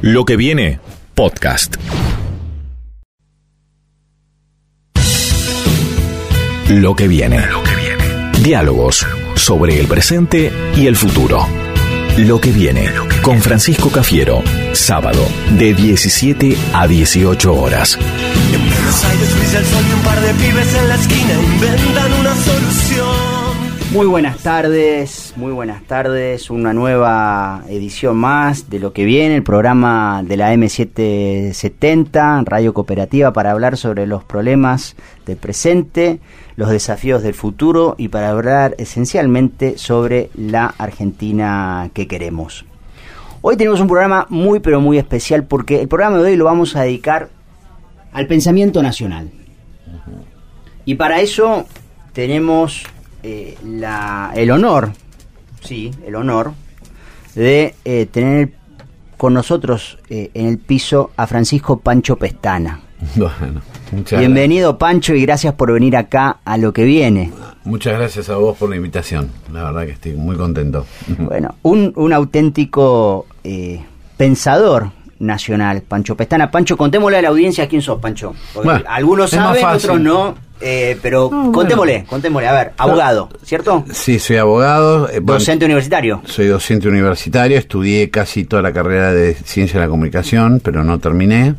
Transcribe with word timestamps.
Lo 0.00 0.24
que 0.24 0.36
viene, 0.36 0.78
podcast. 1.16 1.74
Lo 6.68 6.94
que 6.94 7.08
viene. 7.08 7.44
Lo 7.48 7.64
que 7.64 7.74
viene. 7.74 8.32
Diálogos 8.40 9.04
sobre 9.34 9.80
el 9.80 9.88
presente 9.88 10.52
y 10.76 10.86
el 10.86 10.94
futuro. 10.94 11.44
Lo 12.16 12.40
que 12.40 12.52
viene 12.52 12.92
con 13.22 13.42
Francisco 13.42 13.90
Cafiero, 13.90 14.44
sábado 14.72 15.26
de 15.58 15.74
17 15.74 16.56
a 16.74 16.86
18 16.86 17.52
horas. 17.52 17.98
En 18.52 18.70
Buenos 18.70 19.04
Aires 19.04 19.36
brilla 19.36 19.58
el 19.58 19.66
sol 19.66 19.84
y 19.88 19.92
un 19.94 20.00
par 20.02 20.20
de 20.20 20.34
pibes 20.34 20.74
en 20.76 20.88
la 20.88 20.94
esquina 20.94 21.34
inventan 21.34 22.12
una 22.20 22.34
solución. 22.36 23.07
Muy 23.90 24.06
buenas 24.06 24.42
tardes, 24.42 25.32
muy 25.36 25.50
buenas 25.50 25.82
tardes. 25.84 26.50
Una 26.50 26.74
nueva 26.74 27.64
edición 27.70 28.18
más 28.18 28.68
de 28.68 28.80
lo 28.80 28.92
que 28.92 29.06
viene, 29.06 29.36
el 29.36 29.42
programa 29.42 30.22
de 30.22 30.36
la 30.36 30.52
M770, 30.52 32.44
Radio 32.44 32.74
Cooperativa, 32.74 33.32
para 33.32 33.50
hablar 33.50 33.78
sobre 33.78 34.06
los 34.06 34.24
problemas 34.24 34.94
del 35.24 35.38
presente, 35.38 36.20
los 36.56 36.68
desafíos 36.68 37.22
del 37.22 37.32
futuro 37.32 37.94
y 37.96 38.08
para 38.08 38.28
hablar 38.28 38.74
esencialmente 38.76 39.78
sobre 39.78 40.28
la 40.34 40.66
Argentina 40.76 41.88
que 41.94 42.06
queremos. 42.06 42.66
Hoy 43.40 43.56
tenemos 43.56 43.80
un 43.80 43.88
programa 43.88 44.26
muy 44.28 44.60
pero 44.60 44.82
muy 44.82 44.98
especial 44.98 45.44
porque 45.44 45.80
el 45.80 45.88
programa 45.88 46.18
de 46.18 46.24
hoy 46.24 46.36
lo 46.36 46.44
vamos 46.44 46.76
a 46.76 46.82
dedicar 46.82 47.30
al 48.12 48.26
pensamiento 48.26 48.82
nacional. 48.82 49.30
Y 50.84 50.96
para 50.96 51.22
eso 51.22 51.66
tenemos 52.12 52.84
eh, 53.22 53.56
la, 53.64 54.32
el 54.34 54.50
honor, 54.50 54.92
sí, 55.62 55.90
el 56.06 56.14
honor 56.14 56.52
de 57.34 57.74
eh, 57.84 58.06
tener 58.06 58.52
con 59.16 59.34
nosotros 59.34 59.98
eh, 60.08 60.30
en 60.34 60.46
el 60.46 60.58
piso 60.58 61.10
a 61.16 61.26
Francisco 61.26 61.78
Pancho 61.80 62.16
Pestana. 62.16 62.80
Bueno, 63.14 63.62
muchas 63.92 64.18
Bienvenido 64.18 64.76
Pancho 64.76 65.14
y 65.14 65.22
gracias 65.22 65.54
por 65.54 65.72
venir 65.72 65.96
acá 65.96 66.38
a 66.44 66.56
lo 66.58 66.72
que 66.72 66.84
viene. 66.84 67.30
Muchas 67.64 67.96
gracias 67.96 68.28
a 68.28 68.36
vos 68.36 68.56
por 68.56 68.70
la 68.70 68.76
invitación. 68.76 69.30
La 69.52 69.64
verdad 69.64 69.86
que 69.86 69.92
estoy 69.92 70.12
muy 70.14 70.36
contento. 70.36 70.84
Bueno, 71.18 71.54
un, 71.62 71.92
un 71.96 72.12
auténtico 72.12 73.26
eh, 73.44 73.84
pensador 74.16 74.90
nacional, 75.20 75.82
Pancho 75.82 76.16
Pestana. 76.16 76.50
Pancho, 76.50 76.76
contémosle 76.76 77.18
a 77.18 77.22
la 77.22 77.28
audiencia 77.28 77.68
quién 77.68 77.82
sos, 77.82 78.00
Pancho. 78.00 78.34
Porque 78.52 78.68
Bueno, 78.68 78.84
algunos 78.88 79.30
saben, 79.30 79.64
otros 79.64 80.00
no. 80.00 80.34
Eh, 80.60 80.96
pero 81.02 81.28
bueno. 81.30 81.52
contémosle, 81.52 82.04
contémosle. 82.08 82.48
A 82.48 82.52
ver, 82.52 82.72
abogado, 82.78 83.28
¿cierto? 83.44 83.84
Sí, 83.92 84.18
soy 84.18 84.36
abogado. 84.36 85.08
eh, 85.08 85.20
bueno, 85.20 85.38
Docente 85.38 85.64
universitario. 85.64 86.22
Soy 86.24 86.46
docente 86.46 86.88
universitario. 86.88 87.58
Estudié 87.58 88.10
casi 88.10 88.44
toda 88.44 88.62
la 88.62 88.72
carrera 88.72 89.12
de 89.12 89.34
Ciencia 89.34 89.78
de 89.80 89.86
la 89.86 89.90
Comunicación, 89.90 90.60
pero 90.62 90.84
no 90.84 90.98
terminé. 90.98 91.54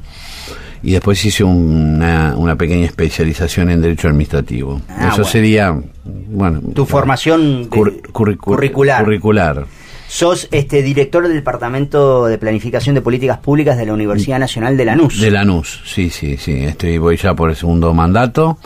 Y 0.81 0.91
después 0.93 1.23
hice 1.25 1.43
una, 1.43 2.35
una 2.37 2.55
pequeña 2.55 2.85
especialización 2.85 3.69
en 3.69 3.81
Derecho 3.81 4.07
Administrativo. 4.07 4.79
Ah, 4.87 5.07
Eso 5.07 5.17
bueno. 5.17 5.23
sería, 5.25 5.77
bueno... 6.05 6.61
Tu 6.73 6.85
formación 6.85 7.63
de- 7.63 7.69
cur- 7.69 8.01
curricu- 8.13 8.37
curricular. 8.37 9.03
Curricular. 9.03 9.65
Sos 10.07 10.47
este 10.51 10.81
director 10.81 11.23
del 11.27 11.33
Departamento 11.35 12.25
de 12.27 12.37
Planificación 12.37 12.95
de 12.95 13.01
Políticas 13.01 13.37
Públicas 13.39 13.77
de 13.77 13.85
la 13.85 13.93
Universidad 13.93 14.39
Nacional 14.39 14.75
de 14.77 14.85
Lanús. 14.85 15.19
De 15.19 15.29
Lanús, 15.29 15.81
sí, 15.85 16.09
sí, 16.09 16.37
sí. 16.37 16.63
Estoy, 16.63 16.97
voy 16.97 17.17
ya 17.17 17.35
por 17.35 17.49
el 17.51 17.55
segundo 17.57 17.93
mandato. 17.93 18.57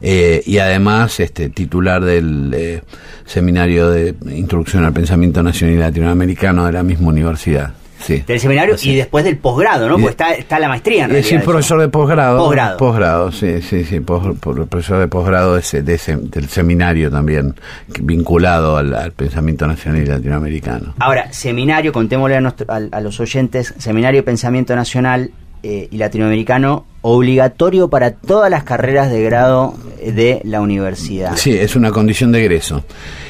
Eh, 0.00 0.42
y 0.46 0.58
además 0.58 1.18
este 1.20 1.48
titular 1.48 2.04
del 2.04 2.52
eh, 2.54 2.82
seminario 3.24 3.90
de 3.90 4.14
introducción 4.30 4.84
al 4.84 4.92
pensamiento 4.92 5.42
nacional 5.42 5.76
y 5.76 5.78
latinoamericano 5.78 6.66
de 6.66 6.72
la 6.72 6.82
misma 6.82 7.08
universidad. 7.08 7.72
Sí. 7.98 8.22
Del 8.26 8.38
seminario 8.38 8.74
Así. 8.74 8.90
y 8.90 8.94
después 8.96 9.24
del 9.24 9.38
posgrado, 9.38 9.88
¿no? 9.88 9.94
Porque 9.94 10.10
está, 10.10 10.34
está 10.34 10.58
la 10.60 10.68
maestría 10.68 11.04
en 11.06 11.10
Eh, 11.10 11.14
realidad. 11.14 11.28
sí, 11.30 11.34
eso. 11.36 11.44
profesor 11.46 11.80
de 11.80 11.88
posgrado. 11.88 12.38
Posgrado. 12.38 12.76
Posgrado, 12.76 13.32
sí, 13.32 13.62
sí, 13.62 13.84
sí. 13.84 14.00
pos- 14.00 14.38
profesor 14.38 15.00
de 15.00 15.08
posgrado 15.08 15.54
de 15.54 15.60
ese- 15.60 15.82
de 15.82 15.94
ese- 15.94 16.16
del 16.16 16.46
seminario 16.48 17.10
también, 17.10 17.54
vinculado 18.00 18.76
al, 18.76 18.94
al 18.94 19.12
pensamiento 19.12 19.66
nacional 19.66 20.02
y 20.02 20.06
latinoamericano. 20.06 20.94
Ahora, 20.98 21.32
seminario, 21.32 21.90
contémosle 21.92 22.36
a, 22.36 22.40
nuestro- 22.42 22.66
a- 22.70 22.80
a 22.92 23.00
los 23.00 23.18
oyentes, 23.18 23.74
seminario 23.78 24.20
de 24.20 24.24
pensamiento 24.24 24.76
nacional 24.76 25.30
eh, 25.62 25.88
y 25.90 25.96
latinoamericano 25.98 26.84
obligatorio 27.02 27.88
para 27.88 28.12
todas 28.12 28.50
las 28.50 28.64
carreras 28.64 29.10
de 29.10 29.22
grado 29.22 29.74
de 30.04 30.40
la 30.44 30.60
universidad. 30.60 31.36
Sí, 31.36 31.52
es 31.52 31.76
una 31.76 31.90
condición 31.92 32.32
de 32.32 32.40
egreso. 32.40 32.84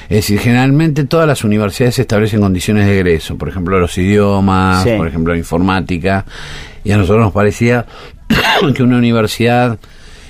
Es 0.09 0.17
decir, 0.19 0.39
generalmente 0.39 1.05
todas 1.05 1.27
las 1.27 1.45
universidades 1.45 1.99
establecen 1.99 2.41
condiciones 2.41 2.87
de 2.87 2.95
egreso, 2.97 3.37
por 3.37 3.49
ejemplo 3.49 3.79
los 3.79 3.97
idiomas, 3.99 4.85
Sí. 4.85 4.91
por 4.97 5.09
ejemplo 5.09 5.33
la 5.35 5.39
informática, 5.39 6.25
y 6.85 6.93
a 6.93 6.97
nosotros 6.97 7.25
nos 7.25 7.33
parecía 7.33 7.87
que 8.75 8.83
una 8.83 8.97
universidad 8.99 9.79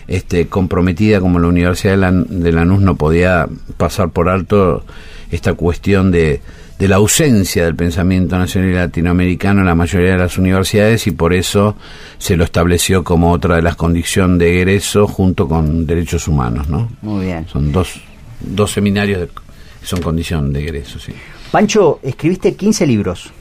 este, 0.09 0.47
comprometida 0.49 1.21
como 1.21 1.39
la 1.39 1.49
Universidad 1.49 1.93
de, 1.95 1.99
Lan- 1.99 2.27
de 2.29 2.53
Lanús 2.53 2.81
no 2.81 2.97
podía 2.97 3.47
pasar 3.77 4.11
por 4.11 4.29
alto 4.29 4.85
esta 5.31 5.55
cuestión 5.55 6.11
de, 6.13 6.41
de 6.79 6.89
la 6.89 6.97
ausencia 6.97 7.65
del 7.65 7.75
pensamiento 7.75 8.39
nacional 8.39 8.71
y 8.71 8.75
latinoamericano 8.75 9.61
en 9.61 9.67
la 9.67 9.75
mayoría 9.75 10.13
de 10.13 10.19
las 10.19 10.37
universidades 10.37 11.07
y 11.07 11.11
por 11.11 11.33
eso 11.33 11.77
se 12.19 12.37
lo 12.37 12.45
estableció 12.45 13.03
como 13.03 13.33
otra 13.33 13.57
de 13.57 13.63
las 13.63 13.77
condiciones 13.77 14.39
de 14.39 14.59
egreso 14.59 15.07
junto 15.07 15.49
con 15.49 15.87
derechos 15.87 16.29
humanos, 16.29 16.69
¿no? 16.69 16.91
Muy 17.01 17.27
bien. 17.27 17.49
Son 17.49 17.73
dos, 17.73 18.01
dos 18.41 18.73
seminarios 18.73 19.29
que 19.29 19.87
son 19.87 20.03
condición 20.03 20.53
de 20.53 20.65
egreso, 20.65 20.99
sí. 20.99 21.13
Pancho, 21.51 22.01
escribiste 22.03 22.55
15 22.55 22.87
libros. 22.87 23.33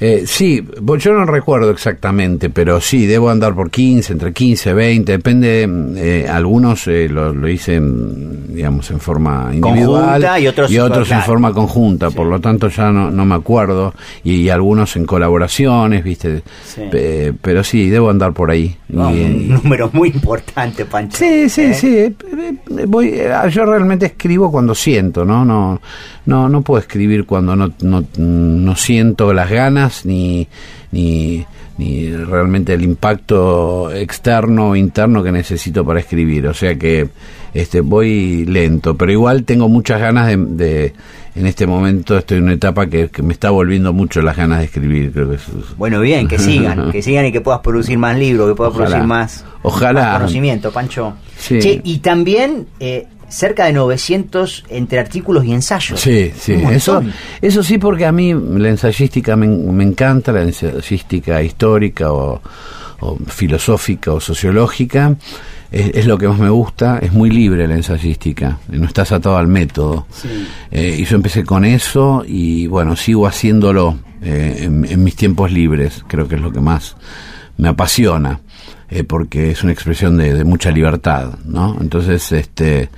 Eh, 0.00 0.24
sí, 0.26 0.62
yo 0.98 1.12
no 1.12 1.24
recuerdo 1.24 1.70
exactamente, 1.70 2.50
pero 2.50 2.80
sí, 2.80 3.06
debo 3.06 3.30
andar 3.30 3.54
por 3.54 3.70
15, 3.70 4.12
entre 4.12 4.32
15, 4.32 4.72
20, 4.74 5.12
depende. 5.12 5.68
eh, 5.96 6.28
algunos 6.28 6.86
eh, 6.88 7.08
lo, 7.08 7.32
lo 7.32 7.48
hice, 7.48 7.80
digamos, 7.80 8.90
en 8.90 9.00
forma 9.00 9.50
individual. 9.52 10.20
Conjunta 10.20 10.40
y 10.40 10.46
otros- 10.48 10.70
en 10.70 11.04
claro. 11.16 11.24
forma 11.24 11.52
conjunta, 11.52 12.10
por 12.10 12.26
lo 12.26 12.40
tanto 12.40 12.68
ya 12.68 12.90
no, 12.90 13.10
no 13.10 13.24
me 13.24 13.34
acuerdo. 13.34 13.94
Y, 14.24 14.34
y 14.42 14.50
algunos 14.50 14.96
en 14.96 15.06
colaboraciones, 15.06 16.02
¿viste? 16.04 16.42
Sí. 16.64 16.82
Pero 17.40 17.62
sí, 17.64 17.88
debo 17.88 18.10
andar 18.10 18.32
por 18.32 18.50
ahí. 18.50 18.76
No, 18.88 19.14
Y- 19.14 19.22
un 19.22 19.48
número 19.48 19.90
muy 19.92 20.08
importante, 20.08 20.84
Pancho. 20.84 21.18
Sí, 21.18 21.48
sí, 21.48 21.62
¿Eh? 21.62 21.74
sí. 21.74 21.88
eh, 21.98 22.12
eh, 22.36 22.84
Voy, 22.86 23.08
eh, 23.14 23.30
yo 23.50 23.64
realmente 23.64 24.06
escribo 24.06 24.50
cuando 24.50 24.74
siento, 24.74 25.24
¿no? 25.24 25.44
No, 25.44 25.80
no, 26.26 26.48
no 26.48 26.62
puedo 26.62 26.80
escribir 26.80 27.24
cuando 27.26 27.54
no, 27.56 27.72
no, 27.82 28.04
no 28.16 28.76
siento 28.76 29.32
las 29.32 29.50
ganas 29.50 29.83
ni, 30.04 30.46
ni, 30.92 31.44
ni 31.78 32.10
realmente 32.10 32.72
el 32.74 32.82
impacto 32.82 33.90
externo 33.92 34.70
o 34.70 34.76
interno 34.76 35.22
que 35.22 35.32
necesito 35.32 35.84
para 35.84 36.00
escribir. 36.00 36.46
O 36.46 36.54
sea 36.54 36.74
que 36.76 37.08
este, 37.52 37.80
voy 37.80 38.44
lento, 38.46 38.96
pero 38.96 39.12
igual 39.12 39.44
tengo 39.44 39.68
muchas 39.68 40.00
ganas 40.00 40.26
de, 40.28 40.36
de- 40.36 40.92
en 41.36 41.46
este 41.48 41.66
momento 41.66 42.16
estoy 42.16 42.38
en 42.38 42.44
una 42.44 42.52
etapa 42.52 42.86
que, 42.86 43.08
que 43.08 43.20
me 43.20 43.32
está 43.32 43.50
volviendo 43.50 43.92
mucho 43.92 44.22
las 44.22 44.36
ganas 44.36 44.60
de 44.60 44.66
escribir. 44.66 45.10
Creo 45.12 45.28
que 45.30 45.36
es- 45.36 45.46
Bueno, 45.76 46.00
bien, 46.00 46.28
que 46.28 46.38
sigan, 46.38 46.90
que 46.92 47.02
sigan 47.02 47.26
y 47.26 47.32
que 47.32 47.40
puedas 47.40 47.60
producir 47.60 47.98
más 47.98 48.16
libros, 48.18 48.48
que 48.50 48.54
puedas 48.54 48.72
Ojalá. 48.72 48.86
producir 48.88 49.08
más, 49.08 49.44
Ojalá. 49.62 50.02
más 50.04 50.16
conocimiento, 50.18 50.70
Pancho. 50.72 51.14
Sí. 51.36 51.58
Che, 51.58 51.80
y 51.82 51.98
también 51.98 52.66
eh, 52.78 53.06
cerca 53.28 53.66
de 53.66 53.72
900 53.72 54.64
entre 54.68 54.98
artículos 54.98 55.44
y 55.44 55.52
ensayos. 55.52 56.00
Sí, 56.00 56.32
sí, 56.36 56.54
eso, 56.70 57.02
eso 57.40 57.62
sí 57.62 57.78
porque 57.78 58.06
a 58.06 58.12
mí 58.12 58.34
la 58.34 58.68
ensayística 58.68 59.36
me, 59.36 59.46
me 59.46 59.84
encanta, 59.84 60.32
la 60.32 60.42
ensayística 60.42 61.42
histórica 61.42 62.12
o, 62.12 62.40
o 63.00 63.18
filosófica 63.26 64.12
o 64.12 64.20
sociológica, 64.20 65.16
es, 65.70 65.90
es 65.94 66.06
lo 66.06 66.16
que 66.16 66.28
más 66.28 66.38
me 66.38 66.50
gusta, 66.50 66.98
es 66.98 67.12
muy 67.12 67.30
libre 67.30 67.66
la 67.66 67.74
ensayística, 67.74 68.58
no 68.68 68.86
estás 68.86 69.12
atado 69.12 69.36
al 69.36 69.48
método. 69.48 70.06
Eh, 70.70 70.96
y 71.00 71.04
yo 71.04 71.16
empecé 71.16 71.44
con 71.44 71.64
eso 71.64 72.24
y 72.26 72.66
bueno, 72.66 72.96
sigo 72.96 73.26
haciéndolo 73.26 73.98
eh, 74.22 74.58
en, 74.60 74.84
en 74.84 75.04
mis 75.04 75.16
tiempos 75.16 75.50
libres, 75.50 76.04
creo 76.06 76.28
que 76.28 76.36
es 76.36 76.40
lo 76.40 76.52
que 76.52 76.60
más 76.60 76.96
me 77.56 77.68
apasiona. 77.68 78.40
Eh, 78.90 79.02
porque 79.04 79.50
es 79.50 79.62
una 79.62 79.72
expresión 79.72 80.16
de, 80.16 80.34
de 80.34 80.44
mucha 80.44 80.70
libertad, 80.70 81.32
¿no? 81.46 81.76
Entonces, 81.80 82.30
este, 82.32 82.88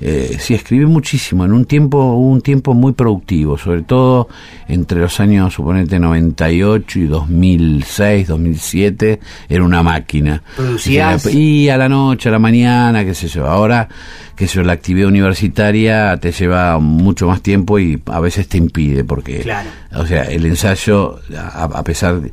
eh, 0.00 0.36
sí, 0.38 0.54
escribí 0.54 0.84
muchísimo, 0.86 1.44
en 1.44 1.52
un 1.52 1.64
tiempo, 1.64 2.14
un 2.14 2.40
tiempo 2.40 2.74
muy 2.74 2.92
productivo, 2.92 3.56
sobre 3.56 3.82
todo 3.82 4.28
entre 4.68 5.00
los 5.00 5.18
años, 5.20 5.54
suponete, 5.54 5.98
98 5.98 6.98
y 6.98 7.04
2006, 7.06 8.28
2007, 8.28 9.20
era 9.48 9.64
una 9.64 9.82
máquina. 9.82 10.42
¿Producías? 10.56 11.26
Y 11.32 11.68
a 11.68 11.76
la 11.76 11.88
noche, 11.88 12.28
a 12.28 12.32
la 12.32 12.38
mañana, 12.38 13.04
qué 13.04 13.14
sé 13.14 13.28
yo. 13.28 13.46
Ahora, 13.46 13.88
qué 14.34 14.46
sé 14.48 14.56
yo, 14.56 14.62
la 14.62 14.72
actividad 14.72 15.08
universitaria 15.08 16.16
te 16.18 16.32
lleva 16.32 16.78
mucho 16.78 17.26
más 17.28 17.40
tiempo 17.40 17.78
y 17.78 18.00
a 18.06 18.20
veces 18.20 18.48
te 18.48 18.58
impide, 18.58 19.04
porque, 19.04 19.40
Claro. 19.40 19.68
o 19.94 20.06
sea, 20.06 20.24
el 20.24 20.44
ensayo, 20.46 21.20
a, 21.38 21.64
a 21.64 21.82
pesar 21.84 22.20
de 22.20 22.32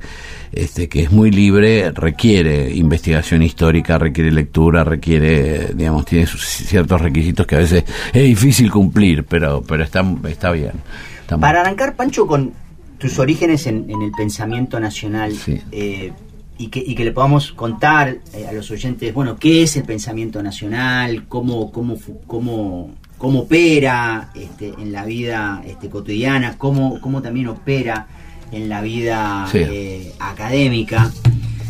este, 0.53 0.87
que 0.89 1.03
es 1.03 1.11
muy 1.11 1.31
libre, 1.31 1.91
requiere 1.91 2.73
investigación 2.75 3.41
histórica, 3.41 3.97
requiere 3.97 4.31
lectura, 4.31 4.83
requiere, 4.83 5.73
digamos, 5.73 6.05
tiene 6.05 6.25
sus 6.25 6.43
ciertos 6.45 7.01
requisitos 7.01 7.45
que 7.47 7.55
a 7.55 7.59
veces 7.59 7.83
es 8.13 8.23
difícil 8.23 8.71
cumplir, 8.71 9.23
pero, 9.25 9.61
pero 9.67 9.83
está, 9.83 10.05
está 10.29 10.51
bien. 10.51 10.73
Está 11.21 11.37
Para 11.37 11.61
arrancar, 11.61 11.95
Pancho, 11.95 12.27
con 12.27 12.53
tus 12.97 13.19
orígenes 13.19 13.67
en, 13.67 13.89
en 13.89 14.01
el 14.01 14.11
pensamiento 14.11 14.79
nacional 14.79 15.33
Sí. 15.33 15.59
eh, 15.71 16.11
y, 16.57 16.67
que, 16.67 16.79
y 16.85 16.93
que 16.95 17.03
le 17.03 17.11
podamos 17.11 17.51
contar 17.51 18.19
eh, 18.33 18.45
a 18.47 18.51
los 18.53 18.69
oyentes, 18.71 19.13
bueno, 19.13 19.35
qué 19.37 19.63
es 19.63 19.75
el 19.75 19.83
pensamiento 19.83 20.41
nacional, 20.43 21.25
cómo, 21.27 21.71
cómo, 21.71 21.97
cómo, 22.27 22.91
cómo 23.17 23.39
opera 23.39 24.29
este, 24.35 24.71
en 24.77 24.91
la 24.91 25.03
vida 25.03 25.63
este, 25.65 25.89
cotidiana, 25.89 26.55
cómo, 26.57 27.01
cómo 27.01 27.21
también 27.21 27.47
opera 27.47 28.07
en 28.53 28.69
la 28.69 28.81
vida 28.81 29.47
Sí. 29.51 29.59
eh, 29.59 30.11
académica. 30.19 31.11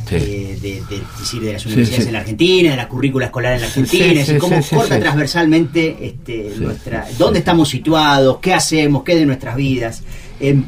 Sí. 0.08 0.16
eh, 0.16 0.58
de, 0.62 0.84
decir, 1.18 1.42
de 1.42 1.54
las 1.54 1.66
universidades 1.66 2.04
sí. 2.04 2.08
en 2.10 2.14
la 2.14 2.20
Argentina, 2.20 2.72
de 2.72 2.78
la 2.78 2.90
currícula 2.90 3.26
escolar 3.28 3.54
en 3.54 3.62
la 3.62 3.68
Argentina, 3.68 4.06
es 4.06 4.16
decir, 4.28 4.38
cómo 4.38 4.62
corta 4.62 5.00
transversalmente 5.00 5.98
este, 6.02 6.54
nuestra, 6.60 7.08
dónde 7.18 7.40
estamos 7.40 7.70
situados, 7.70 8.38
qué 8.40 8.54
hacemos, 8.54 9.04
qué 9.04 9.16
de 9.16 9.26
nuestras 9.26 9.56
vidas. 9.56 10.04
Em, 10.42 10.66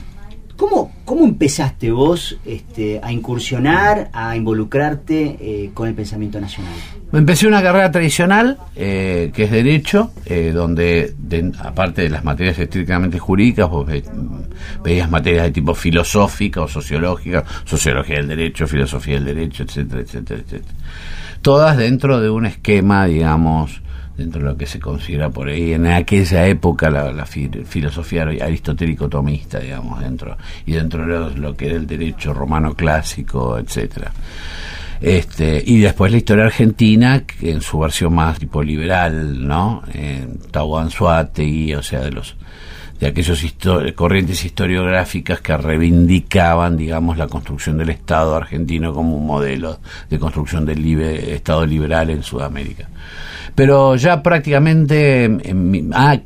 ¿cómo, 0.56 0.92
¿Cómo 1.06 1.26
empezaste 1.26 1.92
vos 1.92 2.38
este, 2.46 3.00
a 3.04 3.12
incursionar, 3.12 4.10
a 4.14 4.36
involucrarte 4.36 5.38
eh, 5.40 5.72
con 5.74 5.88
el 5.88 5.94
pensamiento 5.94 6.40
nacional? 6.40 6.74
Empecé 7.14 7.48
una 7.48 7.62
carrera 7.62 7.92
tradicional, 7.92 8.58
eh, 8.76 9.32
que 9.34 9.44
es 9.44 9.52
Derecho, 9.52 10.12
eh, 10.26 10.52
donde, 10.54 11.14
de- 11.18 11.52
aparte 11.60 12.02
de 12.02 12.10
las 12.10 12.24
materias 12.24 12.58
estrictamente 12.60 13.20
jurídicas, 13.20 13.70
vos 13.70 13.86
ve- 13.86 14.04
veías 14.84 15.10
materias 15.10 15.44
de 15.46 15.52
tipo 15.52 15.74
filosófica 15.76 16.62
o 16.62 16.68
sociológica, 16.68 17.44
sociología 17.64 18.18
del 18.18 18.28
derecho, 18.28 18.68
filosofía 18.68 19.16
del 19.16 19.26
derecho, 19.26 19.64
etcétera, 19.64 20.02
etcétera, 20.02 20.42
etcétera. 20.42 20.74
Todas 21.42 21.78
dentro 21.78 22.20
de 22.20 22.30
un 22.30 22.48
esquema, 22.48 23.06
digamos, 23.06 23.82
dentro 24.18 24.42
de 24.42 24.48
lo 24.48 24.58
que 24.58 24.66
se 24.66 24.80
considera 24.80 25.30
por 25.30 25.50
ahí, 25.50 25.74
en 25.74 25.88
aquella 25.88 26.48
época, 26.48 26.90
la, 26.90 27.12
la 27.12 27.26
fi- 27.26 27.50
filosofía 27.66 28.24
aristotélico-tomista, 28.24 29.60
digamos, 29.60 30.00
dentro, 30.00 30.38
y 30.66 30.72
dentro 30.74 31.02
de 31.02 31.08
lo, 31.08 31.30
lo 31.32 31.56
que 31.56 31.68
era 31.68 31.76
el 31.76 31.86
derecho 31.88 32.34
romano 32.34 32.74
clásico, 32.74 33.58
etcétera. 33.58 34.12
Este, 35.02 35.62
y 35.66 35.80
después 35.80 36.12
la 36.12 36.18
historia 36.18 36.46
argentina, 36.46 37.24
que 37.26 37.52
en 37.52 37.62
su 37.62 37.80
versión 37.80 38.14
más 38.14 38.40
tipo 38.40 38.64
liberal, 38.64 39.46
¿no? 39.46 39.84
Eh, 39.94 40.26
Tauan 40.52 40.90
Suategui, 40.90 41.76
o 41.76 41.84
sea, 41.84 42.00
de 42.02 42.12
los 42.12 42.36
de 43.00 43.08
aquellos 43.08 43.44
histo- 43.44 43.94
corrientes 43.94 44.44
historiográficas 44.46 45.42
que 45.42 45.56
reivindicaban, 45.58 46.78
digamos, 46.78 47.18
la 47.18 47.28
construcción 47.28 47.78
del 47.78 47.90
Estado 47.90 48.36
argentino 48.36 48.94
como 48.94 49.18
un 49.18 49.26
modelo 49.28 49.80
de 50.10 50.18
construcción 50.20 50.66
del 50.66 50.82
libe- 50.84 51.34
Estado 51.34 51.66
liberal 51.66 52.10
en 52.10 52.24
Sudamérica. 52.24 52.88
Pero 53.54 53.96
ya 53.96 54.22
prácticamente, 54.22 55.26
en 55.26 55.72
mi- 55.72 55.90
ah, 55.94 56.18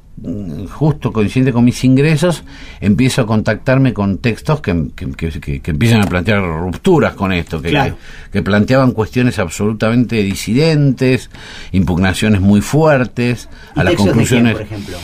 justo 0.71 1.13
coincidente 1.13 1.53
con 1.53 1.63
mis 1.63 1.81
ingresos, 1.85 2.43
empiezo 2.81 3.21
a 3.21 3.25
contactarme 3.25 3.93
con 3.93 4.17
textos 4.17 4.59
que, 4.61 4.87
que, 4.95 5.11
que- 5.13 5.39
que- 5.39 5.59
que 5.61 5.71
empiezan 5.71 6.01
a 6.01 6.07
plantear 6.07 6.41
rupturas 6.43 7.13
con 7.13 7.31
esto, 7.31 7.61
que, 7.61 7.69
Claro. 7.69 7.95
que, 8.25 8.31
que 8.31 8.41
planteaban 8.43 8.91
cuestiones 8.91 9.39
absolutamente 9.39 10.17
disidentes, 10.17 11.29
impugnaciones 11.71 12.41
muy 12.41 12.61
fuertes, 12.61 13.47
¿Y 13.75 13.79
a 13.79 13.83
las 13.85 13.93
quién, 13.95 14.07
conclusiones. 14.07 14.53
por 14.53 14.61
ejemplo? 14.63 14.97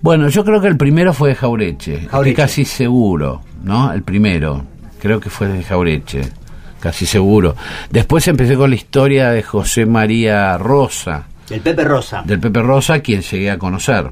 Bueno, 0.00 0.28
yo 0.28 0.44
creo 0.44 0.60
que 0.60 0.68
el 0.68 0.76
primero 0.76 1.12
fue 1.12 1.30
de 1.30 1.34
Jaureche, 1.34 2.06
Jaureche. 2.10 2.36
casi 2.36 2.64
seguro, 2.64 3.42
¿no? 3.64 3.92
El 3.92 4.02
primero, 4.02 4.64
creo 5.00 5.18
que 5.20 5.28
fue 5.28 5.48
de 5.48 5.62
Jaureche, 5.64 6.22
casi 6.80 7.04
seguro. 7.04 7.56
Después 7.90 8.26
empecé 8.28 8.54
con 8.56 8.70
la 8.70 8.76
historia 8.76 9.30
de 9.30 9.42
José 9.42 9.86
María 9.86 10.56
Rosa, 10.56 11.26
El 11.50 11.60
Pepe 11.60 11.82
Rosa. 11.84 12.22
del 12.24 12.38
Pepe 12.38 12.62
Rosa, 12.62 13.00
quien 13.00 13.22
llegué 13.22 13.50
a 13.50 13.58
conocer. 13.58 14.10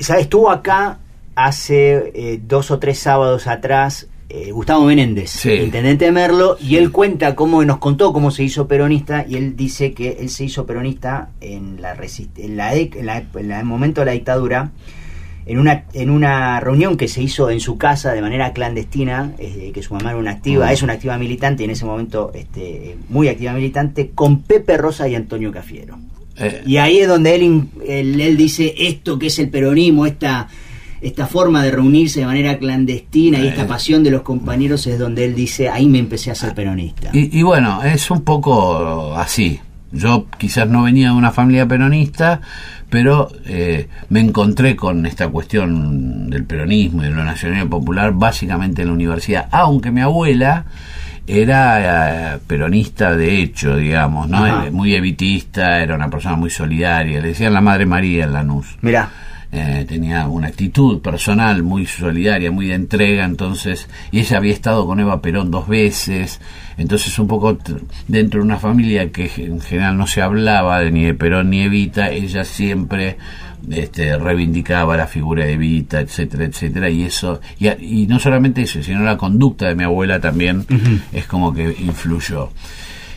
¿Sabes? 0.00 0.22
Estuvo 0.22 0.50
acá 0.50 0.98
hace 1.36 2.12
eh, 2.14 2.40
dos 2.46 2.70
o 2.72 2.78
tres 2.80 2.98
sábados 2.98 3.46
atrás 3.46 4.08
eh, 4.28 4.50
Gustavo 4.50 4.86
Menéndez, 4.86 5.30
Sí. 5.30 5.52
intendente 5.52 6.06
de 6.06 6.10
Merlo, 6.12 6.56
y 6.58 6.76
él 6.76 6.90
cuenta 6.90 7.34
cómo 7.36 7.62
nos 7.64 7.78
contó 7.78 8.12
cómo 8.14 8.30
se 8.30 8.42
hizo 8.42 8.66
peronista 8.66 9.24
y 9.28 9.36
él 9.36 9.54
dice 9.56 9.92
que 9.92 10.16
él 10.20 10.30
se 10.30 10.44
hizo 10.44 10.64
peronista 10.66 11.28
en 11.42 11.80
la 11.82 11.92
en 11.92 12.56
la- 12.56 12.72
en 12.74 13.06
la- 13.06 13.18
en 13.34 13.50
el 13.52 13.64
momento 13.64 14.00
de 14.00 14.06
la 14.06 14.12
dictadura 14.12 14.70
en 15.46 15.58
una 15.58 15.84
en 15.92 16.10
una 16.10 16.60
reunión 16.60 16.96
que 16.96 17.08
se 17.08 17.22
hizo 17.22 17.50
en 17.50 17.60
su 17.60 17.76
casa 17.78 18.12
de 18.12 18.20
manera 18.22 18.52
clandestina, 18.52 19.32
eh, 19.38 19.70
que 19.74 19.82
su 19.82 19.94
mamá 19.94 20.10
era 20.10 20.18
una 20.18 20.30
activa, 20.32 20.66
Mm. 20.66 20.72
es 20.72 20.82
una 20.82 20.92
activa 20.94 21.18
militante 21.18 21.62
y 21.62 21.64
en 21.64 21.70
ese 21.72 21.84
momento 21.84 22.30
este, 22.34 22.96
muy 23.08 23.28
activa 23.28 23.52
militante, 23.52 24.10
con 24.14 24.42
Pepe 24.42 24.76
Rosa 24.76 25.08
y 25.08 25.14
Antonio 25.14 25.50
Cafiero. 25.52 25.98
Eh, 26.38 26.62
Y 26.66 26.76
ahí 26.78 26.98
es 26.98 27.08
donde 27.08 27.34
él, 27.34 27.68
él, 27.86 28.20
él 28.20 28.36
dice 28.36 28.74
esto 28.78 29.18
que 29.18 29.26
es 29.26 29.38
el 29.38 29.48
peronismo, 29.50 30.06
esta, 30.06 30.48
esta 31.02 31.26
forma 31.26 31.62
de 31.64 31.72
reunirse 31.72 32.20
de 32.20 32.26
manera 32.26 32.58
clandestina 32.58 33.38
y 33.40 33.48
esta 33.48 33.62
Eh. 33.62 33.66
pasión 33.66 34.02
de 34.04 34.10
los 34.12 34.22
compañeros 34.22 34.86
es 34.86 34.98
donde 34.98 35.24
él 35.24 35.34
dice, 35.34 35.68
ahí 35.68 35.86
me 35.88 35.98
empecé 35.98 36.30
a 36.30 36.34
ser 36.36 36.54
peronista. 36.54 37.10
Y, 37.12 37.36
y 37.38 37.42
bueno, 37.42 37.82
es 37.82 38.10
un 38.10 38.22
poco 38.22 39.14
así. 39.16 39.58
Yo 39.90 40.26
quizás 40.38 40.66
no 40.68 40.84
venía 40.84 41.08
de 41.10 41.14
una 41.16 41.32
familia 41.32 41.66
peronista, 41.68 42.40
pero 42.92 43.30
eh, 43.46 43.88
me 44.10 44.20
encontré 44.20 44.76
con 44.76 45.06
esta 45.06 45.26
cuestión 45.28 46.28
del 46.28 46.44
peronismo 46.44 47.00
y 47.00 47.06
de 47.06 47.12
lo 47.12 47.24
nacional 47.24 47.66
popular 47.66 48.12
básicamente 48.12 48.82
en 48.82 48.88
la 48.88 48.92
universidad, 48.92 49.48
aunque 49.50 49.90
mi 49.90 50.02
abuela 50.02 50.66
era 51.26 52.34
eh, 52.34 52.38
peronista 52.46 53.16
de 53.16 53.40
hecho, 53.40 53.76
digamos, 53.76 54.28
¿no? 54.28 54.44
Ajá. 54.44 54.66
Eh, 54.66 54.70
Muy 54.70 54.94
evitista, 54.94 55.82
era 55.82 55.94
una 55.94 56.10
persona 56.10 56.36
muy 56.36 56.50
solidaria, 56.50 57.22
le 57.22 57.28
decían 57.28 57.54
la 57.54 57.62
Madre 57.62 57.86
María 57.86 58.24
en 58.24 58.34
Lanús. 58.34 58.76
Mirá, 58.82 59.08
Eh, 59.54 59.84
tenía 59.86 60.28
una 60.28 60.48
actitud 60.48 61.02
personal 61.02 61.62
muy 61.62 61.84
solidaria, 61.84 62.50
muy 62.50 62.68
de 62.68 62.74
entrega, 62.74 63.26
entonces, 63.26 63.86
y 64.10 64.20
ella 64.20 64.38
había 64.38 64.54
estado 64.54 64.86
con 64.86 64.98
Eva 64.98 65.20
Perón 65.20 65.50
dos 65.50 65.68
veces, 65.68 66.40
entonces 66.78 67.18
un 67.18 67.26
poco 67.26 67.58
dentro 68.08 68.40
de 68.40 68.46
una 68.46 68.58
familia 68.58 69.12
que 69.12 69.30
en 69.36 69.60
general 69.60 69.98
no 69.98 70.06
se 70.06 70.22
hablaba 70.22 70.80
de 70.80 70.90
ni 70.90 71.04
de 71.04 71.12
Perón 71.12 71.50
ni 71.50 71.60
Evita, 71.64 72.10
ella 72.10 72.44
siempre 72.44 73.18
este, 73.70 74.16
reivindicaba 74.16 74.96
la 74.96 75.06
figura 75.06 75.44
de 75.44 75.52
Evita, 75.52 76.00
etcétera, 76.00 76.46
etcétera, 76.46 76.88
y 76.88 77.02
eso, 77.02 77.42
y, 77.58 77.68
y 77.68 78.06
no 78.06 78.18
solamente 78.18 78.62
eso, 78.62 78.82
sino 78.82 79.02
la 79.02 79.18
conducta 79.18 79.68
de 79.68 79.74
mi 79.74 79.84
abuela 79.84 80.18
también 80.18 80.64
es 81.12 81.26
como 81.26 81.52
que 81.52 81.64
influyó. 81.64 82.48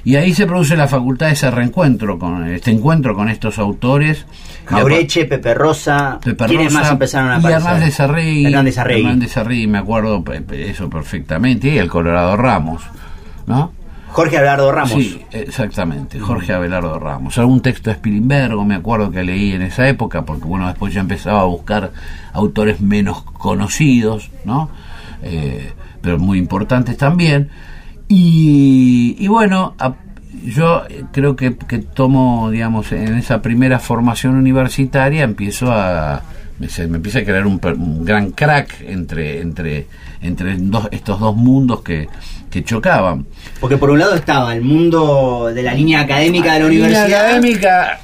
Y 0.05 0.15
ahí 0.15 0.35
se 0.35 0.45
produce 0.45 0.77
la 0.77 0.87
facultad 0.87 1.27
de 1.27 1.33
ese 1.33 1.49
reencuentro, 1.49 2.19
con 2.19 2.47
este 2.47 2.69
encuentro 2.69 3.15
con 3.15 3.27
estos 3.27 3.57
autores. 3.57 4.25
Y 4.63 4.67
Jaureche, 4.67 5.25
Pepe 5.25 5.55
Rosa, 5.55 6.19
Pepe 6.23 6.45
¿quiénes 6.45 6.67
Rosa 6.67 6.79
más 6.79 6.91
empezaron 6.91 7.31
a 7.31 7.35
y 7.35 7.37
aparecer? 7.39 7.61
Hernández 7.63 7.99
Arregui, 7.99 8.45
Hernández 8.45 8.77
Arregui. 8.77 9.01
Hernández 9.01 9.37
Arregui, 9.37 9.67
me 9.67 9.77
acuerdo 9.79 10.23
eso 10.51 10.89
perfectamente, 10.91 11.69
y 11.69 11.77
el 11.79 11.89
Colorado 11.89 12.37
Ramos, 12.37 12.83
¿no? 13.47 13.71
Jorge 14.09 14.37
Abelardo 14.37 14.71
Ramos. 14.71 14.91
Sí, 14.91 15.21
exactamente, 15.31 16.19
Jorge 16.19 16.53
Abelardo 16.53 16.99
Ramos. 16.99 17.37
Algún 17.37 17.61
texto 17.61 17.89
de 17.89 17.97
Spilimbergo, 17.97 18.63
me 18.63 18.75
acuerdo 18.75 19.11
que 19.11 19.23
leí 19.23 19.51
en 19.51 19.63
esa 19.63 19.89
época, 19.89 20.21
porque 20.21 20.45
bueno, 20.45 20.67
después 20.67 20.93
ya 20.93 21.01
empezaba 21.01 21.41
a 21.41 21.45
buscar 21.45 21.91
autores 22.31 22.79
menos 22.79 23.23
conocidos, 23.23 24.29
¿no? 24.45 24.69
Eh, 25.21 25.73
pero 26.01 26.17
muy 26.17 26.37
importantes 26.37 26.95
también. 26.95 27.49
Y, 28.07 29.15
y 29.19 29.27
bueno, 29.27 29.75
yo 30.45 30.83
creo 31.11 31.35
que, 31.35 31.55
que 31.55 31.79
tomo, 31.79 32.49
digamos, 32.51 32.91
en 32.91 33.15
esa 33.17 33.41
primera 33.41 33.79
formación 33.79 34.35
universitaria 34.35 35.23
empiezo 35.23 35.71
a... 35.71 36.21
Me, 36.59 36.67
me 36.87 36.97
empieza 36.97 37.19
a 37.19 37.23
crear 37.25 37.45
un, 37.45 37.59
un 37.77 38.05
gran 38.05 38.31
crack 38.31 38.81
entre, 38.87 39.41
entre, 39.41 39.87
entre 40.21 40.55
dos- 40.57 40.87
estos 40.91 41.19
dos 41.19 41.35
mundos 41.35 41.81
que, 41.81 42.07
que 42.55 42.63
chocaban. 42.63 43.25
Porque 43.59 43.75
por 43.77 43.89
un 43.89 43.99
lado 43.99 44.15
estaba 44.15 44.53
el 44.55 44.61
mundo 44.61 45.51
de 45.53 45.61
la 45.61 45.73
línea 45.73 46.01
académica 46.01 46.53
de 46.53 46.59
la 46.61 46.65
universidad. 46.67 47.05
académica 47.25 47.99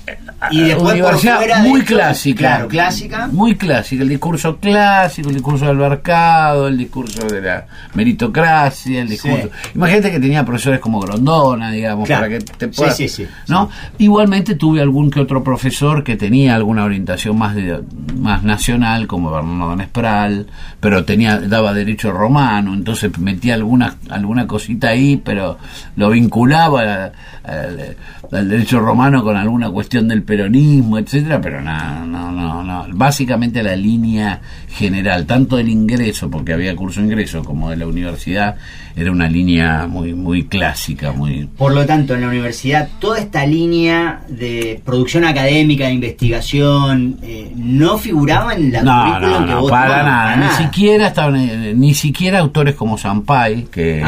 Y 0.52 0.62
después 0.64 0.80
por 0.86 0.94
universidad 0.94 1.38
fuera 1.38 1.62
de 1.62 1.70
muy 1.70 1.82
clásica 1.84 2.40
claro, 2.40 2.68
clásica. 2.68 3.28
muy 3.32 3.56
clásica 3.56 4.04
el 4.04 4.10
discurso 4.10 4.58
clásico 4.58 5.30
el 5.30 5.36
discurso 5.36 5.66
del 5.68 5.78
mercado 5.78 6.68
el 6.68 6.78
discurso 6.80 7.28
de 7.28 7.42
la 7.42 7.66
meritocracia 7.94 9.02
el 9.02 9.08
discurso 9.10 9.50
imagínate 9.76 10.12
que 10.12 10.20
tenía 10.20 10.44
profesores 10.44 10.80
como 10.80 11.00
Grondona 11.00 11.72
digamos 11.72 12.08
Claro. 12.08 12.24
para 12.26 12.40
que 12.40 12.44
te 12.44 12.68
puedas 12.68 12.98
sí, 12.98 13.08
sí, 13.08 13.28
no 13.48 13.70
igualmente 14.00 14.56
tuve 14.56 14.82
algún 14.82 15.10
que 15.12 15.20
otro 15.20 15.44
profesor 15.44 16.04
que 16.04 16.16
tenía 16.18 16.56
alguna 16.56 16.84
orientación 16.84 17.38
más 17.38 17.56
de- 17.56 17.82
más 18.20 18.44
nacional 18.44 19.08
como 19.08 19.32
Bernardo 19.32 19.76
Nespral 19.76 20.48
pero 20.80 21.06
tenía 21.06 21.40
daba 21.40 21.74
derecho 21.74 22.12
romano 22.12 22.74
entonces 22.74 23.18
metía 23.20 23.54
algunas 23.54 23.96
algunas 24.10 24.41
alguna 24.42 24.48
cosita 24.48 24.90
ahí, 24.90 25.18
pero 25.18 25.58
lo 25.96 26.10
vinculaba 26.10 27.12
al 27.44 28.50
derecho 28.50 28.80
romano 28.80 29.24
con 29.24 29.36
alguna 29.36 29.70
cuestión 29.70 30.08
del 30.08 30.24
peronismo, 30.24 30.98
etcétera, 30.98 31.42
pero 31.42 31.62
no, 31.62 32.06
no, 32.06 32.32
no, 32.32 32.64
no. 32.64 32.86
Básicamente 32.94 33.62
la 33.62 33.76
línea 33.76 34.40
general, 34.70 35.26
tanto 35.26 35.58
del 35.58 35.70
ingreso, 35.70 36.30
porque 36.30 36.54
había 36.54 36.76
curso 36.76 37.02
ingreso, 37.02 37.44
como 37.44 37.70
de 37.70 37.78
la 37.78 37.88
universidad, 37.88 38.56
era 38.96 39.12
una 39.12 39.28
línea 39.28 39.88
muy, 39.88 40.14
muy 40.14 40.46
clásica, 40.46 41.12
muy. 41.12 41.50
Por 41.58 41.74
lo 41.74 41.86
tanto, 41.86 42.14
en 42.16 42.22
la 42.22 42.28
universidad, 42.28 42.88
toda 43.00 43.20
esta 43.20 43.46
línea 43.46 44.22
de 44.30 44.82
producción 44.86 45.26
académica, 45.26 45.88
de 45.88 45.94
investigación, 45.94 47.18
eh, 47.22 47.52
no 47.56 47.98
figuraba 47.98 48.54
en 48.54 48.72
la 48.72 48.84
no, 48.84 49.20
no, 49.20 49.46
no, 49.46 49.68
para 49.68 50.04
nada, 50.04 50.36
ni 50.36 50.64
siquiera 50.64 51.08
estaban, 51.08 51.36
eh, 51.36 51.74
ni 51.76 51.94
siquiera 51.94 52.40
autores 52.40 52.76
como 52.76 52.98
Sampay, 52.98 53.64
que, 53.64 54.04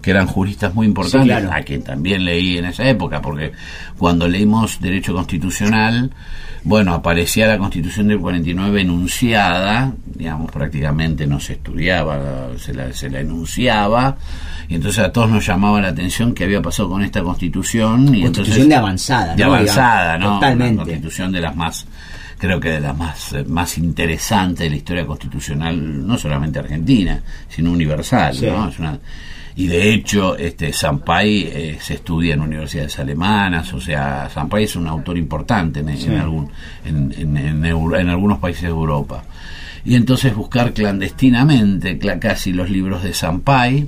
que 0.00 0.10
eran 0.10 0.26
juristas 0.26 0.74
muy 0.74 0.86
importantes, 0.86 1.44
a 1.50 1.62
quien 1.62 1.82
también 1.82 2.24
leí 2.24 2.58
en 2.58 2.66
esa 2.66 2.88
época, 2.88 3.20
porque 3.20 3.52
cuando 3.98 4.28
leímos 4.28 4.80
Derecho 4.80 5.14
Constitucional, 5.14 6.10
bueno, 6.64 6.94
aparecía 6.94 7.46
la 7.46 7.58
Constitución 7.58 8.08
del 8.08 8.18
49 8.20 8.80
enunciada, 8.80 9.92
digamos, 10.06 10.50
prácticamente 10.50 11.26
no 11.26 11.38
se 11.38 11.54
estudiaba, 11.54 12.48
se 12.58 12.72
la, 12.72 12.92
se 12.92 13.10
la 13.10 13.20
enunciaba, 13.20 14.16
y 14.68 14.76
entonces 14.76 15.04
a 15.04 15.12
todos 15.12 15.28
nos 15.28 15.46
llamaba 15.46 15.80
la 15.80 15.88
atención 15.88 16.34
qué 16.34 16.44
había 16.44 16.62
pasado 16.62 16.88
con 16.88 17.02
esta 17.02 17.22
Constitución. 17.22 18.14
Y 18.14 18.22
constitución 18.22 18.68
de 18.68 18.74
avanzada, 18.74 19.34
De 19.36 19.44
avanzada, 19.44 20.16
¿no? 20.16 20.34
Totalmente. 20.34 20.74
Una 20.74 20.84
constitución 20.84 21.32
de 21.32 21.40
las 21.40 21.54
más 21.54 21.86
creo 22.38 22.60
que 22.60 22.70
de 22.70 22.80
las 22.80 22.96
más, 22.96 23.34
más 23.46 23.78
interesantes 23.78 24.64
de 24.64 24.70
la 24.70 24.76
historia 24.76 25.06
constitucional, 25.06 26.06
no 26.06 26.18
solamente 26.18 26.58
argentina, 26.58 27.22
sino 27.48 27.72
universal, 27.72 28.36
¿no? 28.42 28.68
Es 28.68 28.78
una, 28.78 28.98
y 29.56 29.66
de 29.66 29.92
hecho 29.92 30.36
este 30.36 30.72
Sampay 30.72 31.42
eh, 31.42 31.78
se 31.80 31.94
estudia 31.94 32.34
en 32.34 32.40
universidades 32.40 32.98
alemanas 32.98 33.72
o 33.72 33.80
sea 33.80 34.28
Sampay 34.28 34.64
es 34.64 34.74
un 34.76 34.88
autor 34.88 35.16
importante 35.16 35.80
en, 35.80 35.88
en 35.88 36.16
algún 36.16 36.50
en, 36.84 37.14
en, 37.16 37.64
en, 37.64 38.08
algunos 38.08 38.38
países 38.38 38.62
de 38.62 38.68
Europa. 38.68 39.24
Y 39.84 39.96
entonces 39.96 40.34
buscar 40.34 40.72
clandestinamente 40.72 41.98
casi 42.18 42.52
los 42.52 42.70
libros 42.70 43.02
de 43.02 43.12
Sampay 43.12 43.86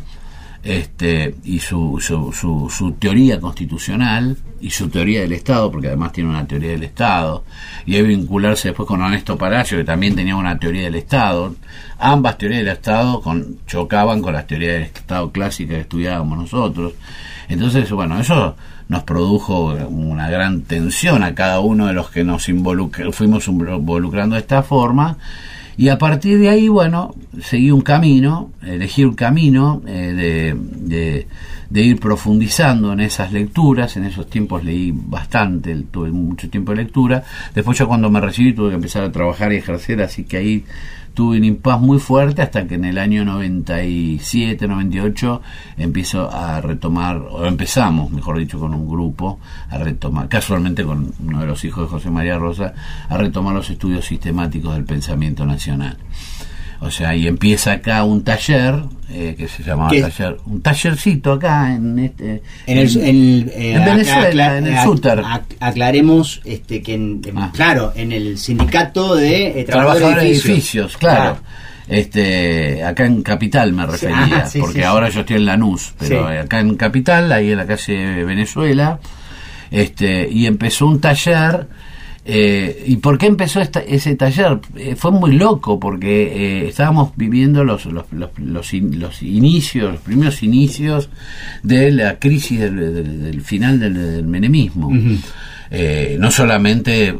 este, 0.62 1.36
y 1.44 1.60
su, 1.60 1.98
su, 2.00 2.32
su, 2.32 2.68
su, 2.68 2.92
teoría 2.92 3.40
constitucional 3.40 4.36
y 4.60 4.70
su 4.70 4.88
teoría 4.88 5.20
del 5.20 5.32
Estado, 5.32 5.70
porque 5.70 5.88
además 5.88 6.12
tiene 6.12 6.30
una 6.30 6.46
teoría 6.46 6.70
del 6.70 6.84
Estado, 6.84 7.44
y 7.84 7.96
hay 7.96 8.02
vincularse 8.02 8.68
después 8.68 8.86
con 8.86 9.02
Ernesto 9.02 9.36
Palacio, 9.36 9.78
que 9.78 9.84
también 9.84 10.14
tenía 10.14 10.36
una 10.36 10.58
teoría 10.58 10.84
del 10.84 10.94
Estado. 10.94 11.54
Ambas 11.98 12.38
teorías 12.38 12.60
del 12.60 12.74
Estado 12.74 13.20
con, 13.20 13.58
chocaban 13.66 14.22
con 14.22 14.32
las 14.34 14.46
teorías 14.46 14.74
del 14.74 14.82
Estado 14.82 15.30
clásicas 15.30 15.74
que 15.76 15.80
estudiábamos 15.82 16.38
nosotros. 16.38 16.94
Entonces, 17.48 17.90
bueno, 17.90 18.18
eso 18.18 18.56
nos 18.88 19.02
produjo 19.02 19.74
una 19.88 20.28
gran 20.30 20.62
tensión 20.62 21.22
a 21.22 21.34
cada 21.34 21.60
uno 21.60 21.86
de 21.86 21.92
los 21.92 22.10
que 22.10 22.24
nos 22.24 22.46
fuimos 23.12 23.48
involucrando 23.48 24.34
de 24.34 24.40
esta 24.40 24.62
forma 24.62 25.18
y 25.78 25.90
a 25.90 25.98
partir 25.98 26.38
de 26.38 26.48
ahí, 26.48 26.68
bueno, 26.68 27.14
seguí 27.42 27.70
un 27.70 27.82
camino, 27.82 28.50
elegí 28.62 29.04
un 29.04 29.14
camino 29.14 29.82
eh, 29.86 30.14
de, 30.14 30.56
de, 30.56 31.26
ir 31.72 32.00
profundizando 32.00 32.92
en 32.92 33.00
esas 33.00 33.32
lecturas. 33.32 33.96
En 33.96 34.04
esos 34.04 34.28
tiempos 34.28 34.64
leí 34.64 34.92
bastante, 34.94 35.74
tuve 35.90 36.10
mucho 36.10 36.48
tiempo 36.48 36.72
de 36.72 36.78
lectura. 36.84 37.24
Después, 37.54 37.78
ya 37.78 37.86
cuando 37.86 38.10
me 38.10 38.20
recibí, 38.20 38.52
tuve 38.52 38.70
que 38.70 38.76
empezar 38.76 39.04
a 39.04 39.12
trabajar 39.12 39.52
y 39.52 39.56
ejercer, 39.56 40.02
así 40.02 40.24
que 40.24 40.36
ahí 40.36 40.64
tuve 41.16 41.38
un 41.38 41.44
impas 41.44 41.80
muy 41.80 41.98
fuerte 41.98 42.42
hasta 42.42 42.66
que 42.66 42.74
en 42.74 42.84
el 42.84 42.98
año 42.98 43.24
97, 43.24 44.68
98 44.68 45.40
empiezo 45.78 46.30
a 46.30 46.60
retomar, 46.60 47.16
o 47.16 47.46
empezamos, 47.46 48.10
mejor 48.10 48.38
dicho, 48.38 48.60
con 48.60 48.74
un 48.74 48.86
grupo 48.86 49.40
a 49.70 49.78
retomar, 49.78 50.28
casualmente 50.28 50.84
con 50.84 51.14
uno 51.18 51.40
de 51.40 51.46
los 51.46 51.64
hijos 51.64 51.84
de 51.84 51.88
José 51.88 52.10
María 52.10 52.36
Rosa, 52.36 52.74
a 53.08 53.16
retomar 53.16 53.54
los 53.54 53.70
estudios 53.70 54.04
sistemáticos 54.04 54.74
del 54.74 54.84
pensamiento 54.84 55.46
nacional. 55.46 55.96
O 56.80 56.90
sea, 56.90 57.14
y 57.14 57.26
empieza 57.26 57.72
acá 57.72 58.04
un 58.04 58.22
taller 58.22 58.82
eh, 59.08 59.34
que 59.38 59.48
se 59.48 59.62
llamaba 59.62 59.90
taller, 59.90 60.36
un 60.46 60.60
tallercito 60.60 61.32
acá 61.32 61.72
en 61.72 61.98
este 61.98 62.42
en, 62.66 62.78
el, 62.78 62.96
en, 62.98 63.50
eh, 63.54 63.82
Venezuela, 63.84 64.58
en 64.58 64.66
el 64.66 64.84
Suter. 64.84 65.22
aclaremos 65.60 66.42
este 66.44 66.82
que 66.82 66.94
en, 66.94 67.22
ah. 67.36 67.50
claro, 67.54 67.92
en 67.94 68.12
el 68.12 68.36
sindicato 68.36 69.14
de 69.14 69.60
eh, 69.60 69.64
trabajadores, 69.64 70.22
de 70.22 70.30
edificios, 70.30 70.96
claro. 70.96 71.38
Este, 71.88 72.82
acá 72.82 73.06
en 73.06 73.22
Capital 73.22 73.72
me 73.72 73.86
refería, 73.86 74.44
ah, 74.44 74.50
porque 74.58 74.84
ahora 74.84 75.08
yo 75.08 75.20
estoy 75.20 75.36
en 75.36 75.46
Lanús, 75.46 75.94
pero 75.98 76.26
acá 76.26 76.58
en 76.58 76.76
Capital, 76.76 77.30
ahí 77.30 77.52
en 77.52 77.58
la 77.58 77.66
calle 77.66 78.24
Venezuela, 78.24 78.98
este, 79.70 80.28
y 80.28 80.46
empezó 80.46 80.86
un 80.88 81.00
taller 81.00 81.68
eh, 82.28 82.82
¿Y 82.86 82.96
por 82.96 83.18
qué 83.18 83.26
empezó 83.26 83.60
ese 83.60 84.16
taller? 84.16 84.58
Eh, 84.74 84.96
fue 84.96 85.12
muy 85.12 85.36
loco 85.36 85.78
porque 85.78 86.64
eh, 86.64 86.68
estábamos 86.68 87.12
viviendo 87.14 87.62
los, 87.62 87.86
los, 87.86 88.06
los, 88.10 88.72
inicios, 89.22 89.92
los 89.92 90.00
primeros 90.00 90.42
inicios 90.42 91.08
de 91.62 91.92
la 91.92 92.18
crisis 92.18 92.58
del, 92.58 93.40
final 93.42 93.78
del, 93.78 94.24
menemismo. 94.24 94.90
no 94.90 96.30
solamente 96.32 97.14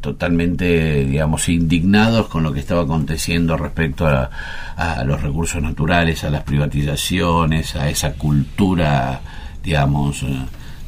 totalmente, 0.00 1.04
digamos, 1.04 1.48
indignados 1.48 2.26
con 2.26 2.42
lo 2.42 2.52
que 2.52 2.60
estaba 2.60 2.82
aconteciendo 2.82 3.56
respecto 3.56 4.08
a, 4.08 4.28
a 4.76 5.04
los 5.04 5.22
recursos 5.22 5.62
naturales, 5.62 6.24
a 6.24 6.30
las 6.30 6.42
privatizaciones, 6.42 7.76
a 7.76 7.88
esa 7.88 8.14
cultura, 8.14 9.20
digamos, 9.62 10.24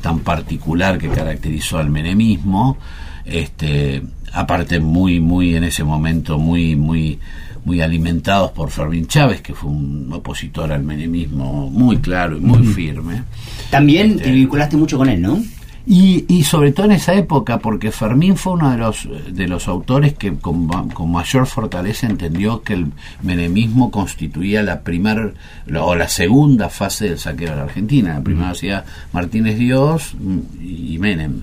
tan 0.01 0.21
particular 0.21 0.99
que 0.99 1.09
caracterizó 1.09 1.79
al 1.79 1.89
menemismo, 1.89 2.79
este, 3.25 4.03
aparte 4.33 4.81
muy, 4.81 5.21
muy 5.21 5.55
en 5.55 5.65
ese 5.65 5.85
momento, 5.85 6.39
muy, 6.39 6.77
muy, 6.77 7.19
muy 7.65 7.81
alimentados 7.81 8.51
por 8.53 8.71
Fermín 8.71 9.07
Chávez, 9.07 9.41
que 9.41 9.55
fue 9.55 9.71
un 9.71 10.11
opositor 10.13 10.73
al 10.73 10.83
menemismo 10.83 11.71
muy 11.71 11.99
claro 11.99 12.37
y 12.37 12.41
muy 12.41 12.67
firme. 12.67 13.23
También 13.71 14.17
te 14.17 14.25
este, 14.25 14.33
vinculaste 14.33 14.77
mucho 14.77 14.99
con 14.99 15.09
él, 15.09 15.21
¿no? 15.21 15.43
Y, 15.85 16.27
y, 16.29 16.45
sobre 16.45 16.71
todo 16.71 16.87
en 16.87 16.93
esa 16.93 17.13
época, 17.15 17.59
porque 17.59 17.91
Fermín 17.91 18.37
fue 18.37 18.53
uno 18.53 18.71
de 18.71 18.79
los, 18.79 19.09
de 19.29 19.49
los 19.49 19.67
autores 19.67 20.15
que 20.15 20.33
con, 20.35 20.71
mayor 21.11 21.49
fortaleza 21.49 22.07
entendió 22.07 22.63
que 22.63 22.75
el 22.75 22.93
menemismo 23.23 23.91
constituía 23.91 24.63
la 24.63 24.83
primera 24.83 25.33
o 25.81 25.97
la 25.97 26.09
segunda 26.09 26.69
fase 26.69 27.09
del 27.09 27.19
saqueo 27.19 27.51
de 27.51 27.57
la 27.57 27.63
Argentina. 27.65 28.15
La 28.15 28.23
primera 28.23 28.51
hacía 28.51 28.85
Martínez 29.13 29.59
Dios 29.59 30.15
y 30.61 30.99
Menem. 31.01 31.43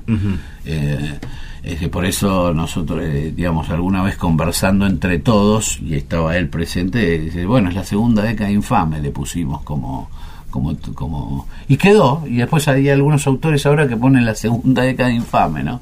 Es 1.64 1.80
que 1.80 1.90
por 1.90 2.06
eso 2.06 2.54
nosotros, 2.54 3.02
eh, 3.04 3.34
digamos, 3.36 3.70
alguna 3.70 4.02
vez 4.02 4.16
conversando 4.16 4.86
entre 4.86 5.20
todos, 5.20 5.80
y 5.82 5.96
estaba 5.96 6.38
él 6.38 6.48
presente, 6.50 7.20
dice, 7.20 7.46
bueno, 7.46 7.70
es 7.70 7.76
la 7.76 7.84
segunda 7.84 8.24
década 8.24 8.50
infame, 8.50 9.02
le 9.02 9.12
pusimos 9.12 9.62
como, 9.64 10.10
como, 10.50 10.76
como, 10.94 11.48
y 11.68 11.78
quedó, 11.78 12.24
y 12.26 12.38
después 12.38 12.68
hay 12.68 12.90
algunos 12.90 13.28
autores 13.28 13.66
ahora 13.66 13.88
que 13.88 13.98
ponen 13.98 14.26
la 14.26 14.36
segunda 14.36 14.84
década 14.84 15.12
infame, 15.12 15.64
¿no? 15.64 15.82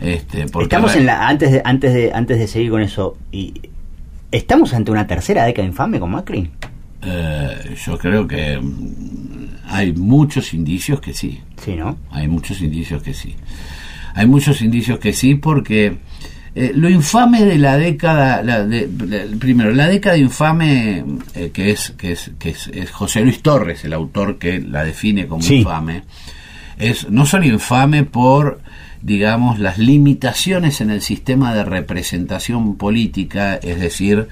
Este, 0.00 0.46
porque 0.46 0.66
estamos 0.66 0.94
en 0.94 1.06
la, 1.06 1.26
antes 1.26 1.50
de, 1.50 1.62
antes 1.64 1.92
de, 1.92 2.12
antes 2.12 2.38
de 2.38 2.46
seguir 2.46 2.70
con 2.70 2.82
eso, 2.82 3.16
y 3.32 3.54
¿estamos 4.30 4.74
ante 4.74 4.90
una 4.92 5.06
tercera 5.06 5.44
década 5.44 5.66
infame 5.66 5.98
con 5.98 6.10
Macri? 6.12 6.50
Eh, 7.02 7.76
yo 7.84 7.98
creo 7.98 8.26
que 8.26 8.58
mm, 8.58 9.46
hay 9.68 9.92
muchos 9.92 10.54
indicios 10.54 11.00
que 11.00 11.12
sí. 11.12 11.40
Sí, 11.62 11.74
¿no? 11.74 11.96
Hay 12.10 12.28
muchos 12.28 12.60
indicios 12.60 13.02
que 13.02 13.14
sí. 13.14 13.36
Hay 14.16 14.26
muchos 14.26 14.62
indicios 14.62 14.98
que 14.98 15.12
sí, 15.12 15.34
porque 15.34 15.98
eh, 16.54 16.72
lo 16.74 16.88
infame 16.88 17.44
de 17.44 17.58
la 17.58 17.76
década, 17.76 18.42
primero, 19.38 19.72
la 19.72 19.86
década 19.86 20.16
infame, 20.16 21.04
eh, 21.34 21.50
que, 21.52 21.70
es, 21.70 21.90
que, 21.98 22.12
es, 22.12 22.32
que 22.38 22.48
es, 22.50 22.90
José 22.90 23.20
Luis 23.20 23.42
Torres, 23.42 23.84
el 23.84 23.92
autor 23.92 24.38
que 24.38 24.60
la 24.60 24.84
define 24.84 25.26
como 25.26 25.46
infame, 25.46 26.02
es 26.78 27.08
no 27.10 27.26
solo 27.26 27.44
infame 27.44 28.04
por 28.04 28.60
digamos, 29.02 29.60
las 29.60 29.78
limitaciones 29.78 30.80
en 30.80 30.90
el 30.90 31.00
sistema 31.00 31.54
de 31.54 31.64
representación 31.64 32.76
política, 32.76 33.54
es 33.54 33.78
decir, 33.78 34.26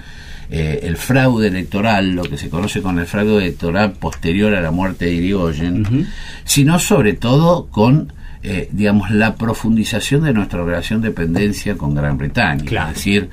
eh, 0.51 0.81
el 0.83 0.97
fraude 0.97 1.49
electoral, 1.49 2.11
lo 2.11 2.25
que 2.25 2.37
se 2.37 2.51
conoce 2.51 2.83
con 2.83 2.99
el 2.99 3.07
fraude 3.07 3.39
electoral 3.39 3.93
posterior 3.93 4.55
a 4.55 4.61
la 4.61 4.73
muerte 4.73 5.05
de 5.05 5.13
Irigoyen, 5.13 6.09
sino 6.45 6.79
sobre 6.81 7.13
todo 7.13 7.69
con 7.69 8.13
eh, 8.47 8.69
digamos, 8.71 9.11
la 9.11 9.37
profundización 9.37 10.25
de 10.25 10.35
nuestra 10.35 10.63
relación 10.63 11.01
de 11.01 11.09
dependencia 11.09 11.79
con 11.79 11.95
Gran 11.95 12.19
Bretaña. 12.19 12.91
Es 12.91 12.95
decir, 12.95 13.31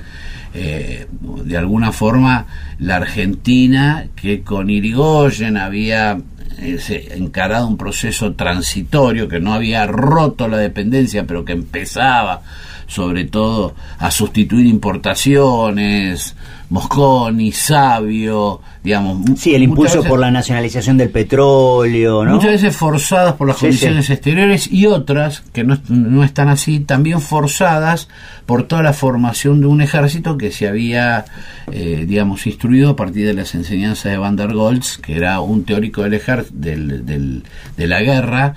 eh, 0.54 1.06
de 1.20 1.58
alguna 1.58 1.92
forma, 1.92 2.46
la 2.78 2.96
Argentina, 2.96 4.06
que 4.16 4.40
con 4.40 4.70
Irigoyen 4.70 5.58
había 5.58 6.18
eh, 6.58 7.08
encarado 7.14 7.66
un 7.66 7.76
proceso 7.76 8.32
transitorio, 8.32 9.28
que 9.28 9.38
no 9.38 9.52
había 9.52 9.86
roto 9.86 10.48
la 10.48 10.56
dependencia, 10.56 11.26
pero 11.26 11.44
que 11.44 11.52
empezaba 11.52 12.40
sobre 12.86 13.24
todo 13.24 13.74
a 13.98 14.10
sustituir 14.10 14.66
importaciones, 14.66 16.34
Mosconi, 16.72 17.52
Sabio, 17.52 18.62
digamos. 18.82 19.38
Sí, 19.38 19.54
el 19.54 19.62
impulso 19.62 20.02
por 20.04 20.18
la 20.18 20.30
nacionalización 20.30 20.96
del 20.96 21.10
petróleo, 21.10 22.24
¿no? 22.24 22.36
Muchas 22.36 22.52
veces 22.52 22.74
forzadas 22.74 23.34
por 23.34 23.46
las 23.46 23.58
condiciones 23.58 24.08
exteriores 24.08 24.72
y 24.72 24.86
otras, 24.86 25.42
que 25.52 25.64
no, 25.64 25.78
no, 25.88 26.24
están 26.24 26.48
así, 26.48 26.80
también 26.80 27.20
forzadas 27.20 28.08
por 28.46 28.62
toda 28.62 28.82
la 28.82 28.94
formación 28.94 29.60
de 29.60 29.66
un 29.66 29.82
ejército 29.82 30.38
que 30.38 30.50
se 30.50 30.66
había, 30.66 31.26
eh, 31.70 32.06
digamos, 32.08 32.46
instruido 32.46 32.90
a 32.90 32.96
partir 32.96 33.26
de 33.26 33.34
las 33.34 33.54
enseñanzas 33.54 34.10
de 34.10 34.16
Van 34.16 34.36
der 34.36 34.54
Goltz, 34.54 34.96
que 34.96 35.16
era 35.16 35.40
un 35.40 35.64
teórico 35.64 36.02
del 36.02 36.14
ejército, 36.14 36.56
del, 36.56 37.04
del, 37.04 37.42
de 37.76 37.86
la 37.86 38.00
guerra, 38.00 38.54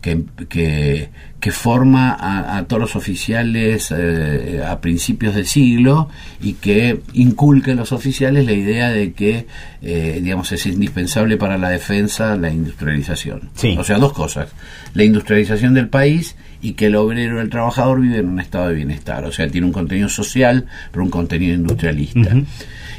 que, 0.00 0.22
que, 0.48 1.10
que 1.40 1.52
forma 1.52 2.16
a, 2.56 2.64
todos 2.64 2.80
los 2.80 2.96
oficiales 2.96 3.94
eh, 3.96 4.60
a 4.66 4.80
principios 4.80 5.36
de 5.36 5.44
siglo 5.44 6.08
y 6.40 6.54
que 6.54 7.00
inculca 7.12 7.70
en 7.70 7.76
los 7.76 7.92
oficiales 7.92 8.44
la 8.44 8.52
idea 8.52 8.90
de 8.90 9.12
que, 9.12 9.46
eh, 9.80 10.18
digamos, 10.20 10.50
es 10.50 10.66
indispensable 10.66 11.36
para 11.36 11.56
la 11.56 11.70
defensa 11.70 12.36
la 12.36 12.50
industrialización. 12.50 13.50
O 13.78 13.84
sea, 13.84 13.98
dos 13.98 14.12
cosas. 14.12 14.50
La 14.94 15.04
industrialización 15.04 15.74
del 15.74 15.88
país 15.88 16.34
y 16.60 16.72
que 16.72 16.86
el 16.86 16.96
obrero, 16.96 17.40
el 17.40 17.50
trabajador 17.50 18.00
vive 18.00 18.18
en 18.18 18.28
un 18.28 18.40
estado 18.40 18.68
de 18.68 18.74
bienestar. 18.74 19.24
O 19.24 19.30
sea, 19.30 19.48
tiene 19.48 19.66
un 19.66 19.72
contenido 19.72 20.08
social, 20.08 20.66
pero 20.90 21.04
un 21.04 21.10
contenido 21.10 21.54
industrialista. 21.54 22.34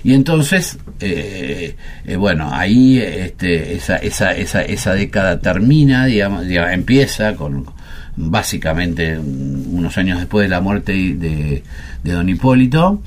Y 0.02 0.14
entonces, 0.14 0.78
eh, 1.02 1.76
eh, 2.06 2.16
bueno, 2.16 2.50
ahí 2.54 3.00
este, 3.00 3.76
esa, 3.76 3.98
esa, 3.98 4.32
esa, 4.32 4.62
esa 4.62 4.94
década 4.94 5.40
termina, 5.42 6.06
digamos, 6.06 6.46
empieza 6.48 7.36
con 7.36 7.66
básicamente 8.20 9.18
unos 9.18 9.98
años 9.98 10.20
después 10.20 10.44
de 10.46 10.50
la 10.50 10.62
muerte 10.62 10.92
de, 10.92 11.64
de 12.04 12.12
Don 12.12 12.28
Hipólito. 12.30 13.02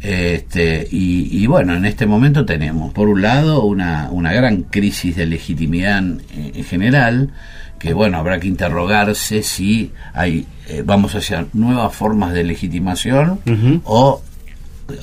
Este, 0.00 0.86
y, 0.90 1.46
bueno, 1.46 1.74
en 1.74 1.84
este 1.84 2.06
momento 2.06 2.44
tenemos, 2.44 2.92
por 2.92 3.08
un 3.08 3.22
lado, 3.22 3.64
una, 3.64 4.08
una 4.10 4.32
gran 4.32 4.62
crisis 4.62 5.16
de 5.16 5.26
legitimidad 5.26 5.98
en, 5.98 6.64
general, 6.64 7.30
que 7.78 7.92
bueno, 7.92 8.18
habrá 8.18 8.38
que 8.38 8.46
interrogarse 8.46 9.42
si 9.42 9.92
hay, 10.12 10.46
eh, 10.68 10.82
vamos 10.84 11.14
hacia 11.14 11.46
nuevas 11.54 11.94
formas 11.94 12.34
de 12.34 12.44
legitimación 12.44 13.40
o 13.84 14.22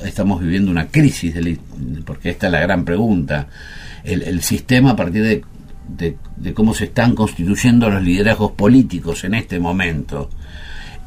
estamos 0.04 0.40
viviendo 0.40 0.70
una 0.70 0.86
crisis, 0.86 1.34
porque 2.04 2.30
esta 2.30 2.46
es 2.46 2.52
la 2.52 2.60
gran 2.60 2.84
pregunta. 2.84 3.48
El, 4.04 4.42
sistema 4.42 4.90
a 4.90 4.96
partir 4.96 5.22
de, 5.22 5.44
de, 5.88 6.16
cómo 6.54 6.74
se 6.74 6.84
están 6.84 7.14
constituyendo 7.14 7.90
los 7.90 8.02
liderazgos 8.02 8.52
políticos 8.52 9.24
en 9.24 9.34
este 9.34 9.58
momento. 9.58 10.30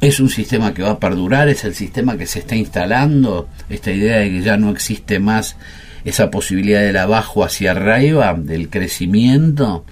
¿Es 0.00 0.20
un 0.20 0.28
sistema 0.28 0.72
que 0.72 0.82
va 0.82 0.90
a 0.90 1.00
perdurar? 1.00 1.48
¿Es 1.48 1.64
el 1.64 1.74
sistema 1.74 2.16
que 2.16 2.26
se 2.26 2.40
está 2.40 2.54
instalando? 2.54 3.48
Esta 3.68 3.90
idea 3.90 4.18
de 4.18 4.30
que 4.30 4.42
ya 4.42 4.56
no 4.56 4.70
existe 4.70 5.18
más 5.18 5.56
esa 6.04 6.30
posibilidad 6.30 6.80
del 6.80 6.96
abajo 6.96 7.44
hacia 7.44 7.72
arriba, 7.72 8.34
del 8.34 8.70
crecimiento, 8.70 9.84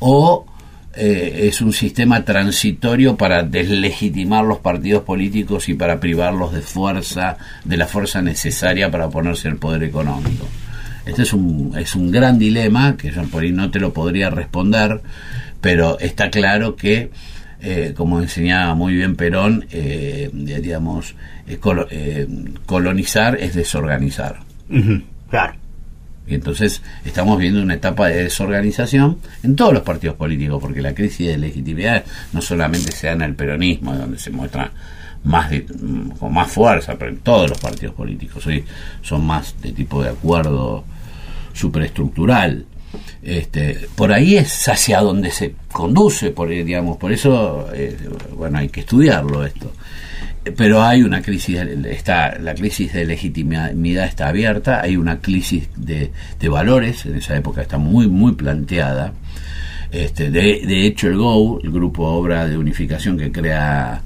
o 0.00 0.44
eh, 0.96 1.48
es 1.48 1.60
un 1.60 1.72
sistema 1.72 2.24
transitorio 2.24 3.16
para 3.16 3.42
deslegitimar 3.42 4.44
los 4.44 4.58
partidos 4.58 5.02
políticos 5.02 5.68
y 5.68 5.74
para 5.74 5.98
privarlos 5.98 6.52
de 6.52 6.60
fuerza, 6.60 7.36
de 7.64 7.76
la 7.76 7.86
fuerza 7.86 8.22
necesaria 8.22 8.90
para 8.90 9.06
oponerse 9.06 9.48
al 9.48 9.56
poder 9.56 9.84
económico. 9.84 10.46
Este 11.06 11.22
es 11.22 11.32
un, 11.32 11.74
es 11.78 11.94
un 11.94 12.10
gran 12.10 12.38
dilema 12.38 12.96
que 12.96 13.10
yo 13.10 13.22
por 13.24 13.42
ahí 13.42 13.52
no 13.52 13.70
te 13.70 13.80
lo 13.80 13.92
podría 13.92 14.30
responder, 14.30 15.00
pero 15.60 15.98
está 15.98 16.30
claro 16.30 16.76
que, 16.76 17.10
eh, 17.60 17.92
como 17.96 18.20
enseñaba 18.20 18.74
muy 18.74 18.94
bien 18.94 19.16
Perón, 19.16 19.66
eh, 19.70 20.30
digamos, 20.32 21.14
colonizar 22.66 23.36
es 23.36 23.54
desorganizar. 23.54 24.40
Claro. 25.30 25.54
Y 26.26 26.34
entonces 26.34 26.82
estamos 27.04 27.38
viendo 27.38 27.60
una 27.60 27.74
etapa 27.74 28.08
de 28.08 28.24
desorganización 28.24 29.18
en 29.42 29.56
todos 29.56 29.74
los 29.74 29.82
partidos 29.82 30.16
políticos, 30.16 30.58
porque 30.60 30.80
la 30.80 30.94
crisis 30.94 31.26
de 31.26 31.36
legitimidad 31.36 32.02
no 32.32 32.40
solamente 32.40 32.92
se 32.92 33.08
da 33.08 33.12
en 33.12 33.22
el 33.22 33.34
peronismo, 33.34 33.94
donde 33.94 34.18
se 34.18 34.30
muestra 34.30 34.70
más 35.24 35.50
con 36.18 36.32
más 36.32 36.50
fuerza, 36.50 36.96
pero 36.98 37.10
en 37.10 37.18
todos 37.18 37.50
los 37.50 37.58
partidos 37.58 37.94
políticos 37.94 38.46
hoy 38.46 38.64
son 39.02 39.24
más 39.24 39.54
de 39.60 39.72
tipo 39.72 40.02
de 40.02 40.10
acuerdo 40.10 40.84
superestructural. 41.54 42.66
Este, 43.22 43.88
por 43.96 44.12
ahí 44.12 44.36
es 44.36 44.68
hacia 44.68 45.00
donde 45.00 45.30
se 45.30 45.54
conduce, 45.72 46.30
por, 46.30 46.50
digamos, 46.50 46.98
por 46.98 47.10
eso, 47.10 47.68
eh, 47.72 47.96
bueno, 48.36 48.58
hay 48.58 48.68
que 48.68 48.80
estudiarlo 48.80 49.44
esto 49.44 49.72
pero 50.56 50.82
hay 50.82 51.02
una 51.02 51.22
crisis, 51.22 51.58
está, 51.86 52.38
la 52.38 52.54
crisis 52.54 52.92
de 52.92 53.06
legitimidad 53.06 54.04
está 54.04 54.28
abierta, 54.28 54.82
hay 54.82 54.96
una 54.96 55.20
crisis 55.20 55.68
de, 55.76 56.10
valores, 56.48 57.06
en 57.06 57.16
esa 57.16 57.34
época 57.34 57.62
está 57.62 57.78
muy, 57.78 58.08
muy 58.08 58.32
planteada. 58.32 59.14
Este, 59.90 60.30
de, 60.30 60.62
de 60.66 60.86
hecho, 60.86 61.08
el 61.08 61.16
GO, 61.16 61.60
el 61.62 61.70
grupo 61.70 62.04
Obra 62.04 62.46
de 62.46 62.58
Unificación 62.58 63.16
que 63.16 63.32
crea 63.32 64.02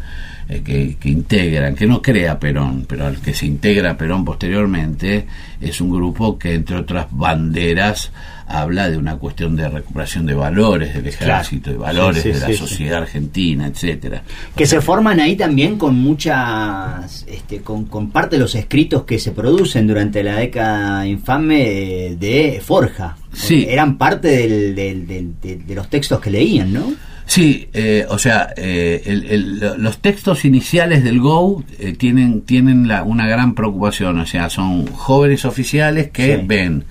eh, 0.48 0.62
que, 0.64 0.96
que, 0.96 1.10
integran, 1.10 1.74
que 1.74 1.86
no 1.86 2.00
crea 2.00 2.38
Perón, 2.38 2.86
pero 2.88 3.06
al 3.06 3.18
que 3.18 3.34
se 3.34 3.44
integra 3.44 3.98
Perón 3.98 4.24
posteriormente, 4.24 5.26
es 5.60 5.80
un 5.80 5.90
grupo 5.90 6.38
que, 6.38 6.54
entre 6.54 6.76
otras 6.76 7.06
banderas, 7.10 8.12
habla 8.46 8.88
de 8.88 8.96
una 8.96 9.16
cuestión 9.16 9.56
de 9.56 9.68
recuperación 9.68 10.24
de 10.24 10.32
valores 10.32 10.94
del 10.94 11.06
ejército, 11.06 11.70
de 11.70 11.76
valores 11.76 12.24
de 12.24 12.40
la 12.40 12.50
sociedad 12.54 13.02
argentina, 13.02 13.66
etcétera. 13.66 14.22
Que 14.56 14.64
se 14.64 14.80
forman 14.80 15.20
ahí 15.20 15.36
también 15.36 15.76
con 15.76 15.96
muchas, 15.96 17.26
este, 17.28 17.60
con, 17.60 17.84
con, 17.84 18.10
parte 18.10 18.36
de 18.36 18.40
los 18.42 18.54
escritos 18.54 19.04
que 19.04 19.18
se 19.18 19.32
producen 19.32 19.86
durante 19.86 20.22
la 20.22 20.36
década 20.36 21.06
infame 21.06 22.16
de, 22.18 22.62
Forja. 22.64 23.18
Sí. 23.34 23.66
Eran 23.68 23.98
parte 23.98 24.28
del, 24.28 24.74
de 24.74 25.74
los 25.74 25.90
textos 25.90 26.20
que 26.20 26.30
leían, 26.30 26.72
¿no? 26.72 27.07
Sí, 27.28 27.68
eh, 27.74 28.06
o 28.08 28.16
sea, 28.16 28.54
eh, 28.56 29.02
los 29.76 29.98
textos 29.98 30.46
iniciales 30.46 31.04
del 31.04 31.20
Go 31.20 31.62
eh, 31.78 31.92
tienen, 31.92 32.40
tienen 32.40 32.88
la, 32.88 33.02
una 33.02 33.28
gran 33.28 33.54
preocupación, 33.54 34.18
o 34.18 34.24
sea, 34.24 34.48
son 34.48 34.86
jóvenes 34.86 35.44
oficiales 35.44 36.10
que 36.10 36.38
ven 36.38 36.86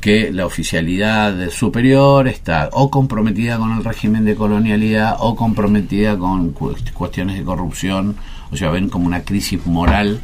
que 0.00 0.32
la 0.32 0.46
oficialidad 0.46 1.50
superior 1.50 2.28
está 2.28 2.70
o 2.72 2.90
comprometida 2.90 3.58
con 3.58 3.76
el 3.76 3.84
régimen 3.84 4.24
de 4.24 4.34
colonialidad 4.34 5.16
o 5.20 5.36
comprometida 5.36 6.16
con 6.16 6.52
cuestiones 6.52 7.36
de 7.36 7.44
corrupción, 7.44 8.16
o 8.50 8.56
sea, 8.56 8.70
ven 8.70 8.88
como 8.88 9.06
una 9.06 9.22
crisis 9.22 9.66
moral 9.66 10.22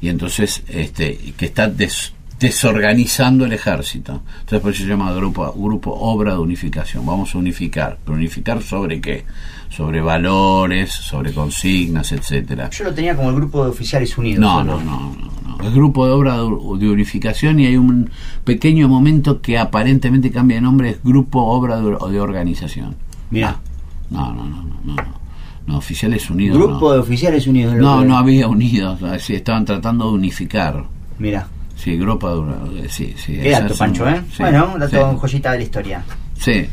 y 0.00 0.08
entonces 0.08 0.62
este, 0.68 1.18
que 1.36 1.46
está 1.46 1.66
des, 1.66 2.13
desorganizando 2.38 3.44
el 3.44 3.52
ejército. 3.52 4.22
Entonces 4.40 4.60
por 4.60 4.72
eso 4.72 4.82
se 4.82 4.88
llama 4.88 5.12
grupo, 5.12 5.52
grupo 5.52 5.92
Obra 5.92 6.32
de 6.32 6.38
Unificación. 6.38 7.06
Vamos 7.06 7.34
a 7.34 7.38
unificar. 7.38 7.98
¿Pero 8.04 8.16
unificar 8.16 8.62
sobre 8.62 9.00
qué? 9.00 9.24
Sobre 9.68 10.00
valores, 10.00 10.92
sobre 10.92 11.32
consignas, 11.32 12.12
etcétera. 12.12 12.70
Yo 12.70 12.84
lo 12.84 12.94
tenía 12.94 13.16
como 13.16 13.30
el 13.30 13.36
grupo 13.36 13.64
de 13.64 13.70
oficiales 13.70 14.16
unidos. 14.18 14.40
No, 14.40 14.62
no, 14.62 14.80
no, 14.80 15.16
no, 15.46 15.64
Es 15.64 15.74
grupo 15.74 16.06
de 16.06 16.12
obra 16.12 16.36
de 16.36 16.88
unificación 16.88 17.60
y 17.60 17.66
hay 17.66 17.76
un 17.76 18.10
pequeño 18.44 18.88
momento 18.88 19.40
que 19.40 19.58
aparentemente 19.58 20.30
cambia 20.30 20.56
de 20.56 20.60
nombre, 20.60 20.90
es 20.90 21.02
grupo 21.02 21.40
obra 21.40 21.80
de, 21.80 21.96
de 22.12 22.20
organización. 22.20 22.96
Mira. 23.30 23.58
no, 24.10 24.32
no, 24.32 24.44
no, 24.44 24.62
no. 24.62 24.94
no. 24.94 25.24
No, 25.66 25.78
oficiales 25.78 26.28
unidos. 26.28 26.58
Grupo 26.58 26.92
de 26.92 26.98
oficiales 26.98 27.46
unidos. 27.46 27.74
No, 27.74 28.04
no 28.04 28.18
había 28.18 28.46
unidos. 28.48 29.00
Estaban 29.30 29.64
tratando 29.64 30.08
de 30.08 30.12
unificar. 30.12 30.84
Mira. 31.18 31.48
Sí, 31.76 31.96
Gropa 31.96 32.30
Dura, 32.30 32.56
eh, 32.76 32.86
sí, 32.88 33.14
sí. 33.16 33.38
Qué 33.40 33.50
dato, 33.50 33.74
Pancho, 33.74 34.08
¿eh? 34.08 34.20
bueno, 34.38 34.72
un 34.74 34.80
dato 34.80 35.16
joyita 35.18 35.52
de 35.52 35.58
la 35.58 35.64
historia. 35.64 36.04
Sí. 36.38 36.66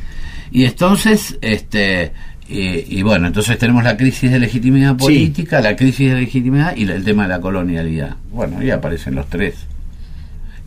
Y 0.51 0.65
entonces, 0.65 1.37
este, 1.41 2.11
y, 2.47 3.01
bueno, 3.01 3.27
entonces 3.27 3.57
tenemos 3.57 3.83
la 3.83 3.95
crisis 3.95 4.29
de 4.29 4.39
legitimidad 4.39 4.97
política, 4.97 5.61
la 5.61 5.75
crisis 5.75 6.09
de 6.09 6.19
legitimidad 6.19 6.75
y 6.75 6.83
el 6.83 7.03
tema 7.03 7.23
de 7.23 7.29
la 7.29 7.39
colonialidad. 7.39 8.17
Bueno, 8.31 8.57
ahí 8.59 8.69
aparecen 8.69 9.15
los 9.15 9.29
tres, 9.29 9.55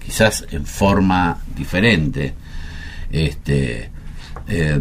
quizás 0.02 0.46
en 0.50 0.64
forma 0.64 1.38
diferente. 1.54 2.32
Este, 3.12 3.90
eh, 4.48 4.80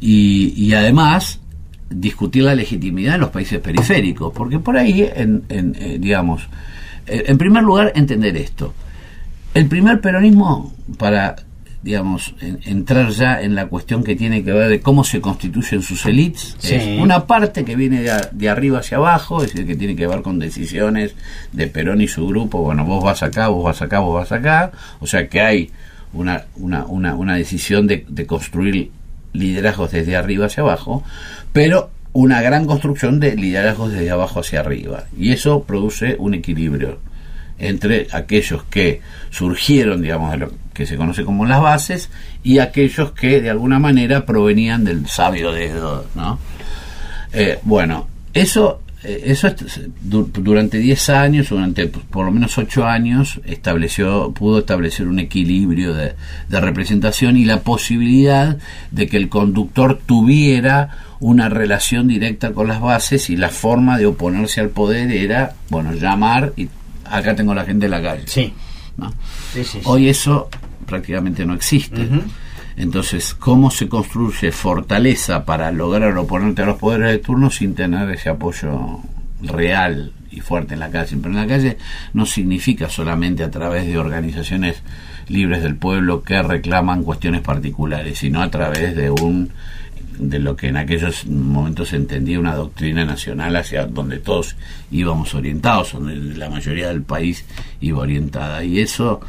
y, 0.00 0.72
además 0.74 1.40
discutir 1.88 2.42
la 2.44 2.54
legitimidad 2.54 3.14
en 3.16 3.22
los 3.22 3.30
países 3.30 3.60
periféricos, 3.60 4.32
porque 4.34 4.58
por 4.58 4.76
ahí, 4.76 5.08
en, 5.14 5.44
en 5.48 5.74
eh, 5.78 5.98
digamos, 5.98 6.46
en 7.06 7.36
primer 7.38 7.62
lugar, 7.62 7.92
entender 7.94 8.36
esto. 8.36 8.74
El 9.54 9.66
primer 9.66 10.00
peronismo, 10.00 10.72
para 10.98 11.36
digamos, 11.82 12.34
entrar 12.40 13.10
ya 13.10 13.42
en 13.42 13.56
la 13.56 13.66
cuestión 13.66 14.04
que 14.04 14.14
tiene 14.14 14.44
que 14.44 14.52
ver 14.52 14.68
de 14.68 14.80
cómo 14.80 15.02
se 15.02 15.20
constituyen 15.20 15.82
sus 15.82 16.06
élites, 16.06 16.56
es 16.62 17.00
una 17.00 17.26
parte 17.26 17.64
que 17.64 17.74
viene 17.74 18.04
de, 18.30 18.48
arriba 18.48 18.78
hacia 18.78 18.98
abajo, 18.98 19.42
es 19.42 19.50
decir, 19.50 19.66
que 19.66 19.74
tiene 19.74 19.96
que 19.96 20.06
ver 20.06 20.22
con 20.22 20.38
decisiones 20.38 21.14
de 21.50 21.66
Perón 21.66 22.00
y 22.00 22.06
su 22.06 22.26
grupo, 22.28 22.62
bueno, 22.62 22.84
vos 22.84 23.02
vas 23.02 23.24
acá, 23.24 23.48
vos 23.48 23.64
vas 23.64 23.82
acá, 23.82 23.98
vos 23.98 24.14
vas 24.14 24.30
acá, 24.30 24.70
o 25.00 25.08
sea 25.08 25.26
que 25.28 25.40
hay 25.40 25.70
una, 26.12 26.44
una, 26.54 26.86
una, 26.86 27.16
una 27.16 27.34
decisión 27.34 27.88
de, 27.88 28.06
de 28.08 28.26
construir 28.26 28.92
liderazgos 29.32 29.90
desde 29.90 30.14
arriba 30.14 30.46
hacia 30.46 30.62
abajo, 30.62 31.02
pero 31.52 31.90
una 32.12 32.42
gran 32.42 32.66
construcción 32.66 33.18
de 33.18 33.34
liderazgos 33.34 33.90
desde 33.90 34.10
abajo 34.10 34.40
hacia 34.40 34.60
arriba. 34.60 35.04
Y 35.18 35.32
eso 35.32 35.64
produce 35.64 36.14
un 36.18 36.34
equilibrio 36.34 36.98
entre 37.62 38.08
aquellos 38.12 38.64
que 38.64 39.00
surgieron, 39.30 40.02
digamos, 40.02 40.32
de 40.32 40.38
lo 40.38 40.52
que 40.74 40.84
se 40.84 40.96
conoce 40.96 41.24
como 41.24 41.46
las 41.46 41.60
bases 41.60 42.10
y 42.42 42.58
aquellos 42.58 43.12
que 43.12 43.40
de 43.40 43.50
alguna 43.50 43.78
manera 43.78 44.26
provenían 44.26 44.84
del 44.84 45.06
sabio 45.06 45.52
dedo, 45.52 46.06
¿no? 46.14 46.38
Eh, 47.32 47.58
bueno, 47.62 48.08
eso 48.34 48.82
eh, 49.04 49.22
eso 49.26 49.48
durante 50.02 50.78
10 50.78 51.08
años, 51.10 51.48
durante 51.48 51.86
por 51.88 52.24
lo 52.24 52.30
menos 52.30 52.56
8 52.56 52.86
años, 52.86 53.40
estableció, 53.44 54.32
pudo 54.32 54.60
establecer 54.60 55.08
un 55.08 55.18
equilibrio 55.18 55.94
de, 55.94 56.14
representación 56.48 57.36
y 57.36 57.44
la 57.44 57.60
posibilidad 57.60 58.58
de 58.90 59.08
que 59.08 59.16
el 59.16 59.28
conductor 59.28 60.00
tuviera 60.04 60.90
una 61.18 61.48
relación 61.48 62.08
directa 62.08 62.52
con 62.52 62.68
las 62.68 62.80
bases 62.80 63.30
y 63.30 63.36
la 63.36 63.48
forma 63.48 63.98
de 63.98 64.06
oponerse 64.06 64.60
al 64.60 64.70
poder 64.70 65.10
era, 65.10 65.54
bueno, 65.68 65.92
llamar 65.94 66.52
y 66.56 66.68
acá 67.12 67.36
tengo 67.36 67.54
la 67.54 67.64
gente 67.64 67.86
en 67.86 67.90
la 67.90 68.02
calle. 68.02 68.24
Sí. 68.26 68.52
Hoy 69.84 70.08
eso 70.08 70.48
prácticamente 70.86 71.44
no 71.44 71.54
existe. 71.54 72.08
Entonces, 72.76 73.34
¿cómo 73.34 73.70
se 73.70 73.88
construye 73.88 74.50
fortaleza 74.50 75.44
para 75.44 75.70
lograr 75.70 76.16
oponerte 76.16 76.62
a 76.62 76.66
los 76.66 76.78
poderes 76.78 77.12
de 77.12 77.18
turno 77.18 77.50
sin 77.50 77.74
tener 77.74 78.10
ese 78.10 78.30
apoyo 78.30 79.00
real 79.42 80.12
y 80.30 80.40
fuerte 80.40 80.74
en 80.74 80.80
la 80.80 80.90
calle? 80.90 81.16
Pero 81.16 81.34
en 81.34 81.40
la 81.40 81.46
calle 81.46 81.76
no 82.14 82.24
significa 82.24 82.88
solamente 82.88 83.44
a 83.44 83.50
través 83.50 83.86
de 83.86 83.98
organizaciones 83.98 84.82
libres 85.28 85.62
del 85.62 85.76
pueblo 85.76 86.22
que 86.22 86.42
reclaman 86.42 87.04
cuestiones 87.04 87.42
particulares, 87.42 88.18
sino 88.18 88.42
a 88.42 88.50
través 88.50 88.96
de 88.96 89.10
un 89.10 89.50
de 90.18 90.38
lo 90.38 90.56
que 90.56 90.68
en 90.68 90.76
aquellos 90.76 91.26
momentos 91.26 91.88
se 91.88 91.96
entendía 91.96 92.38
una 92.38 92.54
doctrina 92.54 93.04
nacional 93.04 93.56
hacia 93.56 93.86
donde 93.86 94.18
todos 94.18 94.56
íbamos 94.90 95.34
orientados, 95.34 95.92
donde 95.92 96.16
la 96.36 96.48
mayoría 96.48 96.88
del 96.88 97.02
país 97.02 97.44
iba 97.80 98.00
orientada. 98.00 98.64
Y 98.64 98.80
eso 98.80 99.20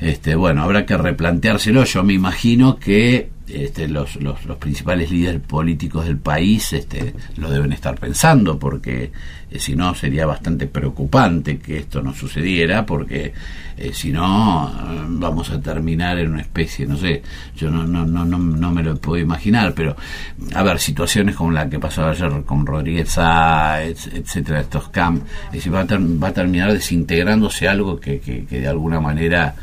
este, 0.00 0.36
bueno, 0.36 0.62
habrá 0.62 0.86
que 0.86 0.96
replanteárselo. 0.96 1.84
Yo 1.84 2.04
me 2.04 2.12
imagino 2.12 2.78
que 2.78 3.30
este, 3.50 3.88
los, 3.88 4.16
los, 4.16 4.38
principales 4.58 5.10
líderes 5.10 5.40
políticos 5.40 6.06
del 6.06 6.18
país 6.18 6.72
este, 6.72 7.14
lo 7.36 7.50
deben 7.50 7.72
estar 7.72 7.98
pensando, 7.98 8.58
porque 8.58 9.12
eh, 9.50 9.58
si 9.58 9.74
no 9.74 9.94
sería 9.94 10.26
bastante 10.26 10.66
preocupante 10.66 11.58
que 11.58 11.78
esto 11.78 12.02
no 12.02 12.14
sucediera, 12.14 12.84
porque 12.84 13.32
eh, 13.76 13.92
si 13.92 14.12
no 14.12 14.68
eh, 14.68 15.04
vamos 15.08 15.50
a 15.50 15.60
terminar 15.60 16.18
en 16.18 16.32
una 16.32 16.42
especie, 16.42 16.86
no 16.86 16.96
sé, 16.96 17.22
yo 17.56 17.70
no, 17.70 17.86
no, 17.86 18.04
no, 18.04 18.24
no, 18.24 18.38
no 18.38 18.70
me 18.70 18.82
lo 18.82 18.96
puedo 18.96 19.22
imaginar, 19.22 19.72
pero 19.74 19.96
a 20.54 20.62
ver, 20.62 20.78
situaciones 20.78 21.34
como 21.34 21.52
la 21.52 21.68
que 21.68 21.78
pasó 21.78 22.06
ayer 22.06 22.42
con 22.44 22.66
Rodríguez 22.66 23.10
Sáez, 23.10 24.08
etcétera, 24.12 24.60
estos 24.60 24.88
camps, 24.88 25.22
va, 25.72 25.80
a 25.80 25.86
va 25.86 26.28
a 26.28 26.32
terminar 26.32 26.72
desintegrándose 26.72 27.68
algo 27.68 27.98
que, 27.98 28.20
que, 28.20 28.44
que 28.44 28.60
de 28.60 28.68
alguna 28.68 29.00
manera 29.00 29.54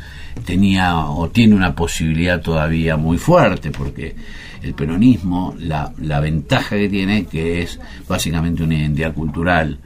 tenía 0.44 0.96
o 0.98 1.28
tiene 1.28 1.54
una 1.54 1.74
posibilidad 1.74 2.40
todavía 2.40 2.96
muy 2.96 3.18
fuerte, 3.18 3.70
porque 3.70 4.14
el 4.62 4.74
peronismo, 4.74 5.54
la, 5.58 5.92
la 5.98 6.20
ventaja 6.20 6.76
que 6.76 6.88
tiene, 6.88 7.26
que 7.26 7.62
es 7.62 7.78
básicamente 8.08 8.62
una 8.62 8.78
identidad 8.78 9.14
cultural, 9.14 9.78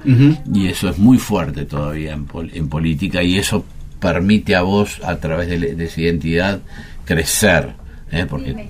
y 0.53 0.67
eso 0.67 0.89
es 0.89 0.99
muy 0.99 1.19
fuerte 1.19 1.65
todavía 1.65 2.13
en, 2.13 2.27
en, 2.53 2.69
política, 2.69 3.23
y 3.23 3.39
eso 3.39 3.65
permite 4.01 4.55
a 4.57 4.63
vos, 4.63 5.01
a 5.05 5.17
través 5.17 5.49
de 5.49 5.85
esa 5.85 6.01
identidad, 6.01 6.61
crecer. 7.05 7.75
¿Eh? 8.13 8.27
porque 8.29 8.69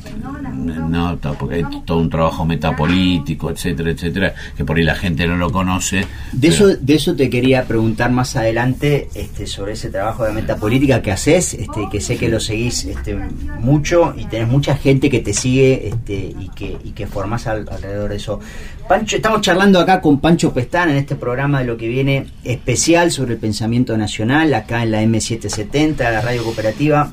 no 0.89 1.19
porque 1.39 1.57
hay 1.57 1.65
todo 1.85 1.99
un 1.99 2.11
trabajo 2.11 2.45
metapolítico 2.45 3.51
etcétera 3.51 3.91
etcétera 3.91 4.35
que 4.57 4.65
por 4.65 4.77
ahí 4.77 4.85
la 4.85 4.95
gente 4.95 5.27
no 5.27 5.37
lo 5.37 5.51
conoce 5.51 6.05
de 6.33 6.49
eso 6.49 6.77
de 6.77 6.95
eso 6.95 7.15
te 7.15 7.31
quería 7.31 7.65
preguntar 7.65 8.11
más 8.11 8.37
adelante 8.37 9.09
este 9.15 9.47
sobre 9.47 9.73
ese 9.73 9.91
trabajo 9.91 10.25
de 10.25 10.33
metapolítica 10.33 11.01
que 11.03 11.13
haces 11.13 11.55
este 11.55 11.89
que 11.91 12.01
sé 12.01 12.17
que 12.17 12.29
lo 12.29 12.41
seguís 12.41 12.85
este 12.85 13.15
mucho 13.61 14.15
y 14.17 14.25
tenés 14.27 14.49
mucha 14.49 14.77
gente 14.77 15.09
que 15.09 15.21
te 15.21 15.33
sigue 15.33 15.89
este 15.89 16.35
y 16.39 16.51
que 16.55 16.77
y 16.85 16.91
que 16.91 17.07
formás 17.07 17.47
alrededor 17.47 18.11
de 18.11 18.17
eso 18.17 18.41
Pancho 18.89 19.17
estamos 19.17 19.41
charlando 19.41 19.79
acá 19.79 20.01
con 20.01 20.21
Pancho 20.21 20.53
Pestán 20.53 20.91
en 20.91 20.97
este 20.97 21.15
programa 21.15 21.61
de 21.61 21.67
lo 21.67 21.77
que 21.77 21.89
viene 21.89 22.27
especial 22.45 23.11
sobre 23.11 23.35
el 23.35 23.39
pensamiento 23.39 23.97
nacional 23.97 24.53
acá 24.53 24.83
en 24.83 24.91
la 24.91 25.03
M770 25.03 25.97
la 25.99 26.21
radio 26.21 26.43
cooperativa 26.43 27.13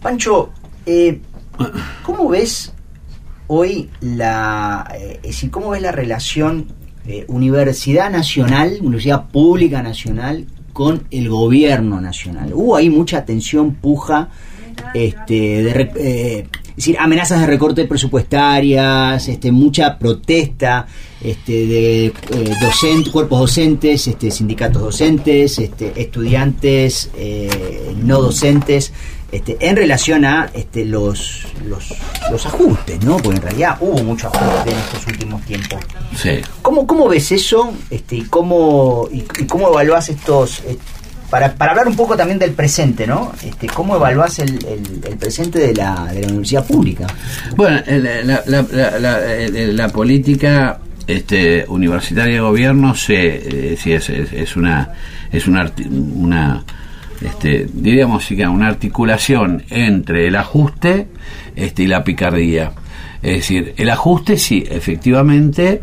Pancho 0.00 0.50
eh, 0.86 1.20
¿Cómo 2.02 2.28
ves 2.28 2.72
hoy 3.46 3.90
la, 4.00 4.88
eh, 4.98 5.20
cómo 5.50 5.70
ves 5.70 5.82
la 5.82 5.92
relación 5.92 6.66
eh, 7.06 7.24
universidad 7.28 8.10
nacional, 8.10 8.78
universidad 8.80 9.28
pública 9.28 9.82
nacional 9.82 10.46
con 10.72 11.04
el 11.10 11.28
gobierno 11.28 12.00
nacional? 12.00 12.52
Hubo 12.54 12.76
ahí 12.76 12.90
mucha 12.90 13.24
tensión, 13.24 13.74
puja, 13.74 14.28
este, 14.92 15.62
de, 15.62 15.90
eh, 15.96 16.48
decir, 16.74 16.96
amenazas 16.98 17.40
de 17.40 17.46
recorte 17.46 17.86
presupuestarias, 17.86 19.26
este, 19.28 19.50
mucha 19.50 19.98
protesta 19.98 20.86
este, 21.22 21.66
de 21.66 22.12
docentes, 22.60 23.10
cuerpos 23.10 23.40
docentes, 23.40 24.06
este, 24.06 24.30
sindicatos 24.30 24.82
docentes, 24.82 25.58
este, 25.58 25.92
estudiantes 25.96 27.10
no 28.04 28.20
docentes. 28.20 28.92
Este, 29.32 29.56
en 29.60 29.74
relación 29.74 30.24
a 30.24 30.48
este, 30.54 30.84
los, 30.84 31.46
los, 31.68 32.46
ajustes, 32.46 33.04
¿no? 33.04 33.16
Porque 33.16 33.38
en 33.38 33.42
realidad 33.42 33.76
hubo 33.80 34.02
mucho 34.04 34.28
ajuste 34.28 34.70
en 34.70 34.78
estos 34.78 35.06
últimos 35.08 35.42
tiempos. 35.42 35.80
Sí. 36.16 36.40
¿Cómo, 36.62 36.86
cómo 36.86 37.08
ves 37.08 37.32
eso 37.32 37.72
este, 37.90 38.16
y, 38.16 38.22
cómo, 38.22 39.08
y, 39.10 39.22
cómo 39.46 39.68
evaluás 39.68 40.08
estos... 40.08 40.60
Eh, 40.60 40.78
para, 41.28 41.52
para, 41.54 41.72
hablar 41.72 41.88
un 41.88 41.96
poco 41.96 42.16
también 42.16 42.38
del 42.38 42.52
presente, 42.52 43.04
¿no? 43.04 43.32
Este, 43.44 43.66
¿Cómo 43.66 43.96
evaluás 43.96 44.38
el, 44.38 44.64
el, 44.64 45.16
presente 45.16 45.58
de 45.58 45.74
la, 45.74 46.06
de 46.12 46.20
la 46.20 46.28
universidad 46.28 46.64
pública? 46.64 47.08
Bueno, 47.56 47.82
la, 47.84 48.42
la, 48.46 48.62
la, 49.72 49.88
política 49.88 50.78
este, 51.08 51.64
universitaria 51.66 52.34
de 52.34 52.40
gobierno 52.40 52.94
se, 52.94 53.72
eh, 53.72 53.76
sí, 53.76 53.92
es, 53.92 54.08
es, 54.08 54.54
una, 54.54 54.92
es 55.32 55.48
una, 55.48 55.72
una 56.14 56.64
este, 57.20 57.66
diríamos 57.72 58.30
una 58.30 58.68
articulación 58.68 59.62
entre 59.70 60.26
el 60.28 60.36
ajuste 60.36 61.08
este, 61.54 61.84
y 61.84 61.86
la 61.86 62.04
picardía. 62.04 62.72
Es 63.22 63.36
decir, 63.36 63.74
el 63.76 63.90
ajuste 63.90 64.36
sí, 64.36 64.64
efectivamente, 64.68 65.82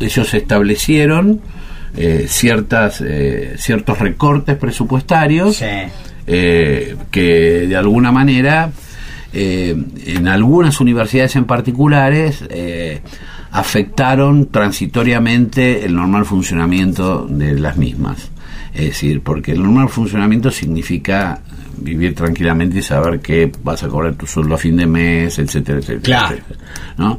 ellos 0.00 0.32
establecieron 0.32 1.40
eh, 1.96 2.26
ciertas, 2.28 3.02
eh, 3.04 3.54
ciertos 3.58 3.98
recortes 3.98 4.56
presupuestarios 4.56 5.60
eh, 5.60 6.96
que 7.10 7.66
de 7.66 7.76
alguna 7.76 8.12
manera 8.12 8.70
en 9.32 10.26
algunas 10.26 10.80
universidades 10.80 11.36
en 11.36 11.44
particulares 11.44 12.42
afectaron 13.52 14.46
transitoriamente 14.46 15.84
el 15.84 15.94
normal 15.94 16.24
funcionamiento 16.24 17.26
de 17.26 17.56
las 17.58 17.76
mismas. 17.76 18.28
Es 18.74 18.86
decir, 18.86 19.20
porque 19.20 19.52
el 19.52 19.62
normal 19.62 19.88
funcionamiento 19.88 20.50
significa 20.50 21.40
vivir 21.76 22.14
tranquilamente 22.14 22.78
y 22.78 22.82
saber 22.82 23.20
que 23.20 23.50
vas 23.64 23.82
a 23.82 23.88
cobrar 23.88 24.14
tu 24.14 24.26
sueldo 24.26 24.54
a 24.54 24.58
fin 24.58 24.76
de 24.76 24.86
mes, 24.86 25.38
etcétera, 25.38 25.78
etcétera. 25.78 26.36
¿no? 26.98 27.18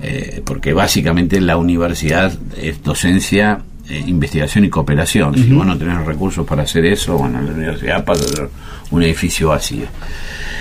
Eh, 0.00 0.42
porque 0.44 0.72
básicamente 0.72 1.40
la 1.40 1.56
universidad 1.56 2.32
es 2.56 2.82
docencia, 2.82 3.62
eh, 3.88 4.04
investigación 4.06 4.64
y 4.64 4.70
cooperación. 4.70 5.34
Si 5.34 5.52
vos 5.52 5.66
no 5.66 5.76
tenés 5.76 6.04
recursos 6.04 6.46
para 6.46 6.62
hacer 6.62 6.84
eso, 6.86 7.18
bueno, 7.18 7.40
la 7.40 7.52
universidad 7.52 8.04
pasa 8.04 8.24
a 8.24 8.28
ser 8.28 8.48
un 8.90 9.02
edificio 9.02 9.48
vacío. 9.48 9.86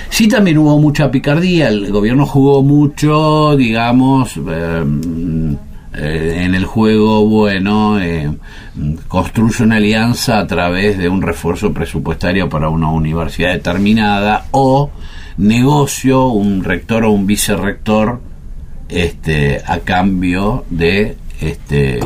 Sí, 0.10 0.28
también 0.28 0.58
hubo 0.58 0.78
mucha 0.80 1.10
picardía, 1.10 1.70
el 1.70 1.92
gobierno 1.92 2.26
jugó 2.26 2.62
mucho, 2.62 3.56
digamos, 3.56 4.38
eh, 4.38 4.84
eh, 5.94 6.44
en 6.46 6.56
el 6.56 6.66
juego, 6.66 7.26
bueno, 7.26 8.00
eh, 8.00 8.32
construye 9.10 9.64
una 9.64 9.76
alianza 9.76 10.40
a 10.40 10.48
través 10.48 10.98
de 10.98 11.10
un 11.10 11.22
refuerzo 11.22 11.74
presupuestario 11.74 12.48
para 12.48 12.70
una 12.70 12.90
universidad 12.90 13.52
determinada 13.52 14.46
o 14.52 14.90
negocio 15.38 16.28
un 16.28 16.64
rector 16.64 17.04
o 17.04 17.12
un 17.12 17.28
vicerrector 17.28 18.22
este, 18.88 19.62
a 19.66 19.80
cambio 19.80 20.66
de 20.70 21.18
este, 21.42 22.00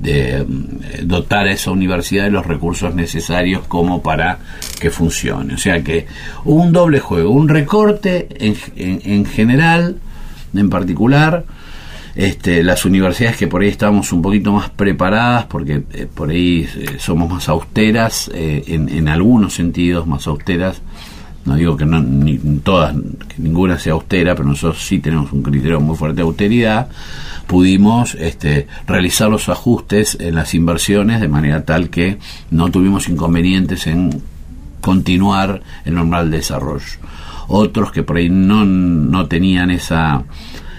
de 0.00 0.44
mm, 0.44 1.06
dotar 1.06 1.46
a 1.46 1.52
esa 1.52 1.70
universidad 1.70 2.24
de 2.24 2.30
los 2.30 2.46
recursos 2.46 2.92
necesarios 2.94 3.66
como 3.68 4.02
para 4.02 4.38
que 4.80 4.90
funcione. 4.90 5.54
O 5.54 5.58
sea 5.58 5.84
que 5.84 6.06
un 6.44 6.72
doble 6.72 6.98
juego, 6.98 7.30
un 7.30 7.48
recorte 7.48 8.28
en, 8.40 8.56
en 8.76 9.24
general, 9.26 9.98
en 10.54 10.70
particular, 10.70 11.44
este, 12.18 12.64
las 12.64 12.84
universidades 12.84 13.36
que 13.36 13.46
por 13.46 13.62
ahí 13.62 13.68
estábamos 13.68 14.12
un 14.12 14.22
poquito 14.22 14.52
más 14.52 14.70
preparadas, 14.70 15.44
porque 15.44 15.84
eh, 15.92 16.08
por 16.12 16.30
ahí 16.30 16.68
eh, 16.76 16.96
somos 16.98 17.30
más 17.30 17.48
austeras, 17.48 18.28
eh, 18.34 18.64
en, 18.66 19.08
algunos 19.08 19.54
sentidos 19.54 20.04
más 20.04 20.26
austeras, 20.26 20.82
no 21.44 21.54
digo 21.54 21.76
que 21.76 21.86
no 21.86 22.00
ni 22.00 22.36
todas, 22.64 22.92
ninguna 23.36 23.78
sea 23.78 23.92
austera, 23.92 24.34
pero 24.34 24.48
nosotros 24.48 24.84
sí 24.84 24.98
tenemos 24.98 25.32
un 25.32 25.44
criterio 25.44 25.80
muy 25.80 25.96
fuerte 25.96 26.16
de 26.16 26.22
austeridad, 26.22 26.88
pudimos 27.46 28.16
este, 28.16 28.66
realizar 28.88 29.30
los 29.30 29.48
ajustes 29.48 30.16
en 30.18 30.34
las 30.34 30.54
inversiones 30.54 31.20
de 31.20 31.28
manera 31.28 31.64
tal 31.64 31.88
que 31.88 32.18
no 32.50 32.68
tuvimos 32.68 33.08
inconvenientes 33.08 33.86
en 33.86 34.20
continuar 34.80 35.62
el 35.84 35.94
normal 35.94 36.32
desarrollo. 36.32 36.98
Otros 37.46 37.92
que 37.92 38.02
por 38.02 38.16
ahí 38.16 38.28
no, 38.28 38.64
no 38.64 39.26
tenían 39.26 39.70
esa, 39.70 40.24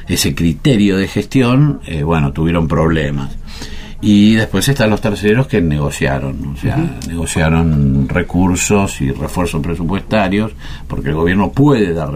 ese 0.09 0.35
criterio 0.35 0.97
de 0.97 1.07
gestión, 1.07 1.79
eh, 1.85 2.03
bueno, 2.03 2.33
tuvieron 2.33 2.67
problemas. 2.67 3.29
Y 4.01 4.35
después 4.35 4.67
están 4.67 4.89
los 4.89 5.01
terceros 5.01 5.47
que 5.47 5.61
negociaron, 5.61 6.53
o 6.53 6.57
sea, 6.57 6.77
negociaron 7.07 8.07
recursos 8.07 9.01
y 9.01 9.11
refuerzos 9.11 9.61
presupuestarios, 9.61 10.53
porque 10.87 11.09
el 11.09 11.15
gobierno 11.15 11.51
puede 11.51 11.93
dar 11.93 12.11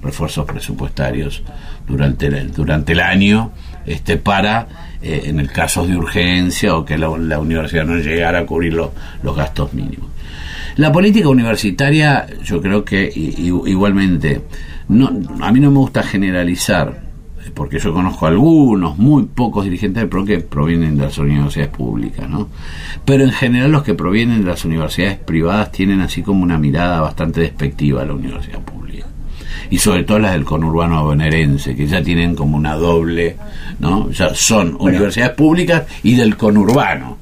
refuerzos 0.00 0.46
presupuestarios 0.46 1.42
durante 1.88 2.26
el, 2.26 2.52
durante 2.52 2.92
el 2.92 3.00
año 3.00 3.52
este 3.86 4.16
para 4.16 4.96
eh, 5.02 5.24
en 5.26 5.40
el 5.40 5.50
caso 5.50 5.86
de 5.86 5.96
urgencia 5.96 6.76
o 6.76 6.84
que 6.84 6.96
la, 6.96 7.10
universidad 7.10 7.84
no 7.84 7.96
llegara 7.96 8.40
a 8.40 8.46
cubrir 8.46 8.72
los 8.72 9.36
gastos 9.36 9.74
mínimos. 9.74 10.08
La 10.76 10.90
política 10.90 11.28
universitaria, 11.28 12.26
yo 12.42 12.60
creo 12.60 12.84
que 12.84 13.12
igualmente, 13.14 14.42
no, 14.88 15.12
a 15.40 15.52
mí 15.52 15.60
no 15.60 15.70
me 15.70 15.78
gusta 15.78 16.02
generalizar, 16.02 17.03
porque 17.52 17.78
yo 17.78 17.92
conozco 17.92 18.26
algunos, 18.26 18.98
muy 18.98 19.24
pocos 19.24 19.64
dirigentes 19.64 20.00
del 20.02 20.08
PRO 20.08 20.24
que 20.24 20.40
provienen 20.40 20.96
de 20.96 21.04
las 21.04 21.18
universidades 21.18 21.70
públicas, 21.74 22.28
¿no? 22.28 22.48
Pero 23.04 23.24
en 23.24 23.32
general 23.32 23.72
los 23.72 23.82
que 23.82 23.94
provienen 23.94 24.40
de 24.40 24.46
las 24.46 24.64
universidades 24.64 25.18
privadas 25.18 25.72
tienen 25.72 26.00
así 26.00 26.22
como 26.22 26.42
una 26.42 26.58
mirada 26.58 27.00
bastante 27.00 27.40
despectiva 27.40 28.02
a 28.02 28.06
la 28.06 28.14
universidad 28.14 28.60
pública. 28.60 28.73
Y 29.70 29.78
sobre 29.78 30.04
todo 30.04 30.18
las 30.18 30.32
del 30.32 30.44
conurbano 30.44 31.04
bonaerense, 31.04 31.74
que 31.74 31.86
ya 31.86 32.02
tienen 32.02 32.34
como 32.34 32.56
una 32.56 32.74
doble, 32.74 33.36
¿no? 33.78 34.10
Ya 34.10 34.34
son 34.34 34.76
universidades 34.78 35.34
públicas 35.34 35.84
y 36.02 36.14
del 36.14 36.36
conurbano. 36.36 37.18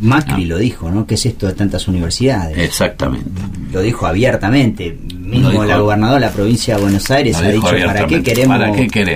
Macri 0.00 0.44
lo 0.44 0.58
dijo, 0.58 0.90
¿no? 0.90 1.06
¿Qué 1.06 1.14
es 1.14 1.24
esto 1.26 1.46
de 1.46 1.54
tantas 1.54 1.88
universidades? 1.88 2.58
Exactamente. 2.58 3.30
Lo 3.72 3.80
dijo 3.80 4.06
abiertamente. 4.06 4.96
Mismo 5.18 5.64
la 5.64 5.78
gobernadora 5.78 6.20
de 6.20 6.26
la 6.26 6.32
provincia 6.32 6.76
de 6.76 6.82
Buenos 6.82 7.10
Aires 7.10 7.36
ha 7.36 7.48
dicho, 7.48 7.66
¿para 7.86 8.06
qué, 8.06 8.22
queremos 8.22 8.58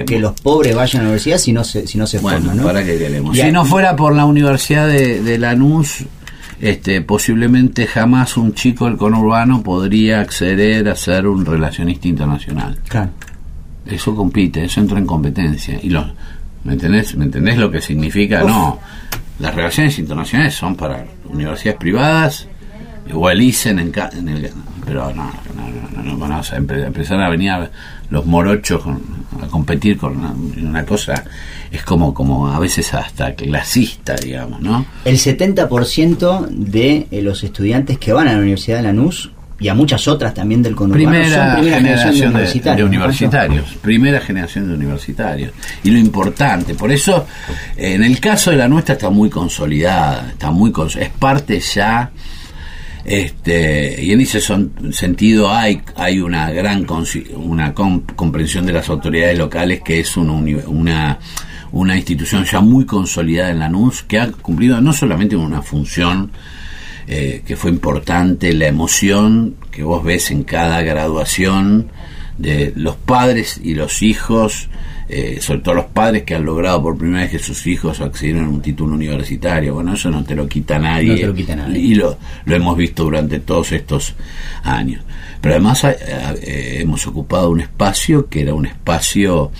que 0.07 0.19
los 0.19 0.33
pobres 0.41 0.75
vayan 0.75 1.01
a 1.01 1.03
la 1.03 1.09
universidad 1.11 1.39
si 1.39 1.53
no 1.53 1.65
se, 1.65 1.87
si 1.87 1.99
no 1.99 2.07
se 2.07 2.19
forman? 2.19 2.57
¿no? 2.57 2.65
¿para 2.65 2.83
qué 2.83 2.99
queremos? 2.99 3.37
si 3.37 3.53
no 3.53 3.65
fuera 3.65 3.95
por 3.95 4.15
la 4.15 4.25
Universidad 4.25 4.89
de, 4.89 5.23
de 5.23 5.39
Lanús, 5.39 6.05
este, 6.61 7.01
posiblemente 7.03 7.87
jamás 7.87 8.37
un 8.37 8.55
chico 8.55 8.87
del 8.87 8.97
conurbano 8.97 9.63
podría 9.63 10.21
acceder 10.21 10.89
a 10.89 10.97
ser 10.97 11.27
un 11.27 11.45
relacionista 11.45 12.09
internacional. 12.09 12.79
Claro. 12.89 13.11
Eso 13.87 14.15
compite, 14.15 14.65
eso 14.65 14.81
entra 14.81 14.99
en 14.99 15.07
competencia. 15.07 15.79
y 15.83 15.91
lo, 15.91 16.07
¿Me 16.65 16.75
entendés? 16.75 17.17
¿Me 17.17 17.25
entendés 17.25 17.57
lo 17.57 17.71
que 17.71 17.81
significa? 17.81 18.43
No, 18.43 18.79
las 19.39 19.55
relaciones 19.55 19.99
internacionales 19.99 20.55
son 20.55 20.77
para 20.77 21.05
universidades 21.27 21.79
privadas 21.79 22.49
o 23.13 23.31
el 23.31 23.41
ICEN 23.41 23.79
en, 23.79 24.29
el 24.29 24.51
pero 24.85 25.13
no, 25.15 25.31
no, 25.57 26.03
no, 26.03 26.17
vamos 26.19 26.53
a 26.53 26.57
empezar 26.57 27.21
a 27.23 27.29
venir 27.29 27.53
los 28.11 28.27
morochos 28.27 28.83
a 29.43 29.47
competir 29.47 29.99
con 29.99 30.17
una, 30.59 30.85
cosa 30.85 31.25
es 31.71 31.83
como 31.83 32.15
como 32.15 32.49
a 32.49 32.59
veces 32.59 32.95
hasta 32.95 33.35
clasista 33.35 34.17
digamos 34.17 34.61
no 34.61 34.87
el 35.05 35.17
70% 35.17 36.49
de 36.49 37.07
eh, 37.11 37.23
los 37.23 37.45
estudiantes 37.45 37.99
que 37.99 38.13
van 38.13 38.29
a 38.29 38.33
la 38.33 38.39
Universidad 38.39 38.79
de 38.79 38.85
Lanús 38.85 39.31
y 39.61 39.69
a 39.69 39.75
muchas 39.75 40.07
otras 40.07 40.35
también 40.35 40.63
del 40.63 40.75
conurbano 40.75 41.09
primera, 41.09 41.57
primera 41.57 41.77
generación, 41.79 42.33
de, 42.77 42.85
universitarios, 42.85 43.67
primera 43.83 44.21
generación 44.21 44.69
de 44.69 44.75
universitarios. 44.75 45.53
Y 45.83 45.91
lo 45.91 45.99
importante 45.99 46.75
por 46.75 46.93
eso 46.93 47.27
en 47.77 48.05
el 48.05 48.21
caso 48.21 48.53
de 48.53 48.57
la 48.57 48.69
nuestra 48.69 48.95
está 48.95 49.11
muy 49.11 49.29
consolidada 49.29 50.29
está 50.31 50.51
muy 50.51 50.73
es 50.99 51.11
parte 51.11 51.59
ya 51.59 52.11
este 53.09 54.05
y 54.05 54.13
en 54.13 54.21
ese 54.21 54.41
sentido 54.93 55.51
hay 55.51 55.81
hay 55.97 56.21
una 56.21 56.51
gran 56.51 56.87
una 57.35 57.75
comprensión 57.75 58.67
de 58.67 58.73
las 58.75 58.89
autoridades 58.91 59.39
locales 59.39 59.81
que 59.83 60.01
es 60.01 60.17
una, 60.17 60.33
una 60.67 61.19
una 61.73 61.97
institución 61.97 62.45
ya 62.45 62.61
muy 62.61 62.85
consolidada 62.85 63.51
en 63.51 63.59
la 63.61 63.69
NUS 63.69 64.03
que 64.03 64.19
ha 64.19 64.31
cumplido 64.31 64.81
no 64.81 64.93
solamente 64.93 65.37
una 65.37 65.63
función 65.63 66.31
eh, 67.11 67.43
que 67.47 67.57
fue 67.57 67.71
importante, 67.71 68.53
la 68.53 68.67
emoción 68.67 69.57
que 69.71 69.83
vos 69.83 70.05
ves 70.05 70.31
en 70.31 70.45
cada 70.45 70.83
graduación 70.83 71.89
de 72.39 72.73
los 72.77 72.97
padres 72.97 73.61
y 73.63 73.75
los 73.75 74.03
hijos, 74.03 74.69
eh, 75.09 75.39
sobre 75.41 75.61
todo 75.61 75.75
los 75.75 75.87
padres 75.87 76.23
que 76.23 76.35
han 76.35 76.45
logrado 76.45 76.83
por 76.83 76.97
primera 76.97 77.23
vez 77.23 77.31
que 77.33 77.39
sus 77.39 77.67
hijos 77.67 78.01
accedieron 78.01 78.45
a 78.45 78.49
un 78.49 78.63
título 78.63 78.95
universitario. 78.95 79.75
Bueno, 79.75 79.95
eso 79.95 80.11
no 80.11 80.25
te 80.25 80.35
lo 80.35 80.49
quita 80.49 80.79
nadie. 80.79 81.15
Y 81.81 81.95
lo, 81.95 82.17
lo 82.45 82.57
hemos 82.57 82.77
visto 82.77 83.05
durante 83.05 83.41
todos 83.41 83.73
estos 83.73 84.15
años. 84.63 85.03
Pero 85.41 85.55
además 85.55 85.85
eh, 85.85 86.79
hemos 86.81 87.07
ocupado 87.07 87.51
un 87.51 87.61
espacio 87.61 88.29
que 88.29 88.43
era 88.43 88.55
un 88.55 88.67
espacio 88.67 89.51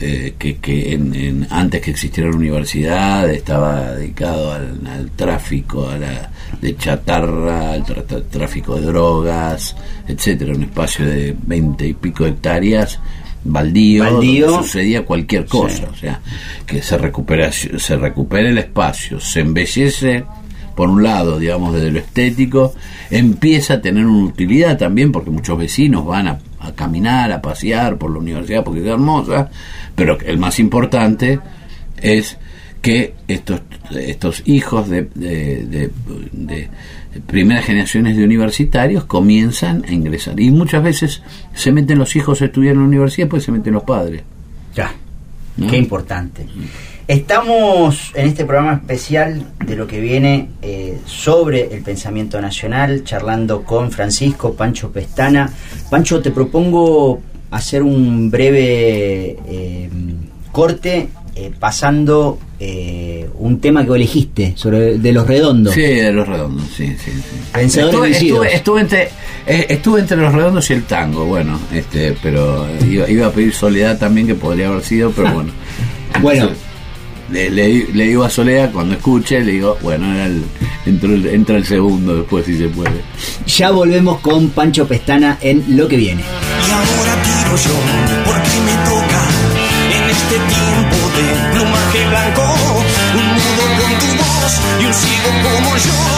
eh, 0.00 0.34
que, 0.38 0.92
en, 0.92 1.46
antes 1.50 1.80
que 1.80 1.90
existiera 1.90 2.30
la 2.30 2.36
universidad 2.36 3.28
estaba 3.28 3.92
dedicado 3.92 4.52
al, 4.52 5.10
tráfico 5.16 5.88
a 5.88 5.98
la, 5.98 6.30
de 6.60 6.76
chatarra, 6.76 7.72
al 7.72 7.84
tráfico 8.30 8.76
de 8.76 8.86
drogas, 8.86 9.74
etcétera, 10.06 10.54
un 10.54 10.62
espacio 10.62 11.06
de 11.06 11.36
veinte 11.46 11.88
y 11.88 11.94
pico 11.94 12.24
hectáreas 12.24 13.00
baldío, 13.44 14.04
donde 14.04 14.46
sucedía 14.46 15.04
cualquier 15.04 15.46
cosa, 15.46 15.88
o 15.90 15.96
sea, 15.96 16.20
que 16.66 16.82
se 16.82 16.98
recupera 16.98 17.50
se 17.52 17.96
recupera 17.96 18.48
el 18.48 18.58
espacio, 18.58 19.20
se 19.20 19.40
embellece 19.40 20.24
por 20.74 20.88
un 20.88 21.02
lado, 21.02 21.40
digamos, 21.40 21.74
desde 21.74 21.90
lo 21.90 21.98
estético, 21.98 22.72
empieza 23.10 23.74
a 23.74 23.80
tener 23.80 24.06
una 24.06 24.28
utilidad 24.28 24.78
también 24.78 25.10
porque 25.10 25.30
muchos 25.30 25.58
vecinos 25.58 26.06
van 26.06 26.28
a 26.28 26.38
a 26.60 26.72
caminar, 26.72 27.32
a 27.32 27.40
pasear 27.40 27.98
por 27.98 28.10
la 28.10 28.18
universidad 28.18 28.64
porque 28.64 28.80
es 28.80 28.86
hermosa, 28.86 29.50
pero 29.94 30.18
el 30.20 30.38
más 30.38 30.58
importante 30.58 31.40
es 32.00 32.38
que 32.82 33.14
estos, 33.26 33.62
estos 33.90 34.42
hijos 34.46 34.88
de, 34.88 35.02
de, 35.14 36.70
primeras 37.26 37.64
generaciones 37.64 38.16
de 38.16 38.24
universitarios 38.24 39.04
comienzan 39.04 39.84
a 39.88 39.92
ingresar. 39.92 40.38
Y 40.38 40.50
muchas 40.50 40.82
veces 40.82 41.22
se 41.54 41.72
meten 41.72 41.98
los 41.98 42.14
hijos 42.14 42.40
a 42.42 42.46
estudiar 42.46 42.74
en 42.74 42.80
la 42.80 42.86
universidad, 42.86 43.26
después 43.26 43.44
se 43.44 43.52
meten 43.52 43.74
los 43.74 43.82
padres. 43.82 44.22
Ya, 44.74 44.92
qué 45.68 45.76
importante. 45.76 46.46
Estamos 47.08 48.12
en 48.12 48.26
este 48.26 48.44
programa 48.44 48.74
especial 48.74 49.42
de 49.64 49.76
lo 49.76 49.86
que 49.86 49.98
viene 49.98 50.50
eh, 50.60 50.98
sobre 51.06 51.74
el 51.74 51.80
pensamiento 51.80 52.38
nacional, 52.38 53.02
charlando 53.02 53.64
con 53.64 53.90
Francisco 53.90 54.52
Pancho 54.52 54.92
Pestana. 54.92 55.50
Pancho, 55.88 56.20
te 56.20 56.30
propongo 56.30 57.22
hacer 57.50 57.82
un 57.82 58.30
breve 58.30 59.38
eh, 59.48 59.88
corte 60.52 61.08
eh, 61.34 61.50
pasando 61.58 62.40
un 63.38 63.60
tema 63.60 63.86
que 63.86 63.94
elegiste, 63.94 64.52
sobre 64.54 64.98
de 64.98 65.12
los 65.12 65.26
redondos. 65.26 65.72
Sí, 65.72 65.80
de 65.80 66.12
los 66.12 66.28
redondos, 66.28 66.66
sí, 66.76 66.94
sí. 67.02 67.10
Pensadores 67.54 68.20
estuve, 68.20 68.54
estuve, 68.54 68.80
entre, 68.82 69.08
estuve 69.46 70.00
entre 70.00 70.18
los 70.18 70.34
redondos 70.34 70.68
y 70.68 70.74
el 70.74 70.82
tango, 70.82 71.24
bueno, 71.24 71.58
este, 71.72 72.14
pero 72.22 72.66
iba, 72.84 73.28
a 73.28 73.30
pedir 73.30 73.54
soledad 73.54 73.96
también, 73.98 74.26
que 74.26 74.34
podría 74.34 74.68
haber 74.68 74.82
sido, 74.82 75.10
pero 75.12 75.32
bueno. 75.32 75.52
bueno 76.20 76.67
le, 77.30 77.50
le, 77.50 78.04
digo 78.04 78.24
a 78.24 78.30
Solea 78.30 78.70
cuando 78.70 78.94
escuche, 78.94 79.40
le 79.40 79.52
digo, 79.52 79.78
bueno, 79.82 80.06
entra 80.86 81.56
el 81.56 81.64
segundo 81.64 82.16
después 82.16 82.46
si 82.46 82.56
se 82.56 82.68
puede. 82.68 83.02
Ya 83.46 83.70
volvemos 83.70 84.20
con 84.20 84.50
Pancho 84.50 84.86
Pestana 84.86 85.38
en 85.40 85.64
Lo 85.76 85.86
que 85.88 85.96
viene. 85.96 86.22
Y 86.22 86.70
ahora 86.70 87.22
tiro 87.22 87.56
yo, 87.56 87.74
porque 88.24 88.60
me 88.64 88.72
toca 88.88 89.20
en 89.96 90.10
este 90.10 90.34
tiempo 90.34 90.96
de 91.16 91.24
plumaje 91.52 92.08
blanco, 92.08 92.42
un 93.14 93.26
mudo 93.34 93.64
con 93.80 93.92
tu 93.98 94.10
voz 94.16 94.52
y 94.80 94.84
un 94.86 94.94
ciego 94.94 95.30
como 95.42 95.76
yo, 95.76 96.17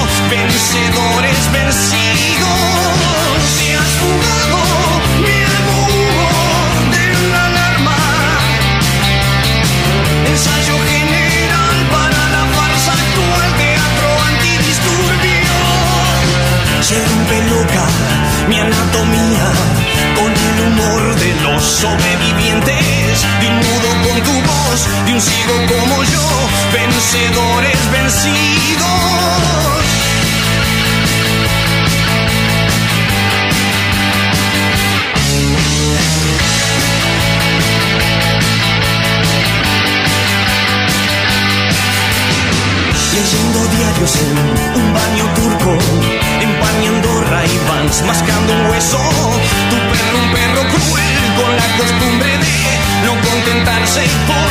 contentarse 54.00 54.26
con 54.26 54.49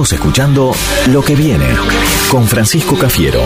Escuchando 0.00 0.72
Lo 1.08 1.22
que 1.22 1.36
viene 1.36 1.66
con 2.30 2.48
Francisco 2.48 2.96
Cafiero. 2.96 3.42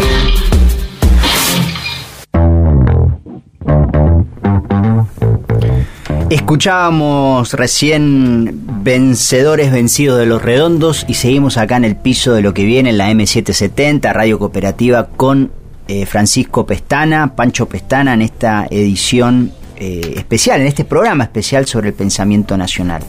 Escuchábamos 6.30 7.54
recién 7.54 8.62
Vencedores 8.84 9.72
Vencidos 9.72 10.16
de 10.16 10.26
los 10.26 10.40
Redondos 10.42 11.04
y 11.08 11.14
seguimos 11.14 11.56
acá 11.56 11.76
en 11.76 11.84
el 11.84 11.96
piso 11.96 12.34
de 12.34 12.42
lo 12.42 12.54
que 12.54 12.64
viene 12.64 12.90
en 12.90 12.98
la 12.98 13.10
M770, 13.10 14.12
Radio 14.12 14.38
Cooperativa, 14.38 15.08
con 15.08 15.50
eh, 15.88 16.06
Francisco 16.06 16.64
Pestana, 16.64 17.34
Pancho 17.34 17.68
Pestana, 17.68 18.14
en 18.14 18.22
esta 18.22 18.68
edición 18.70 19.52
eh, 19.76 20.14
especial, 20.18 20.60
en 20.60 20.68
este 20.68 20.84
programa 20.84 21.24
especial 21.24 21.66
sobre 21.66 21.88
el 21.88 21.94
pensamiento 21.94 22.56
nacional. 22.56 23.02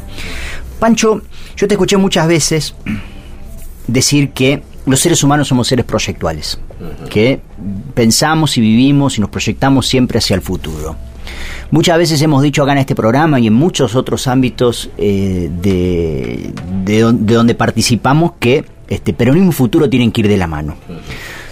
Pancho, 0.79 1.21
yo 1.55 1.67
te 1.67 1.75
escuché 1.75 1.95
muchas 1.97 2.27
veces 2.27 2.75
decir 3.87 4.29
que 4.31 4.61
los 4.85 4.99
seres 4.99 5.23
humanos 5.23 5.47
somos 5.47 5.67
seres 5.67 5.85
proyectuales, 5.85 6.59
que 7.09 7.39
pensamos 7.93 8.57
y 8.57 8.61
vivimos 8.61 9.17
y 9.17 9.21
nos 9.21 9.29
proyectamos 9.29 9.87
siempre 9.87 10.19
hacia 10.19 10.35
el 10.35 10.41
futuro. 10.41 10.95
Muchas 11.71 11.97
veces 11.97 12.21
hemos 12.21 12.43
dicho 12.43 12.61
acá 12.61 12.73
en 12.73 12.77
este 12.77 12.93
programa 12.93 13.39
y 13.39 13.47
en 13.47 13.53
muchos 13.53 13.95
otros 13.95 14.27
ámbitos 14.27 14.89
eh, 14.97 15.49
de, 15.61 16.51
de, 16.85 16.99
don- 16.99 17.25
de 17.25 17.33
donde 17.33 17.55
participamos 17.55 18.33
que 18.39 18.63
este 18.87 19.13
peronismo 19.13 19.49
y 19.49 19.53
futuro 19.53 19.89
tienen 19.89 20.11
que 20.11 20.21
ir 20.21 20.27
de 20.27 20.37
la 20.37 20.45
mano. 20.45 20.75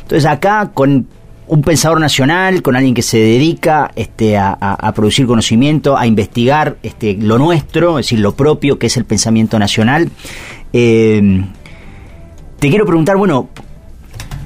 Entonces 0.04 0.26
acá 0.30 0.70
con 0.76 1.08
un 1.48 1.62
pensador 1.64 2.00
nacional, 2.00 2.62
con 2.62 2.76
alguien 2.76 2.94
que 2.94 3.02
se 3.02 3.18
dedica 3.18 3.92
este, 3.96 4.38
a, 4.38 4.56
a- 4.62 4.88
a 4.88 4.94
producir 4.94 5.26
conocimiento, 5.26 5.98
a 5.98 6.06
investigar 6.06 6.78
este, 6.84 7.16
lo 7.20 7.40
nuestro, 7.40 7.98
es 7.98 8.06
decir, 8.06 8.20
lo 8.20 8.36
propio 8.36 8.78
que 8.78 8.88
es 8.88 8.98
el 8.98 9.06
pensamiento 9.06 9.58
nacional, 9.58 10.10
eh, 10.72 11.44
te 12.64 12.70
quiero 12.70 12.86
preguntar, 12.86 13.18
bueno, 13.18 13.50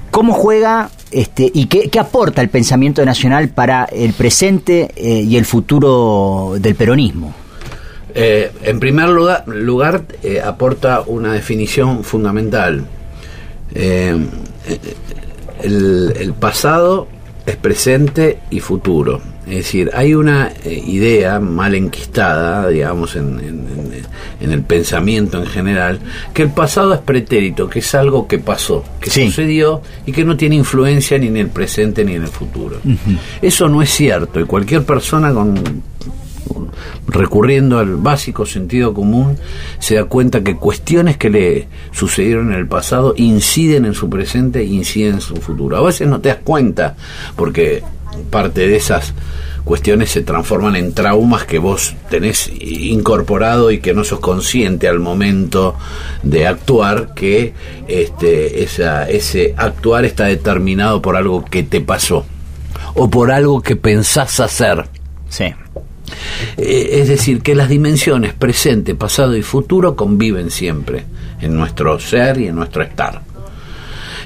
¿cómo 0.10 0.34
juega 0.34 0.90
este, 1.12 1.52
y 1.54 1.68
qué, 1.68 2.00
aporta 2.00 2.42
el 2.42 2.50
pensamiento 2.50 3.06
nacional 3.06 3.50
para 3.50 3.86
el 3.86 4.14
presente 4.14 4.90
eh, 4.96 5.22
y 5.22 5.38
el 5.38 5.46
futuro 5.46 6.56
del 6.60 6.74
peronismo? 6.74 7.36
Eh, 8.16 8.52
en 8.64 8.80
primer 8.80 9.10
lugar, 9.10 10.06
eh, 10.24 10.42
aporta 10.44 11.04
una 11.06 11.32
definición 11.32 12.04
fundamental. 12.04 12.88
El 13.76 14.32
pasado 16.40 17.08
es 17.46 17.56
presente 17.58 18.40
y 18.50 18.62
futuro. 18.62 19.22
Es 19.48 19.56
decir, 19.58 19.90
hay 19.94 20.14
una 20.14 20.52
eh, 20.66 20.84
idea 20.86 21.40
mal 21.40 21.74
enquistada, 21.74 22.68
digamos, 22.68 23.16
en, 23.16 23.40
en- 23.40 23.68
el 24.40 24.62
pensamiento 24.64 25.38
en 25.40 25.46
general, 25.46 26.00
que 26.34 26.44
el 26.44 26.50
pasado 26.52 26.94
es 26.94 27.00
pretérito, 27.02 27.70
que 27.70 27.80
es 27.80 27.96
algo 27.96 28.28
que 28.28 28.38
pasó, 28.40 28.84
que 29.02 29.10
Sí. 29.10 29.26
sucedió 29.26 29.82
y 30.06 30.12
que 30.12 30.24
no 30.24 30.38
tiene 30.38 30.56
influencia 30.56 31.18
ni 31.18 31.28
en 31.28 31.38
el 31.38 31.48
presente 31.50 32.04
ni 32.06 32.14
en 32.14 32.22
el 32.24 32.28
futuro. 32.30 32.78
Eso 33.42 33.68
no 33.68 33.82
es 33.82 33.90
cierto 33.90 34.40
y 34.40 34.46
cualquier 34.46 34.84
persona 34.86 35.34
con 35.34 35.56
recurriendo 37.08 37.80
al 37.80 37.96
básico 37.98 38.46
sentido 38.46 38.94
común, 38.94 39.38
se 39.80 39.96
da 39.96 40.06
cuenta 40.06 40.44
que 40.44 40.56
cuestiones 40.56 41.18
que 41.18 41.30
le 41.30 41.68
sucedieron 41.92 42.52
en 42.52 42.60
el 42.60 42.68
pasado 42.68 43.14
inciden 43.18 43.86
en 43.86 43.94
su 43.94 44.10
presente 44.10 44.60
e 44.62 44.66
inciden 44.66 45.16
en 45.16 45.22
su 45.22 45.36
futuro. 45.38 45.78
A 45.78 45.82
veces 45.82 46.08
no 46.08 46.20
te 46.22 46.30
das 46.30 46.40
cuenta, 46.44 46.96
porque 47.36 47.84
parte 48.24 48.68
de 48.68 48.76
esas 48.76 49.14
cuestiones 49.64 50.12
se 50.12 50.22
transforman 50.22 50.78
en 50.78 50.94
traumas 50.94 51.46
que 51.46 51.60
vos 51.60 51.96
tenés 52.10 52.50
incorporado 52.60 53.70
y 53.70 53.80
que 53.80 53.94
no 53.94 54.06
sos 54.06 54.20
consciente 54.20 54.88
al 54.88 55.00
momento 55.00 55.76
de 56.24 56.48
actuar, 56.48 57.14
que 57.14 57.54
este, 57.88 58.64
esa, 58.64 59.10
ese 59.10 59.54
actuar 59.58 60.06
está 60.06 60.26
determinado 60.26 61.02
por 61.02 61.18
algo 61.18 61.44
que 61.44 61.64
te 61.64 61.82
pasó 61.82 62.26
o 62.94 63.10
por 63.10 63.32
algo 63.32 63.62
que 63.62 63.76
pensás 63.76 64.40
hacer. 64.40 64.86
Sí. 65.30 65.54
Eh, 66.58 66.90
es 67.02 67.10
decir, 67.10 67.42
que 67.42 67.54
las 67.54 67.70
dimensiones 67.70 68.34
presente, 68.34 68.96
pasado 68.96 69.36
y 69.36 69.42
futuro 69.42 69.96
conviven 69.96 70.50
siempre 70.50 71.04
en 71.42 71.56
nuestro 71.56 72.00
ser 72.00 72.40
y 72.40 72.48
en 72.48 72.56
nuestro 72.56 72.84
estar. 72.84 73.22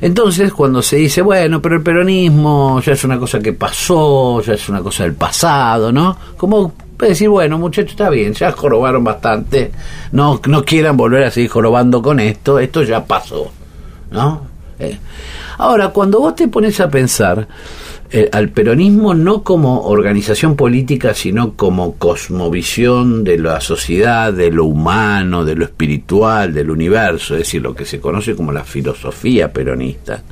Entonces, 0.02 0.52
cuando 0.52 0.82
se 0.82 0.96
dice, 0.98 1.22
bueno, 1.22 1.62
pero 1.62 1.76
el 1.76 1.84
peronismo 1.84 2.82
ya 2.82 2.94
es 2.94 3.04
una 3.04 3.20
cosa 3.20 3.40
que 3.40 3.54
pasó, 3.54 4.42
ya 4.42 4.54
es 4.54 4.68
una 4.68 4.82
cosa 4.82 5.04
del 5.04 5.14
pasado, 5.14 5.92
¿no? 5.92 6.18
Como 6.36 6.74
decir, 6.98 7.30
bueno, 7.30 7.58
muchachos, 7.58 7.92
está 7.92 8.10
bien, 8.10 8.34
ya 8.34 8.52
jorobaron 8.52 9.04
bastante, 9.04 9.72
no, 10.12 10.42
no 10.48 10.64
quieran 10.66 10.98
volver 10.98 11.24
a 11.24 11.32
seguir 11.32 11.50
jorobando 11.50 12.02
con 12.02 12.20
esto, 12.20 12.60
esto 12.60 12.84
ya 12.84 13.06
pasó, 13.06 13.52
¿no? 14.12 14.42
Eh, 14.80 14.98
Ahora, 15.62 15.90
cuando 15.90 16.20
vos 16.20 16.36
te 16.36 16.48
pones 16.48 16.80
a 16.80 16.90
pensar 16.90 17.48
eh, 18.14 18.28
al 18.34 18.50
peronismo 18.50 19.14
no 19.14 19.42
como 19.42 19.84
organización 19.84 20.58
política, 20.58 21.14
sino 21.14 21.54
como 21.54 21.96
cosmovisión 21.96 23.24
de 23.24 23.38
la 23.38 23.62
sociedad, 23.62 24.34
de 24.34 24.52
lo 24.52 24.66
humano, 24.66 25.46
de 25.46 25.56
lo 25.56 25.64
espiritual, 25.64 26.54
del 26.54 26.72
universo, 26.72 27.36
es 27.36 27.44
decir, 27.44 27.62
lo 27.62 27.74
que 27.74 27.86
se 27.86 28.02
conoce 28.02 28.36
como 28.36 28.52
la 28.52 28.66
filosofía 28.66 29.54
peronista, 29.54 30.24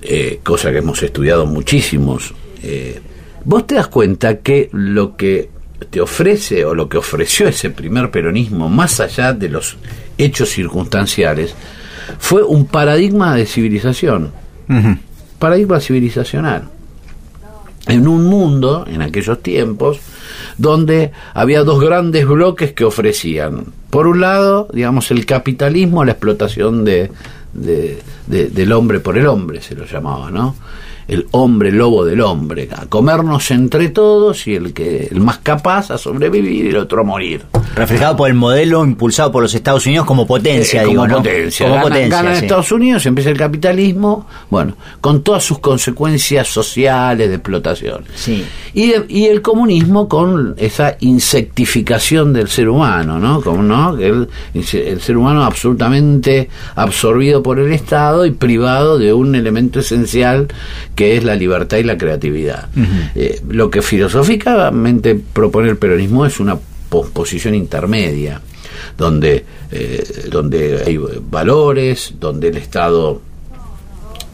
eh, 0.00 0.38
cosa 0.44 0.70
que 0.70 0.78
hemos 0.78 1.02
estudiado 1.02 1.44
muchísimos, 1.44 2.32
eh, 2.62 3.00
vos 3.44 3.66
te 3.66 3.74
das 3.74 3.88
cuenta 3.88 4.38
que 4.38 4.68
lo 4.72 5.16
que 5.16 5.50
te 5.90 6.00
ofrece 6.00 6.64
o 6.64 6.72
lo 6.72 6.88
que 6.88 6.98
ofreció 6.98 7.48
ese 7.48 7.70
primer 7.70 8.12
peronismo, 8.12 8.68
más 8.68 9.00
allá 9.00 9.32
de 9.32 9.48
los 9.48 9.76
hechos 10.18 10.50
circunstanciales, 10.50 11.52
fue 12.20 12.44
un 12.44 12.66
paradigma 12.66 13.34
de 13.34 13.46
civilización, 13.46 14.32
paradigma 15.40 15.80
civilizacional. 15.80 16.68
En 17.88 18.06
un 18.06 18.26
mundo, 18.26 18.84
en 18.86 19.02
aquellos 19.02 19.42
tiempos, 19.42 19.98
donde 20.58 21.10
había 21.34 21.64
dos 21.64 21.80
grandes 21.80 22.26
bloques 22.28 22.72
que 22.72 22.84
ofrecían, 22.84 23.64
por 23.88 24.06
un 24.06 24.20
lado, 24.20 24.68
digamos, 24.72 25.10
el 25.10 25.26
capitalismo, 25.26 26.04
la 26.04 26.12
explotación 26.12 26.84
de, 26.84 27.10
de- 27.54 28.00
de- 28.28 28.48
del 28.50 28.70
hombre 28.72 29.00
por 29.00 29.16
el 29.18 29.26
hombre, 29.26 29.60
se 29.62 29.74
lo 29.74 29.86
llamaba, 29.86 30.30
¿no? 30.30 30.54
El 31.10 31.26
hombre 31.32 31.72
lobo 31.72 32.04
del 32.04 32.20
hombre, 32.20 32.68
a 32.72 32.86
comernos 32.86 33.50
entre 33.50 33.88
todos 33.88 34.46
y 34.46 34.54
el 34.54 34.72
que 34.72 35.08
el 35.10 35.20
más 35.20 35.38
capaz 35.38 35.90
a 35.90 35.98
sobrevivir 35.98 36.66
y 36.66 36.68
el 36.68 36.76
otro 36.76 37.00
a 37.00 37.04
morir. 37.04 37.42
Reflejado 37.74 38.16
por 38.16 38.28
el 38.28 38.34
modelo 38.34 38.84
impulsado 38.84 39.32
por 39.32 39.42
los 39.42 39.52
Estados 39.54 39.84
Unidos 39.86 40.06
como 40.06 40.26
potencia, 40.26 40.82
Eh, 40.82 40.86
digo, 40.86 41.02
como 41.02 41.08
¿no? 41.08 41.16
potencia. 41.18 41.66
Como 41.66 41.74
Gana- 41.76 41.88
potencia, 41.88 42.16
ganan 42.22 42.36
sí. 42.36 42.44
Estados 42.44 42.72
Unidos, 42.72 43.06
empieza 43.06 43.30
el 43.30 43.36
capitalismo, 43.36 44.26
bueno, 44.50 44.76
con 45.00 45.22
todas 45.22 45.42
sus 45.44 45.58
consecuencias 45.58 46.46
sociales 46.46 47.28
de 47.28 47.34
explotación. 47.34 48.04
Sí. 48.14 48.44
Y, 48.72 48.88
de- 48.90 49.04
y 49.08 49.26
el 49.26 49.42
comunismo 49.42 50.08
con 50.08 50.54
esa 50.58 50.96
insectificación 51.00 52.32
del 52.32 52.48
ser 52.48 52.68
humano, 52.68 53.18
¿no? 53.18 53.40
Como, 53.40 53.62
¿no? 53.62 53.98
El, 53.98 54.28
el 54.54 55.00
ser 55.00 55.16
humano 55.16 55.42
absolutamente 55.44 56.48
absorbido 56.76 57.42
por 57.42 57.58
el 57.58 57.72
Estado 57.72 58.26
y 58.26 58.30
privado 58.30 58.98
de 58.98 59.12
un 59.12 59.34
elemento 59.34 59.80
esencial 59.80 60.48
que 61.00 61.16
es 61.16 61.24
la 61.24 61.34
libertad 61.34 61.78
y 61.78 61.82
la 61.82 61.96
creatividad. 61.96 62.68
Eh, 63.14 63.40
lo 63.48 63.70
que 63.70 63.80
filosóficamente 63.80 65.14
propone 65.14 65.70
el 65.70 65.78
peronismo 65.78 66.26
es 66.26 66.38
una 66.40 66.58
posición 66.90 67.54
intermedia, 67.54 68.42
donde, 68.98 69.46
eh, 69.72 70.26
donde 70.30 70.82
hay 70.86 70.98
valores, 70.98 72.16
donde 72.20 72.48
el 72.48 72.58
Estado 72.58 73.22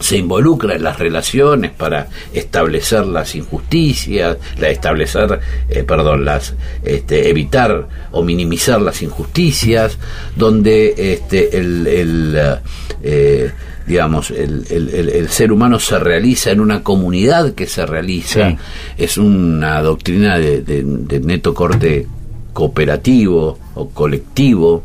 se 0.00 0.16
involucra 0.16 0.74
en 0.74 0.82
las 0.82 0.98
relaciones 0.98 1.70
para 1.70 2.08
establecer 2.34 3.06
las 3.06 3.36
injusticias, 3.36 4.36
la 4.58 4.68
establecer, 4.68 5.38
eh, 5.68 5.84
perdón, 5.84 6.24
las 6.24 6.54
este, 6.82 7.30
evitar 7.30 7.86
o 8.10 8.24
minimizar 8.24 8.82
las 8.82 9.02
injusticias, 9.02 9.98
donde 10.34 10.94
este 10.96 11.56
el, 11.58 11.86
el, 11.86 12.58
eh, 13.04 13.52
digamos 13.86 14.30
el, 14.30 14.64
el- 14.70 14.88
el- 14.88 15.08
el 15.10 15.28
ser 15.28 15.52
humano 15.52 15.78
se 15.78 15.98
realiza 15.98 16.50
en 16.50 16.60
una 16.60 16.82
comunidad 16.82 17.52
que 17.54 17.66
se 17.66 17.86
realiza 17.86 18.50
Sí. 18.50 18.56
es 18.98 19.16
una 19.18 19.80
doctrina 19.82 20.38
de, 20.38 20.62
de- 20.62 20.82
de 20.84 21.20
neto 21.20 21.54
corte 21.54 22.06
cooperativo 22.52 23.58
o 23.74 23.88
colectivo 23.90 24.82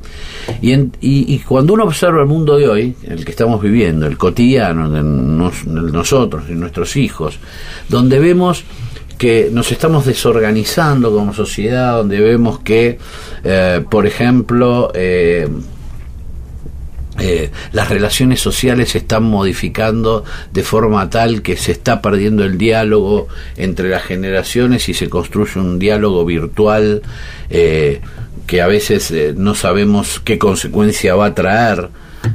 y, 0.62 0.72
en- 0.74 0.92
y, 1.02 1.34
y 1.34 1.40
cuando 1.40 1.74
uno 1.74 1.86
observa 1.86 2.22
el 2.22 2.28
mundo 2.28 2.58
de 2.58 2.68
hoy 2.68 2.96
el 3.08 3.26
que 3.26 3.32
estamos 3.32 3.62
viviendo 3.62 4.06
el 4.06 4.18
cotidiano 4.18 4.90
de, 4.90 5.02
nos- 5.04 5.66
de 5.66 5.92
nosotros 5.92 6.44
y 6.50 6.54
nuestros 6.54 6.96
hijos 6.96 7.40
donde 7.90 8.20
vemos 8.20 8.64
que 9.18 9.50
nos 9.52 9.72
estamos 9.72 10.06
desorganizando 10.06 11.12
como 11.12 11.34
sociedad 11.34 11.98
donde 11.98 12.20
vemos 12.20 12.60
que 12.60 12.98
eh, 13.44 13.84
por 13.90 14.06
ejemplo 14.06 14.92
eh, 14.94 15.48
eh, 17.22 17.52
las 17.72 17.90
relaciones 17.90 18.40
sociales 18.40 18.90
se 18.90 18.98
están 19.00 19.24
modificando 19.24 20.26
de 20.52 20.64
forma 20.64 21.10
tal 21.10 21.42
que 21.42 21.56
se 21.56 21.72
está 21.72 22.02
perdiendo 22.02 22.44
el 22.44 22.58
diálogo 22.58 23.28
entre 23.58 23.90
las 23.90 24.04
generaciones 24.04 24.90
y 24.90 24.94
se 24.94 25.08
construye 25.08 25.60
un 25.60 25.78
diálogo 25.78 26.26
virtual 26.26 27.02
eh, 27.50 28.02
que 28.52 28.62
a 28.62 28.68
veces 28.68 29.12
eh, 29.12 29.34
no 29.36 29.56
sabemos 29.56 30.20
qué 30.20 30.38
consecuencia 30.38 31.16
va 31.16 31.28
a 31.28 31.36
traer 31.36 31.88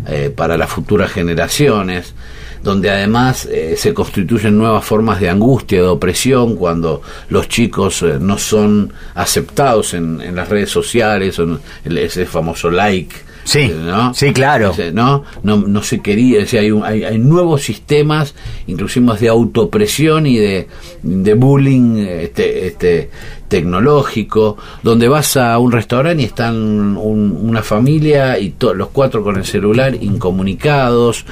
eh, 0.09 0.32
para 0.34 0.57
las 0.57 0.70
futuras 0.70 1.12
generaciones 1.12 2.14
donde 2.62 2.91
además 2.91 3.45
eh, 3.45 3.74
se 3.76 3.93
constituyen 3.93 4.57
nuevas 4.57 4.82
formas 4.82 5.20
de 5.20 5.28
angustia, 5.28 5.82
de 5.82 5.87
opresión, 5.89 6.57
cuando 6.57 7.03
los 7.28 7.49
chicos 7.49 8.03
no 8.03 8.39
son 8.39 8.93
aceptados 9.14 9.93
en, 9.93 10.34
las 10.34 10.49
redes 10.49 10.70
sociales, 10.70 11.39
en 11.39 11.61
ese 11.84 12.24
famoso 12.24 12.70
like, 12.70 13.14
Sí, 13.47 13.73
¿no? 13.75 14.13
sí, 14.13 14.33
claro. 14.33 14.75
¿no? 14.93 15.23
No, 15.45 15.57
no 15.57 15.83
se 15.83 16.01
quería, 16.01 16.43
o 16.43 16.47
sea, 16.47 16.61
hay, 16.63 16.71
un- 16.73 16.85
hay, 16.85 17.05
hay 17.05 17.17
nuevos 17.19 17.63
sistemas, 17.63 18.35
inclusive 18.67 19.17
de 19.21 19.29
autopresión 19.29 20.27
y 20.27 20.37
de, 20.37 20.67
de 21.03 21.35
bullying 21.35 21.97
este, 21.99 22.67
este, 22.67 23.11
tecnológico, 23.49 24.57
donde 24.83 25.07
vas 25.07 25.37
a 25.37 25.59
un 25.59 25.71
restaurante 25.71 26.23
y 26.23 26.27
están 26.27 26.57
un- 26.97 27.39
una 27.41 27.63
familia 27.63 28.39
y 28.39 28.51
to- 28.51 28.75
los 28.75 28.89
cuatro 28.89 29.23
con 29.23 29.37
el 29.37 29.45
celular 29.45 29.95
incomunicados, 29.95 31.25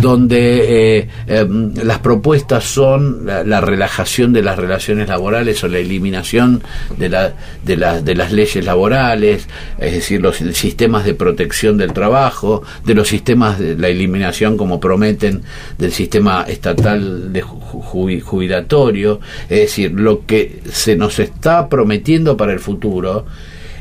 donde 0.00 0.98
eh, 1.00 1.08
em, 1.26 1.74
las 1.84 1.98
propuestas 1.98 2.64
son 2.64 3.26
la, 3.26 3.44
la 3.44 3.60
relajación 3.60 4.32
de 4.32 4.42
las 4.42 4.56
relaciones 4.58 5.08
laborales 5.08 5.62
o 5.64 5.68
la 5.68 5.78
eliminación 5.78 6.62
de, 6.96 7.08
la, 7.10 7.34
de, 7.64 7.76
la- 7.76 8.00
de 8.00 8.14
las 8.14 8.32
leyes 8.32 8.64
laborales, 8.64 9.48
es 9.78 9.92
decir, 9.92 10.22
los 10.22 10.36
sistemas 10.36 11.04
de 11.04 11.12
protección 11.14 11.57
del 11.66 11.92
trabajo, 11.92 12.62
de 12.84 12.94
los 12.94 13.08
sistemas 13.08 13.58
de 13.58 13.76
la 13.76 13.88
eliminación, 13.88 14.56
como 14.56 14.78
prometen, 14.78 15.42
del 15.76 15.92
sistema 15.92 16.44
estatal 16.46 17.32
de 17.32 17.42
ju- 17.42 17.82
ju- 17.82 18.20
jubilatorio, 18.22 19.18
es 19.48 19.60
decir, 19.60 19.92
lo 19.92 20.24
que 20.24 20.60
se 20.72 20.94
nos 20.96 21.18
está 21.18 21.68
prometiendo 21.68 22.36
para 22.36 22.52
el 22.52 22.60
futuro. 22.60 23.26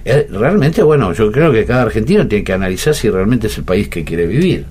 eh, 0.03 0.27
Realmente, 0.31 0.81
bueno, 0.81 1.13
yo 1.13 1.31
creo 1.31 1.51
que 1.51 1.65
cada 1.65 1.83
argentino 1.83 2.27
tiene 2.27 2.43
que 2.43 2.53
analizar 2.53 2.95
si 2.95 3.09
realmente 3.09 3.47
es 3.47 3.57
el 3.57 3.63
país 3.63 3.87
que 3.89 4.03
quiere 4.03 4.25
vivir. 4.25 4.65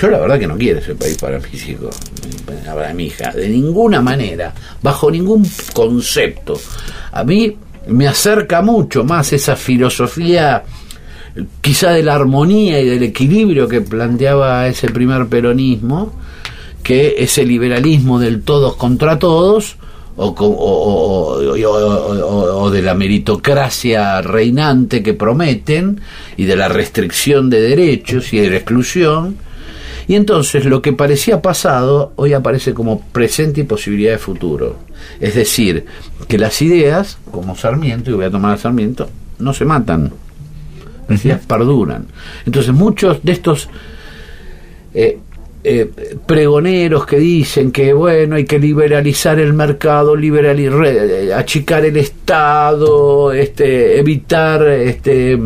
Yo 0.00 0.08
la 0.08 0.18
verdad 0.18 0.38
que 0.38 0.46
no 0.46 0.56
quiero 0.56 0.78
ese 0.78 0.94
país 0.94 1.16
para 1.18 1.38
mis 1.38 1.68
hijos, 1.68 1.94
para 2.66 2.94
mi 2.94 3.06
hija, 3.06 3.30
de 3.32 3.48
ninguna 3.48 4.00
manera, 4.00 4.52
bajo 4.82 5.10
ningún 5.10 5.46
concepto. 5.74 6.58
A 7.12 7.22
mí 7.24 7.56
me 7.88 8.08
acerca 8.08 8.62
mucho 8.62 9.04
más 9.04 9.32
esa 9.32 9.54
filosofía 9.54 10.62
quizá 11.60 11.92
de 11.92 12.02
la 12.02 12.14
armonía 12.14 12.80
y 12.80 12.86
del 12.86 13.02
equilibrio 13.02 13.68
que 13.68 13.80
planteaba 13.80 14.66
ese 14.66 14.88
primer 14.88 15.26
peronismo, 15.28 16.12
que 16.82 17.14
ese 17.18 17.44
liberalismo 17.44 18.18
del 18.18 18.42
todos 18.42 18.76
contra 18.76 19.18
todos, 19.18 19.76
o, 20.16 20.34
o 21.38 22.70
de 22.70 22.82
la 22.82 22.94
meritocracia 22.94 24.20
reinante 24.20 25.02
que 25.02 25.14
prometen, 25.14 26.00
y 26.36 26.44
de 26.44 26.56
la 26.56 26.68
restricción 26.68 27.48
de 27.48 27.60
derechos 27.62 28.32
y 28.32 28.38
de 28.40 28.50
la 28.50 28.56
exclusión, 28.56 29.36
y 30.08 30.14
entonces 30.16 30.64
lo 30.64 30.82
que 30.82 30.92
parecía 30.92 31.40
pasado 31.40 32.12
hoy 32.16 32.32
aparece 32.32 32.74
como 32.74 33.00
presente 33.00 33.60
y 33.60 33.64
posibilidad 33.64 34.12
de 34.12 34.18
futuro. 34.18 34.76
Es 35.20 35.34
decir, 35.34 35.86
que 36.28 36.38
las 36.38 36.60
ideas, 36.60 37.18
como 37.30 37.56
Sarmiento, 37.56 38.10
y 38.10 38.14
voy 38.14 38.24
a 38.24 38.30
tomar 38.30 38.54
a 38.54 38.58
Sarmiento, 38.58 39.08
no 39.38 39.54
se 39.54 39.64
matan, 39.64 40.12
perduran. 41.46 42.06
Entonces 42.46 42.72
muchos 42.72 43.22
de 43.22 43.32
estos 43.32 43.68
eh, 44.94 45.18
eh, 45.64 45.90
pregoneros 46.26 47.06
que 47.06 47.18
dicen 47.18 47.70
que 47.70 47.92
bueno 47.92 48.34
hay 48.36 48.44
que 48.44 48.58
liberalizar 48.58 49.38
el 49.38 49.52
mercado, 49.52 50.16
liberali- 50.16 50.68
re- 50.70 51.26
eh, 51.28 51.34
achicar 51.34 51.84
el 51.84 51.96
Estado, 51.96 53.32
este, 53.32 53.98
evitar 53.98 54.66
este 54.66 55.38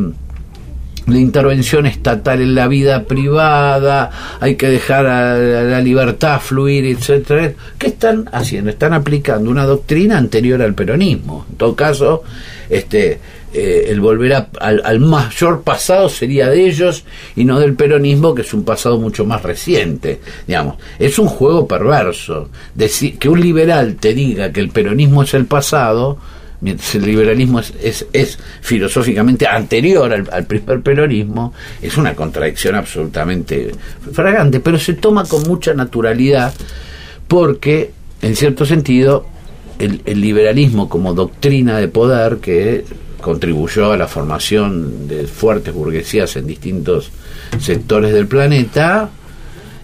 la 1.06 1.18
intervención 1.18 1.86
estatal 1.86 2.40
en 2.42 2.56
la 2.56 2.66
vida 2.66 3.04
privada, 3.04 4.10
hay 4.40 4.56
que 4.56 4.68
dejar 4.68 5.06
a 5.06 5.36
la 5.38 5.80
libertad 5.80 6.40
fluir, 6.40 6.84
etcétera. 6.84 7.52
¿Qué 7.78 7.86
están 7.86 8.28
haciendo? 8.32 8.70
Están 8.70 8.92
aplicando 8.92 9.48
una 9.48 9.66
doctrina 9.66 10.18
anterior 10.18 10.60
al 10.62 10.74
peronismo. 10.74 11.46
En 11.48 11.56
todo 11.58 11.76
caso, 11.76 12.24
este 12.68 13.20
eh, 13.58 13.86
el 13.90 14.00
volver 14.00 14.34
a- 14.34 14.48
al, 14.60 15.00
mayor 15.00 15.62
pasado 15.62 16.10
sería 16.10 16.50
de 16.50 16.66
ellos 16.66 17.04
y 17.34 17.44
no 17.44 17.58
del 17.58 17.74
peronismo, 17.74 18.34
que 18.34 18.42
es 18.42 18.52
un 18.52 18.64
pasado 18.64 18.98
mucho 18.98 19.24
más 19.24 19.42
reciente. 19.42 20.20
Digamos, 20.46 20.76
es 20.98 21.18
un 21.18 21.26
juego 21.26 21.66
perverso. 21.66 22.50
Decir 22.74 23.18
que 23.18 23.30
un 23.30 23.40
liberal 23.40 23.96
te 23.96 24.12
diga 24.12 24.52
que 24.52 24.60
el 24.60 24.68
peronismo 24.68 25.22
es 25.22 25.32
el 25.32 25.46
pasado 25.46 26.18
mientras 26.60 26.94
el 26.94 27.04
liberalismo 27.04 27.60
es, 27.60 27.72
es, 27.82 28.06
es 28.12 28.38
filosóficamente 28.60 29.46
anterior 29.46 30.12
al, 30.12 30.28
al, 30.32 30.46
primer 30.46 30.80
peronismo, 30.80 31.52
es 31.82 31.96
una 31.98 32.14
contradicción 32.14 32.74
absolutamente 32.74 33.72
fragante, 34.12 34.60
pero 34.60 34.78
se 34.78 34.94
toma 34.94 35.24
con 35.24 35.42
mucha 35.42 35.74
naturalidad 35.74 36.52
porque, 37.28 37.90
en 38.22 38.36
cierto 38.36 38.64
sentido, 38.64 39.26
el, 39.78 40.00
el 40.06 40.20
liberalismo 40.20 40.88
como 40.88 41.12
doctrina 41.12 41.78
de 41.78 41.88
poder 41.88 42.38
que 42.38 42.84
contribuyó 43.26 43.90
a 43.90 43.96
la 43.96 44.06
formación 44.06 45.08
de 45.08 45.26
fuertes 45.26 45.74
burguesías 45.74 46.36
en 46.36 46.46
distintos 46.46 47.10
sectores 47.58 48.12
del 48.12 48.28
planeta, 48.28 49.10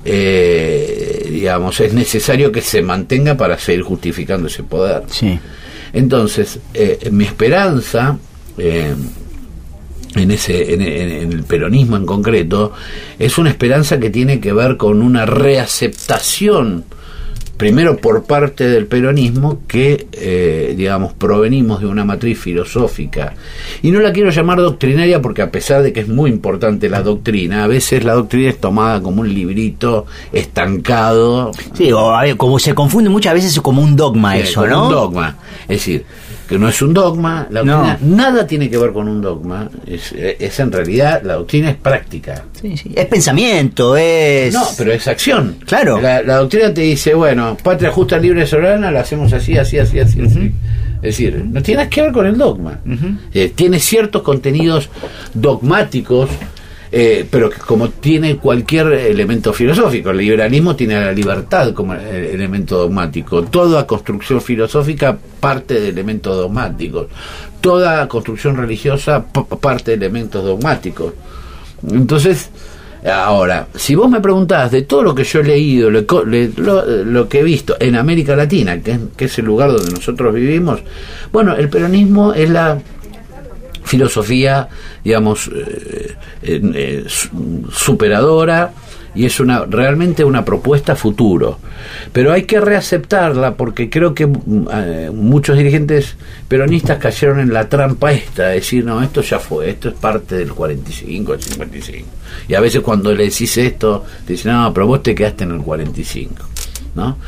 eh, 0.05 1.26
digamos, 1.28 1.80
es 1.80 1.93
necesario 1.93 2.53
que 2.53 2.61
se 2.61 2.82
mantenga 2.82 3.36
para 3.36 3.59
seguir 3.59 3.82
justificando 3.82 4.47
ese 4.47 4.62
poder. 4.62 5.03
Sí. 5.09 5.40
Entonces, 5.93 6.61
eh, 6.72 7.09
mi 7.11 7.24
esperanza 7.24 8.16
eh, 8.59 8.95
en, 10.14 10.30
ese, 10.30 10.74
en, 10.74 10.82
en, 10.82 11.32
el 11.32 11.43
peronismo 11.43 11.97
en 11.97 12.07
concreto 12.07 12.72
es 13.18 13.38
una 13.38 13.51
esperanza 13.51 13.99
que 13.99 14.11
tiene 14.11 14.38
que 14.38 14.53
ver 14.53 14.76
con 14.76 15.03
una 15.03 15.26
reaceptación 15.26 16.84
primero 17.62 17.96
por 17.96 18.24
parte 18.24 18.68
del 18.68 18.86
peronismo 18.86 19.60
que, 19.68 20.08
eh, 20.10 20.74
digamos, 20.76 21.12
provenimos 21.12 21.78
de 21.78 21.86
una 21.86 22.04
matriz 22.04 22.36
filosófica. 22.36 23.34
Y 23.82 23.92
no 23.92 24.00
la 24.00 24.12
quiero 24.12 24.30
llamar 24.30 24.58
doctrinaria 24.58 25.22
porque 25.22 25.42
a 25.42 25.52
pesar 25.52 25.84
de 25.84 25.92
que 25.92 26.00
es 26.00 26.08
muy 26.08 26.28
importante 26.28 26.88
la 26.88 27.02
doctrina, 27.02 27.62
a 27.62 27.68
veces 27.68 28.02
la 28.02 28.14
doctrina 28.14 28.50
es 28.50 28.58
tomada 28.58 29.00
como 29.00 29.20
un 29.20 29.32
librito 29.32 30.06
estancado. 30.32 31.52
Sí, 31.74 31.92
o 31.92 32.10
a 32.10 32.22
ver, 32.22 32.36
como 32.36 32.58
se 32.58 32.74
confunde 32.74 33.10
muchas 33.10 33.34
veces 33.34 33.60
como 33.60 33.80
un 33.80 33.94
dogma 33.94 34.34
Sí, 34.34 34.40
eso, 34.40 34.62
como 34.62 34.66
¿no? 34.66 34.86
Un 34.86 34.92
dogma. 34.92 35.36
Es 35.62 35.68
decir, 35.68 36.04
que 36.53 36.59
no 36.59 36.68
es 36.68 36.82
un 36.82 36.92
dogma, 36.92 37.46
la 37.50 37.62
doctrina 37.62 37.98
nada 38.03 38.46
tiene 38.46 38.68
que 38.68 38.76
ver 38.76 38.92
con 38.92 39.09
un 39.09 39.22
dogma, 39.22 39.70
es, 39.86 40.12
es 40.12 40.61
en 40.61 40.70
realidad, 40.70 41.22
la 41.24 41.34
doctrina 41.34 41.70
es 41.70 41.76
práctica. 41.76 42.44
Sí, 42.61 42.76
sí. 42.76 42.92
Es 42.94 43.07
pensamiento, 43.07 43.96
es... 43.96 44.53
No, 44.53 44.62
pero 44.76 44.92
es 44.92 45.09
acción. 45.09 45.57
Claro. 45.66 46.00
La, 46.00 46.22
la 46.22 46.36
doctrina 46.36 46.72
te 46.74 46.82
dice, 46.82 47.14
bueno, 47.14 47.57
patria 47.62 47.90
justa, 47.90 48.18
libre 48.18 48.44
y 48.44 48.46
soberana, 48.46 48.90
la 48.90 49.00
hacemos 49.00 49.32
así, 49.32 49.57
así, 49.57 49.78
así, 49.78 49.98
así. 49.98 50.20
así. 50.20 50.53
Es 50.96 51.18
decir, 51.18 51.44
no 51.50 51.62
tiene 51.62 51.78
nada 51.78 51.90
que 51.90 52.03
ver 52.03 52.12
con 52.12 52.26
el 52.26 52.36
dogma. 52.36 52.78
Eh, 53.34 53.53
tiene 53.55 53.80
ciertos 53.80 54.22
contenidos 54.22 54.88
dogmáticos, 55.34 56.30
eh, 56.95 57.26
pero 57.30 57.51
como 57.66 57.88
tiene 57.88 58.36
cualquier 58.36 58.88
elemento 58.93 59.53
filosófico. 59.55 60.11
El 60.11 60.18
liberalismo 60.18 60.76
tiene 60.76 61.01
la 61.01 61.11
libertad 61.12 61.72
como 61.72 61.95
elemento 61.95 62.76
dogmático. 62.76 63.45
Toda 63.45 63.86
construcción 63.86 64.40
filosófica 64.43 65.16
parte 65.40 65.80
de 65.80 65.88
elementos 65.88 66.36
dogmáticos. 66.36 67.07
Toda 67.62 68.07
construcción 68.09 68.57
religiosa 68.57 69.24
parte 69.24 69.93
de 69.93 69.97
elementos 69.97 70.45
dogmáticos. 70.45 71.14
Entonces, 71.90 72.51
ahora, 73.11 73.68
si 73.74 73.95
vos 73.95 74.11
me 74.11 74.20
preguntás 74.20 74.70
de 74.70 74.82
todo 74.82 75.03
lo 75.03 75.14
que 75.14 75.24
yo 75.24 75.40
he 75.40 75.45
leído, 75.45 75.90
lo, 75.90 76.03
lo- 76.26 76.84
lo 77.05 77.28
que 77.28 77.40
he 77.40 77.43
visto 77.43 77.74
en 77.80 77.97
América 77.97 78.36
Latina, 78.36 78.80
que 78.80 79.24
es 79.24 79.38
el 79.38 79.45
lugar 79.47 79.72
donde 79.72 79.90
nosotros 79.93 80.34
vivimos, 80.34 80.80
bueno, 81.32 81.57
el 81.57 81.68
peronismo 81.68 82.32
es 82.34 82.51
la 82.51 82.78
filosofía, 83.97 84.68
digamos, 85.05 85.51
eh, 85.55 86.14
eh, 86.43 87.05
su- 87.07 87.68
superadora 87.70 88.72
y 89.14 89.26
es 89.26 89.38
una 89.40 89.66
realmente 89.66 90.24
una 90.24 90.43
propuesta 90.43 90.97
futuro. 90.97 91.59
Pero 92.14 92.32
hay 92.32 92.45
que 92.45 92.59
reaceptarla 92.59 93.55
porque 93.55 93.90
creo 93.90 94.14
que 94.14 94.26
mm, 94.26 94.66
eh, 94.72 95.11
muchos 95.12 95.59
dirigentes 95.59 96.16
peronistas 96.49 96.97
cayeron 96.97 97.38
en 97.40 97.53
la 97.53 97.68
trampa 97.68 98.12
esta, 98.12 98.47
de 98.49 98.55
decir, 98.55 98.82
no, 98.86 99.03
esto 99.03 99.20
ya 99.20 99.38
fue, 99.38 99.68
esto 99.68 99.90
es 99.90 99.95
parte 99.97 100.36
del 100.36 100.55
45, 100.55 101.34
el 101.34 101.43
55. 101.43 102.09
Y 102.49 102.55
a 102.55 102.61
veces 102.61 102.80
cuando 102.80 103.12
le 103.14 103.24
decís 103.24 103.55
esto, 103.59 104.05
te 104.26 104.32
dicen, 104.32 104.53
no, 104.53 104.72
pero 104.72 104.86
vos 104.86 105.03
te 105.03 105.14
quedaste 105.14 105.45
en 105.45 105.51
el 105.53 105.61
45. 105.61 106.34
¿no? 106.95 107.18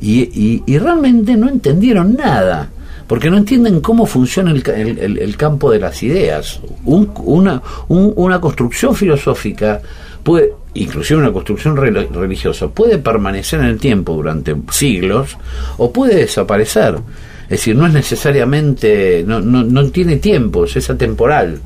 Y, 0.00 0.62
y 0.66 0.78
realmente 0.78 1.36
no 1.36 1.48
entendieron 1.48 2.14
nada 2.14 2.70
porque 3.06 3.30
no 3.30 3.36
entienden 3.36 3.80
cómo 3.80 4.06
funciona 4.06 4.50
el, 4.50 4.62
el- 4.98 5.18
el- 5.18 5.36
campo 5.36 5.70
de 5.70 5.78
las 5.78 6.02
ideas. 6.02 6.60
Un- 6.84 7.10
una, 7.24 7.62
un- 7.88 8.12
una 8.16 8.40
construcción 8.40 8.94
filosófica 8.94 9.80
puede, 10.22 10.52
inclusive 10.74 11.20
una 11.20 11.32
construcción 11.32 11.76
religiosa, 11.76 12.68
puede 12.68 12.98
permanecer 12.98 13.60
en 13.60 13.66
el 13.66 13.78
tiempo 13.78 14.14
durante 14.14 14.54
siglos 14.70 15.36
o 15.76 15.92
puede 15.92 16.16
desaparecer. 16.16 16.96
Es 17.44 17.50
decir, 17.50 17.76
no 17.76 17.86
es 17.86 17.92
necesariamente, 17.92 19.22
no, 19.26 19.40
no, 19.40 19.62
no 19.62 19.90
tiene 19.90 20.16
tiempos, 20.16 20.76
es 20.76 20.88
atemporal. 20.88 21.60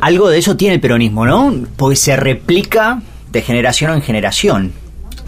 Algo 0.00 0.28
de 0.28 0.38
eso 0.38 0.56
tiene 0.56 0.74
el 0.76 0.80
peronismo, 0.80 1.26
¿no? 1.26 1.52
Porque 1.76 1.96
se 1.96 2.14
replica 2.16 3.02
de 3.32 3.42
generación 3.42 3.92
en 3.92 4.02
generación. 4.02 4.72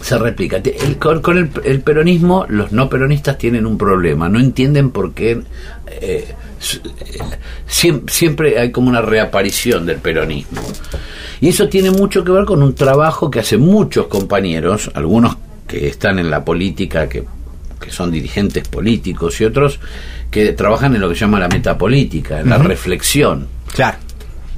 Se 0.05 0.17
replica. 0.19 0.57
El- 0.57 0.97
con 0.97 1.21
con 1.21 1.37
el, 1.37 1.49
el 1.63 1.81
peronismo, 1.81 2.45
los 2.47 2.71
no 2.71 2.87
peronistas 2.89 3.37
tienen 3.39 3.65
un 3.65 3.75
problema. 3.77 4.29
No 4.29 4.39
entienden 4.39 4.91
por 4.91 5.13
qué 5.13 5.31
eh, 5.31 5.41
eh, 5.99 7.19
siem- 7.67 8.07
siempre 8.07 8.59
hay 8.59 8.71
como 8.71 8.89
una 8.89 9.01
reaparición 9.01 9.85
del 9.85 9.97
peronismo. 9.97 10.61
Y 11.41 11.49
eso 11.49 11.67
tiene 11.69 11.89
mucho 11.91 12.23
que 12.23 12.31
ver 12.31 12.45
con 12.45 12.61
un 12.61 12.75
trabajo 12.75 13.31
que 13.31 13.39
hacen 13.39 13.61
muchos 13.61 14.05
compañeros, 14.07 14.91
algunos 14.93 15.37
que 15.67 15.87
están 15.87 16.19
en 16.19 16.29
la 16.29 16.45
política, 16.45 17.09
que, 17.09 17.23
que 17.81 17.89
son 17.91 18.11
dirigentes 18.11 18.67
políticos, 18.67 19.41
y 19.41 19.45
otros 19.45 19.79
que 20.29 20.53
trabajan 20.53 20.93
en 20.95 21.01
lo 21.01 21.09
que 21.09 21.15
se 21.15 21.21
llama 21.21 21.39
la 21.39 21.47
metapolítica, 21.47 22.41
en 22.41 22.49
la 22.49 22.57
reflexión. 22.59 23.47
Claro. 23.73 23.97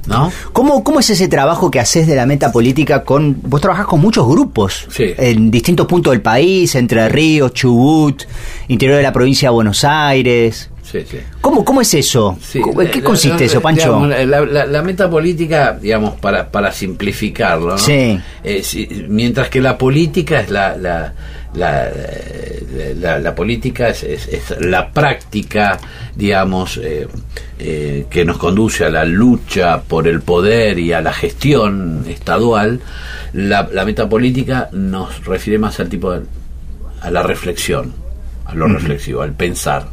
¿No? 0.08 0.32
¿Cómo, 0.52 0.82
¿Cómo 0.82 1.00
es 1.00 1.10
ese 1.10 1.28
trabajo 1.28 1.70
que 1.70 1.78
haces 1.80 2.06
de 2.06 2.16
la 2.16 2.24
meta 2.26 2.50
política 2.50 3.04
con... 3.04 3.36
Vos 3.42 3.60
trabajás 3.60 3.86
con 3.86 4.00
muchos 4.00 4.26
grupos 4.26 4.86
Sí. 4.90 5.12
en 5.18 5.50
distintos 5.50 5.86
puntos 5.86 6.12
del 6.12 6.22
país, 6.22 6.74
Entre 6.74 7.08
Ríos, 7.08 7.52
Chubut, 7.52 8.22
interior 8.68 8.96
de 8.96 9.02
la 9.02 9.12
provincia 9.12 9.48
de 9.48 9.52
Buenos 9.54 9.84
Aires. 9.84 10.70
Sí, 10.82 11.00
sí. 11.06 11.18
¿Cómo, 11.42 11.62
cómo 11.66 11.82
es 11.82 11.92
eso? 11.92 12.38
Sí, 12.42 12.60
¿Cómo- 12.60 12.80
¿En 12.80 12.90
qué 12.90 13.02
consiste 13.02 13.40
la- 13.40 13.44
eso, 13.44 13.60
Pancho? 13.60 13.82
digamos, 14.00 14.08
la, 14.08 14.40
la- 14.46 14.64
la 14.66 14.82
meta 14.82 15.10
política, 15.10 15.78
digamos, 15.78 16.14
para, 16.14 16.50
para 16.50 16.72
simplificarlo, 16.72 17.72
¿no? 17.72 17.78
Sí. 17.78 18.18
Eh, 18.42 18.62
si- 18.62 18.88
mientras 19.08 19.50
que 19.50 19.60
la 19.60 19.76
política 19.76 20.40
es 20.40 20.48
la, 20.50 21.12
la, 21.54 21.88
la, 23.00 23.18
la- 23.18 23.34
política 23.34 23.88
es, 23.88 24.02
es- 24.02 24.28
es 24.28 24.60
la 24.60 24.90
práctica, 24.92 25.78
digamos, 26.14 26.76
eh, 26.82 27.08
eh, 27.58 28.06
que 28.10 28.24
nos 28.24 28.38
conduce 28.38 28.84
a 28.84 28.90
la 28.90 29.04
lucha 29.04 29.80
por 29.82 30.06
el 30.08 30.20
poder 30.20 30.78
y 30.78 30.92
a 30.92 31.00
la 31.00 31.12
gestión 31.12 32.04
estadual, 32.08 32.80
la, 33.32 33.68
la 33.72 33.84
metapolítica 33.84 34.68
nos 34.72 35.24
refiere 35.24 35.58
más 35.58 35.80
al 35.80 35.88
tipo 35.88 36.12
de, 36.12 36.22
a 37.00 37.10
la 37.10 37.22
reflexión, 37.22 37.92
a 38.44 38.54
lo 38.54 38.66
reflexivo, 38.68 39.22
al 39.22 39.32
pensar. 39.32 39.86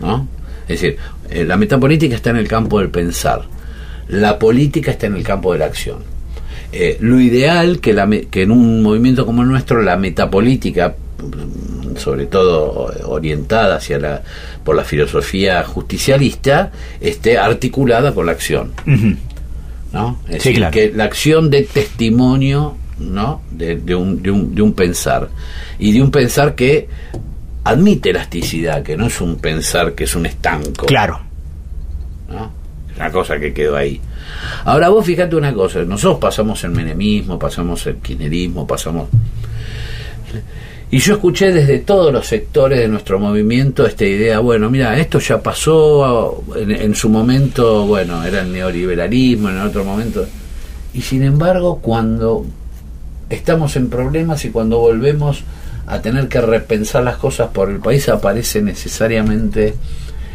¿no? 0.00 0.28
Es 0.68 0.80
decir, 0.80 0.96
eh, 1.30 1.44
la 1.44 1.56
metapolítica 1.56 2.14
está 2.14 2.30
en 2.30 2.36
el 2.36 2.48
campo 2.48 2.78
del 2.80 2.90
pensar, 2.90 3.42
la 4.08 4.38
política 4.38 4.90
está 4.92 5.06
en 5.06 5.16
el 5.16 5.22
campo 5.24 5.52
de 5.52 5.58
la 5.60 5.66
acción. 5.66 5.98
Eh, 6.72 6.96
lo 7.00 7.20
ideal 7.20 7.80
que, 7.80 7.92
la, 7.94 8.08
que 8.30 8.42
en 8.42 8.50
un 8.50 8.82
movimiento 8.82 9.24
como 9.24 9.42
el 9.42 9.48
nuestro 9.48 9.82
la 9.82 9.96
metapolítica, 9.96 10.94
sobre 11.96 12.26
todo 12.26 12.92
eh, 12.92 13.00
orientada 13.04 13.76
hacia 13.76 13.98
la, 13.98 14.22
por 14.64 14.76
la 14.76 14.84
filosofía 14.84 15.62
justicialista, 15.64 16.72
esté 17.00 17.38
articulada 17.38 18.12
con 18.12 18.26
la 18.26 18.32
acción. 18.32 18.72
¿no? 19.92 20.18
Es 20.28 20.42
Sí, 20.42 20.50
decir, 20.50 20.56
claro. 20.56 20.72
que 20.72 20.92
la 20.94 21.04
acción 21.04 21.50
de 21.50 21.62
testimonio 21.62 22.76
¿no? 22.98 23.42
de, 23.50 23.76
de 23.76 23.94
un, 23.94 24.22
de, 24.22 24.30
un, 24.30 24.54
de 24.54 24.62
un 24.62 24.72
pensar 24.72 25.28
y 25.78 25.92
de 25.92 26.02
un 26.02 26.10
pensar 26.10 26.54
que 26.54 26.88
admite 27.64 28.10
elasticidad, 28.10 28.82
que 28.82 28.96
no 28.96 29.06
es 29.06 29.20
un 29.20 29.36
pensar 29.36 29.94
que 29.94 30.04
es 30.04 30.14
un 30.14 30.26
estanco. 30.26 30.86
Claro. 30.86 31.20
¿no? 32.28 32.50
Es 32.90 32.96
una 32.96 33.10
cosa 33.10 33.38
que 33.38 33.52
quedó 33.54 33.76
ahí. 33.76 34.00
Ahora 34.64 34.88
vos 34.88 35.04
fíjate 35.04 35.36
una 35.36 35.52
cosa, 35.52 35.82
nosotros 35.84 36.18
pasamos 36.20 36.62
el 36.64 36.70
menemismo, 36.70 37.38
pasamos 37.38 37.86
el 37.86 37.96
kirchnerismo, 37.96 38.66
pasamos... 38.66 39.08
Y 40.88 40.98
yo 40.98 41.14
escuché 41.14 41.52
desde 41.52 41.80
todos 41.80 42.12
los 42.12 42.26
sectores 42.26 42.78
de 42.78 42.88
nuestro 42.88 43.18
movimiento 43.18 43.84
esta 43.84 44.04
idea, 44.04 44.38
bueno, 44.38 44.70
mira, 44.70 44.96
esto 44.98 45.18
ya 45.18 45.42
pasó, 45.42 46.44
en, 46.54 46.70
en 46.70 46.94
su 46.94 47.08
momento, 47.08 47.86
bueno, 47.86 48.22
era 48.24 48.42
el 48.42 48.52
neoliberalismo, 48.52 49.50
en 49.50 49.60
otro 49.60 49.84
momento... 49.84 50.26
Y 50.94 51.02
sin 51.02 51.22
embargo, 51.24 51.80
cuando 51.82 52.46
estamos 53.28 53.76
en 53.76 53.90
problemas 53.90 54.44
y 54.46 54.50
cuando 54.50 54.78
volvemos 54.78 55.44
a 55.86 56.00
tener 56.00 56.28
que 56.28 56.40
repensar 56.40 57.04
las 57.04 57.16
cosas 57.16 57.50
por 57.50 57.70
el 57.70 57.80
país, 57.80 58.08
aparece 58.08 58.62
necesariamente 58.62 59.74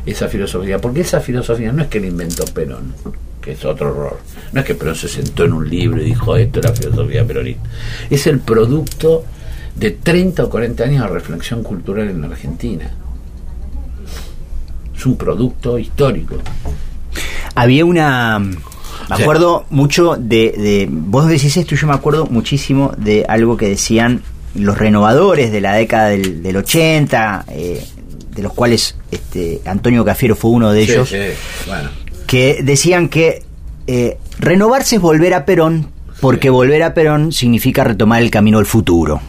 esa 0.06 0.28
filosofía. 0.28 0.80
Porque 0.80 1.02
esa 1.02 1.20
filosofía 1.20 1.72
no 1.72 1.82
es 1.84 1.88
que 1.90 2.00
la 2.00 2.08
inventó 2.08 2.46
Perón, 2.46 2.94
que 3.42 3.52
es 3.54 3.66
otro 3.66 3.90
error. 3.90 4.20
No 4.52 4.60
es 4.62 4.66
que 4.66 4.76
Perón 4.76 4.96
se 4.96 5.08
sentó 5.08 5.46
en 5.46 5.54
un 5.54 5.70
libro 5.70 6.02
y 6.02 6.06
dijo 6.06 6.36
esto 6.38 6.60
es 6.60 6.66
la 6.66 6.74
filosofía 6.74 7.26
peronista. 7.26 7.70
Es 8.10 8.28
el 8.28 8.40
producto 8.40 9.24
de 9.76 9.92
30 9.92 10.44
o 10.44 10.50
40 10.50 10.84
años 10.84 11.04
de 11.04 11.14
reflexión 11.14 11.64
cultural 11.64 12.10
en 12.10 12.22
la 12.22 12.28
Argentina. 12.28 12.92
es 14.96 15.06
un 15.06 15.18
producto 15.18 15.80
histórico. 15.80 16.36
Había 17.56 17.86
una. 17.86 18.40
Me 18.40 19.16
acuerdo 19.16 19.66
mucho 19.70 20.16
de, 20.18 20.54
de. 20.56 20.88
Vos 20.90 21.28
decís 21.28 21.58
esto 21.58 21.76
yo 21.76 21.88
me 21.88 21.94
acuerdo 21.94 22.28
muchísimo 22.28 22.94
de 22.98 23.26
algo 23.28 23.58
que 23.58 23.68
decían 23.68 24.22
los 24.56 24.78
renovadores 24.78 25.52
de 25.52 25.62
la 25.62 25.74
década 25.74 26.10
del, 26.10 26.44
del 26.44 26.58
80, 26.58 27.46
eh, 27.50 27.84
de 28.36 28.42
los 28.42 28.54
cuales 28.54 28.96
este, 29.12 29.62
Antonio 29.66 30.06
Cafiero 30.06 30.36
fue 30.36 30.52
uno 30.52 30.72
de 30.72 30.86
Sí, 30.86 30.92
ellos, 30.92 31.10
sí, 31.10 31.18
bueno. 31.68 31.90
Que 32.32 32.62
decían 32.64 33.10
que 33.10 33.44
eh, 33.88 34.18
renovarse 34.40 34.96
es 34.96 35.02
volver 35.02 35.34
a 35.34 35.44
Perón. 35.46 35.88
Porque 36.22 36.50
volver 36.50 36.82
a 36.84 36.94
Perón 36.94 37.34
significa 37.34 37.84
retomar 37.84 38.22
el 38.22 38.32
camino 38.32 38.58
al 38.60 38.66
futuro. 38.66 39.20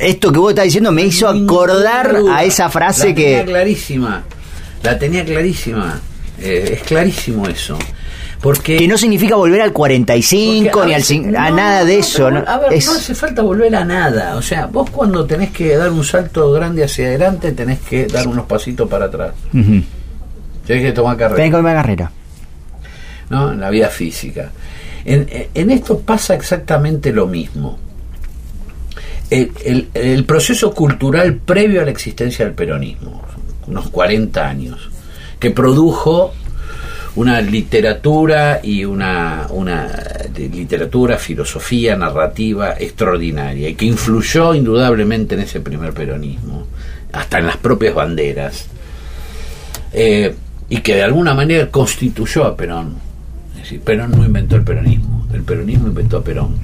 Esto 0.00 0.32
que 0.32 0.38
vos 0.40 0.50
estás 0.50 0.64
diciendo 0.64 0.90
me 0.90 1.02
hizo 1.02 1.28
acordar 1.28 2.16
a 2.32 2.42
esa 2.42 2.68
frase 2.68 3.10
la 3.10 3.14
tenía 3.14 3.44
que. 3.44 3.50
clarísima. 3.50 4.22
La 4.82 4.98
tenía 4.98 5.24
clarísima. 5.24 6.00
Eh, 6.40 6.78
es 6.80 6.82
clarísimo 6.82 7.46
eso. 7.46 7.78
Porque 8.40 8.76
Que 8.76 8.88
no 8.88 8.98
significa 8.98 9.36
volver 9.36 9.60
al 9.62 9.72
45 9.72 10.70
Porque, 10.72 10.88
ni 10.88 10.94
al 10.94 11.02
cin- 11.02 11.36
a 11.36 11.50
no, 11.50 11.56
nada 11.56 11.84
de 11.84 11.94
no, 11.94 12.00
eso. 12.00 12.24
pero, 12.24 12.30
¿no? 12.40 12.44
A 12.50 12.58
ver, 12.58 12.72
Es- 12.72 12.86
no 12.86 12.92
hace 12.92 13.14
falta 13.14 13.42
volver 13.42 13.76
a 13.76 13.84
nada. 13.84 14.34
O 14.34 14.42
sea, 14.42 14.66
vos 14.66 14.90
cuando 14.90 15.24
tenés 15.26 15.50
que 15.50 15.76
dar 15.76 15.90
un 15.92 16.02
salto 16.02 16.50
grande 16.50 16.82
hacia 16.82 17.06
adelante, 17.06 17.52
tenés 17.52 17.78
que 17.80 18.06
dar 18.06 18.26
unos 18.26 18.46
pasitos 18.46 18.88
para 18.88 19.04
atrás. 19.04 19.30
Tenés 19.52 20.82
que 20.82 20.92
tomar 20.92 21.16
carrera. 21.16 21.36
Tenés 21.36 21.50
que 21.52 21.56
a 21.68 21.74
carrera. 21.74 22.10
¿No? 23.32 23.50
en 23.50 23.60
la 23.60 23.70
vida 23.70 23.88
física. 23.88 24.52
En, 25.06 25.70
esto 25.70 26.00
pasa 26.00 26.34
exactamente 26.34 27.12
lo 27.12 27.26
mismo. 27.26 27.78
El, 29.30 30.24
proceso 30.26 30.74
cultural 30.74 31.36
previo 31.36 31.80
a 31.80 31.84
la 31.86 31.90
existencia 31.90 32.44
del 32.44 32.54
peronismo, 32.54 33.22
unos 33.66 33.88
40 33.88 34.46
años, 34.46 34.90
que 35.40 35.50
produjo 35.50 36.34
una 37.16 37.40
literatura 37.40 38.60
y 38.62 38.84
una, 38.84 39.48
literatura, 40.36 41.16
filosofía, 41.16 41.96
narrativa 41.96 42.74
extraordinaria 42.78 43.70
y 43.70 43.74
que 43.74 43.86
influyó 43.86 44.54
indudablemente 44.54 45.36
en 45.36 45.40
ese 45.40 45.60
primer 45.60 45.94
peronismo, 45.94 46.66
hasta 47.12 47.38
en 47.38 47.46
las 47.46 47.56
propias 47.56 47.94
banderas, 47.94 48.66
eh, 49.94 50.34
y 50.68 50.78
que 50.78 50.96
de 50.96 51.02
alguna 51.02 51.32
manera 51.32 51.70
constituyó 51.70 52.44
a 52.44 52.54
Perón. 52.54 53.11
Es 53.62 53.70
decir, 53.70 53.80
Perón 53.80 54.10
no 54.10 54.24
inventó 54.24 54.56
el 54.56 54.64
peronismo, 54.64 55.26
el 55.32 55.42
peronismo 55.42 55.86
inventó 55.88 56.16
a 56.18 56.24
Perón. 56.24 56.56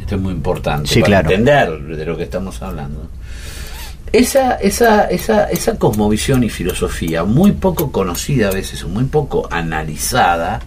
Esto 0.00 0.16
es 0.16 0.20
muy 0.20 0.32
importante 0.32 0.88
Sí, 0.88 1.00
para 1.00 1.22
claro. 1.22 1.30
entender 1.30 1.96
de 1.96 2.04
lo 2.04 2.16
que 2.16 2.24
estamos 2.24 2.60
hablando. 2.60 3.08
Esa, 4.12 4.54
esa, 4.56 5.04
esa, 5.10 5.44
esa 5.50 5.78
cosmovisión 5.78 6.42
y 6.44 6.48
filosofía, 6.48 7.24
muy 7.24 7.52
poco 7.52 7.92
conocida 7.92 8.48
a 8.48 8.52
veces, 8.52 8.84
muy 8.84 9.04
poco 9.04 9.48
analizada, 9.50 10.60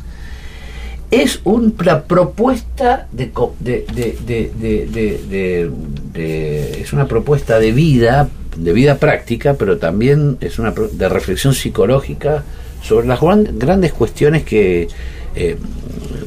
es 1.12 1.42
una 1.44 2.04
propuesta 2.04 3.08
de, 3.12 3.32
de, 3.60 3.86
de- 4.26 5.72
de- 6.14 6.82
es 6.82 6.94
una 6.94 7.08
propuesta 7.08 7.60
de 7.60 7.72
vida, 7.72 8.30
de 8.56 8.74
vida 8.74 8.98
práctica, 8.98 9.56
pero 9.56 9.78
también 9.78 10.38
es 10.42 10.60
una 10.60 10.72
de 10.72 11.10
reflexión 11.10 11.54
psicológica 11.54 12.44
sobre 12.82 13.08
las 13.08 13.20
gran- 13.22 13.58
grandes 13.60 13.94
cuestiones 13.94 14.44
que, 14.44 14.88
eh, 15.36 15.58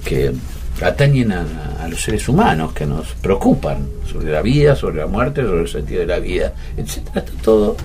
que 0.05 0.33
atañen 0.83 1.33
a, 1.33 1.45
a 1.83 1.89
los 1.89 2.03
seres 2.03 2.29
humanos, 2.29 2.73
que 2.73 2.87
nos 2.87 3.09
preocupan, 3.21 3.87
sobre 4.11 4.31
la 4.33 4.43
vida, 4.43 4.75
sobre 4.77 4.97
la 4.99 5.07
muerte, 5.07 5.43
sobre 5.43 5.63
el 5.63 5.69
sentido 5.69 6.01
de 6.01 6.07
la 6.07 6.19
vida, 6.19 6.53
etcétera, 6.77 7.25
todo. 7.43 7.77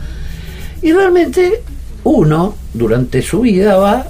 Y 0.82 0.91
realmente 0.93 1.61
uno, 2.03 2.55
durante 2.74 3.22
su 3.22 3.41
vida, 3.41 3.78
va 3.78 4.07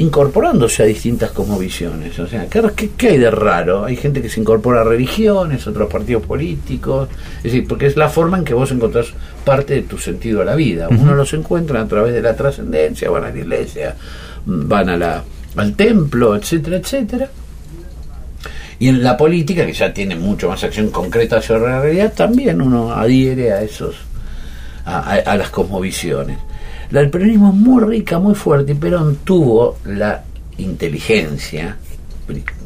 incorporándose 0.00 0.82
a 0.82 0.86
distintas 0.86 1.30
cosmovisiones. 1.30 2.18
O 2.18 2.26
sea, 2.26 2.46
¿qué, 2.48 2.90
qué, 2.96 3.08
hay 3.10 3.18
de 3.18 3.30
raro? 3.30 3.84
Hay 3.84 3.96
gente 3.96 4.22
que 4.22 4.30
se 4.30 4.40
incorpora 4.40 4.80
a 4.80 4.84
religiones, 4.84 5.66
otros 5.66 5.90
partidos 5.92 6.24
políticos. 6.24 7.08
Es 7.38 7.44
decir, 7.44 7.66
porque 7.68 7.84
es 7.86 7.96
la 7.98 8.08
forma 8.08 8.38
en 8.38 8.44
que 8.44 8.54
vos 8.54 8.70
encontrás 8.72 9.08
parte 9.44 9.74
de 9.74 9.82
tu 9.82 9.98
sentido 9.98 10.40
a 10.40 10.44
la 10.46 10.54
vida. 10.54 10.88
Uno 10.88 11.14
los 11.14 11.34
encuentra 11.34 11.82
a 11.82 11.86
través 11.86 12.14
de 12.14 12.22
la 12.22 12.34
trascendencia, 12.34 13.10
van 13.10 13.24
a 13.24 13.30
la 13.30 13.38
iglesia, 13.38 13.94
van 14.46 14.88
a 14.88 14.96
la, 14.96 15.22
al 15.56 15.74
templo, 15.76 16.34
etcétera, 16.34 16.78
etcétera. 16.78 17.28
Y 18.78 18.88
en 18.88 19.02
la 19.02 19.18
política, 19.18 19.66
que 19.66 19.74
ya 19.74 19.92
tiene 19.92 20.16
mucho 20.16 20.48
más 20.48 20.64
acción 20.64 20.88
concreta 20.88 21.42
sobre 21.42 21.70
la 21.70 21.82
realidad, 21.82 22.14
también 22.16 22.62
uno 22.62 22.90
adhiere 22.94 23.52
a 23.52 23.60
esos, 23.60 23.96
a, 24.86 25.00
a- 25.00 25.16
a 25.16 25.36
las 25.36 25.50
cosmovisiones. 25.50 26.38
La 26.90 27.00
del 27.00 27.10
peronismo 27.10 27.50
es 27.50 27.54
muy 27.54 27.84
rica, 27.84 28.18
muy 28.18 28.34
fuerte, 28.34 28.72
y 28.72 28.74
Perón 28.74 29.18
tuvo 29.22 29.78
la 29.84 30.24
inteligencia, 30.58 31.76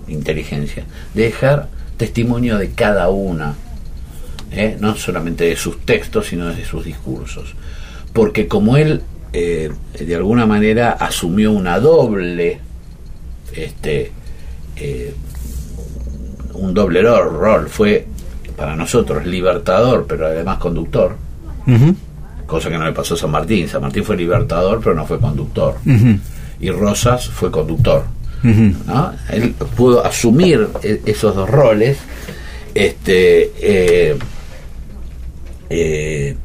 inteligencia, 0.09 0.85
de 1.13 1.25
dejar 1.25 1.69
testimonio 1.99 2.57
de 2.57 2.71
cada 2.71 3.11
una, 3.11 3.55
¿eh? 4.51 4.79
no 4.81 4.97
solamente 4.97 5.45
de 5.45 5.57
sus 5.57 5.81
textos, 5.85 6.29
sino 6.29 6.49
de 6.49 6.65
sus 6.65 6.85
discursos. 6.85 7.55
Porque 8.15 8.49
como 8.49 8.79
él, 8.79 9.03
eh, 9.35 9.71
de 9.99 10.15
alguna 10.15 10.47
manera, 10.47 10.93
asumió 10.93 11.53
una 11.53 11.79
doble, 11.79 12.61
este, 13.55 14.11
eh, 14.77 15.15
un 16.55 16.73
doble 16.73 17.03
rol, 17.03 17.69
fue 17.69 18.07
para 18.57 18.75
nosotros 18.75 19.27
libertador, 19.27 20.07
pero 20.09 20.27
además 20.27 20.59
conductor. 20.59 21.17
Cosa 22.47 22.69
que 22.71 22.79
no 22.79 22.85
le 22.85 22.93
pasó 22.93 23.15
a 23.15 23.17
San 23.17 23.31
Martín. 23.31 23.69
San 23.69 23.83
Martín 23.83 24.05
fue 24.05 24.17
libertador, 24.17 24.81
pero 24.83 24.95
no 24.95 25.07
fue 25.07 25.19
conductor. 25.19 25.77
Y 26.61 26.71
Rosas 26.71 27.29
fue 27.29 27.51
conductor. 27.51 28.05
¿no? 28.87 29.13
Él 29.31 29.55
pudo 29.77 30.05
asumir 30.05 30.69
e- 30.83 31.01
esos 31.07 31.35
dos 31.35 31.49
roles. 31.49 31.99
Este, 32.75 33.53
eh, 33.61 34.17
eh, 35.71 36.37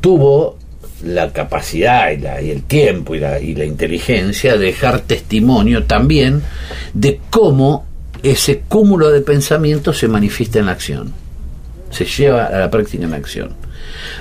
tuvo 0.00 0.56
la 1.04 1.32
capacidad 1.32 2.10
y, 2.10 2.16
la- 2.18 2.40
y 2.40 2.50
el 2.50 2.62
tiempo 2.62 3.14
y 3.14 3.18
la, 3.20 3.38
y 3.40 3.54
la 3.54 3.64
inteligencia 3.64 4.56
de 4.56 4.66
dejar 4.66 5.00
testimonio 5.00 5.84
también 5.84 6.42
de 6.94 7.20
cómo 7.30 7.84
ese 8.22 8.60
cúmulo 8.66 9.10
de 9.10 9.20
pensamientos 9.20 9.98
se 9.98 10.08
manifiesta 10.08 10.58
en 10.58 10.66
la 10.66 10.72
acción, 10.72 11.12
se 11.90 12.04
lleva 12.06 12.46
a 12.46 12.58
la 12.58 12.70
práctica 12.70 13.04
en 13.04 13.10
la 13.10 13.18
acción. 13.18 13.50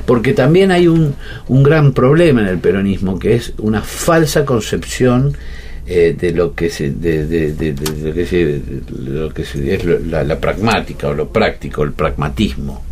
Porque 0.06 0.34
también 0.34 0.72
hay 0.72 0.88
un, 0.88 1.16
un 1.48 1.64
gran 1.64 1.92
problema 1.94 2.42
en 2.42 2.48
el 2.48 2.58
peronismo, 2.60 3.18
que 3.20 3.36
es 3.36 3.54
una 3.60 3.82
falsa 3.82 4.46
concepción 4.46 5.36
eh, 5.88 6.16
de 6.20 6.32
lo 6.32 6.56
que 6.56 6.70
se, 6.70 6.92
de, 6.92 7.28
de- 7.28 7.54
de- 7.54 7.74
de 7.74 8.08
lo 8.10 8.14
que 8.14 8.26
se- 8.26 8.62
lo 9.00 9.34
que 9.34 9.46
se- 9.46 9.74
es 9.76 9.86
lo- 9.86 10.00
la, 10.00 10.24
la 10.24 10.40
pragmática 10.40 11.08
o 11.10 11.14
lo 11.14 11.28
práctico, 11.30 11.84
el 11.84 11.92
pragmatismo. 11.94 12.84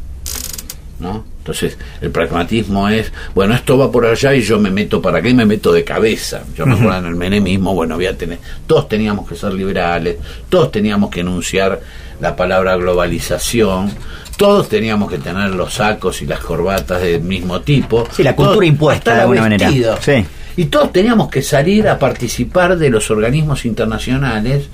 ¿no? 0.99 1.25
Entonces, 1.39 1.77
el 2.01 2.11
pragmatismo 2.11 2.87
es, 2.87 3.11
bueno, 3.35 3.53
esto 3.53 3.77
va 3.77 3.91
por 3.91 4.05
allá 4.05 4.33
y 4.33 4.41
yo 4.41 4.57
me 4.59 4.71
meto 4.71 5.01
para 5.01 5.17
acá 5.17 5.27
y 5.27 5.33
me 5.33 5.45
meto 5.45 5.73
de 5.73 5.83
cabeza. 5.83 6.43
Yo 6.55 6.65
me 6.65 6.75
acuerdo 6.75 6.99
en 6.99 7.05
el 7.07 7.15
menemismo, 7.15 7.73
bueno, 7.73 7.95
voy 7.95 8.05
a 8.05 8.17
tener, 8.17 8.37
todos 8.65 8.87
teníamos 8.87 9.27
que 9.27 9.35
ser 9.35 9.53
liberales, 9.53 10.15
todos 10.47 10.71
teníamos 10.71 11.09
que 11.09 11.19
enunciar 11.19 11.81
la 12.21 12.35
palabra 12.37 12.77
globalización, 12.77 13.91
todos 14.37 14.69
teníamos 14.69 15.09
que 15.11 15.17
tener 15.17 15.51
los 15.55 15.75
sacos 15.75 16.21
y 16.21 16.25
las 16.25 16.39
corbatas 16.39 17.01
del 17.01 17.21
mismo 17.21 17.61
tipo. 17.61 18.07
Sí, 18.11 18.23
la 18.23 18.35
cultura 18.35 18.55
todos- 18.55 18.67
impuesta, 18.67 19.15
de 19.15 19.21
alguna 19.21 19.41
manera. 19.41 19.69
Sí. 20.01 20.25
Y 20.55 20.65
todos 20.65 20.91
teníamos 20.91 21.29
que 21.29 21.41
salir 21.41 21.87
a 21.87 21.97
participar 21.97 22.77
de 22.77 22.89
los 22.89 23.09
organismos 23.09 23.65
internacionales 23.65 24.67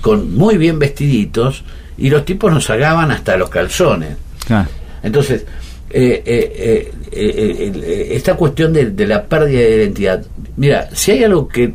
con 0.00 0.34
muy 0.34 0.56
bien 0.56 0.78
vestiditos 0.78 1.64
y 1.98 2.10
los 2.10 2.24
tipos 2.24 2.52
nos 2.52 2.64
sagaban 2.64 3.10
hasta 3.10 3.36
los 3.36 3.48
calzones. 3.48 4.16
Claro. 4.46 4.68
Entonces, 5.02 5.44
eh, 5.90 6.22
eh, 6.26 6.52
eh, 6.56 6.92
eh, 7.12 7.72
eh, 7.74 8.08
esta 8.12 8.34
cuestión 8.34 8.72
de, 8.72 8.90
de 8.90 9.06
la 9.06 9.24
pérdida 9.24 9.60
de 9.60 9.76
identidad, 9.76 10.24
mira, 10.56 10.88
si 10.92 11.12
hay 11.12 11.24
algo 11.24 11.48
que, 11.48 11.72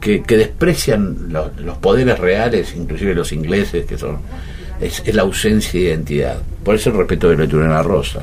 que, 0.00 0.22
que 0.22 0.36
desprecian 0.36 1.28
los, 1.30 1.56
los 1.60 1.78
poderes 1.78 2.18
reales, 2.18 2.74
inclusive 2.76 3.14
los 3.14 3.32
ingleses, 3.32 3.84
que 3.86 3.96
son, 3.98 4.18
es, 4.82 5.02
es 5.04 5.14
la 5.14 5.22
ausencia 5.22 5.72
de 5.72 5.86
identidad. 5.86 6.38
Por 6.64 6.74
eso 6.74 6.90
el 6.90 6.96
respeto 6.98 7.28
de 7.30 7.36
Leturiana 7.36 7.82
Rosa. 7.82 8.22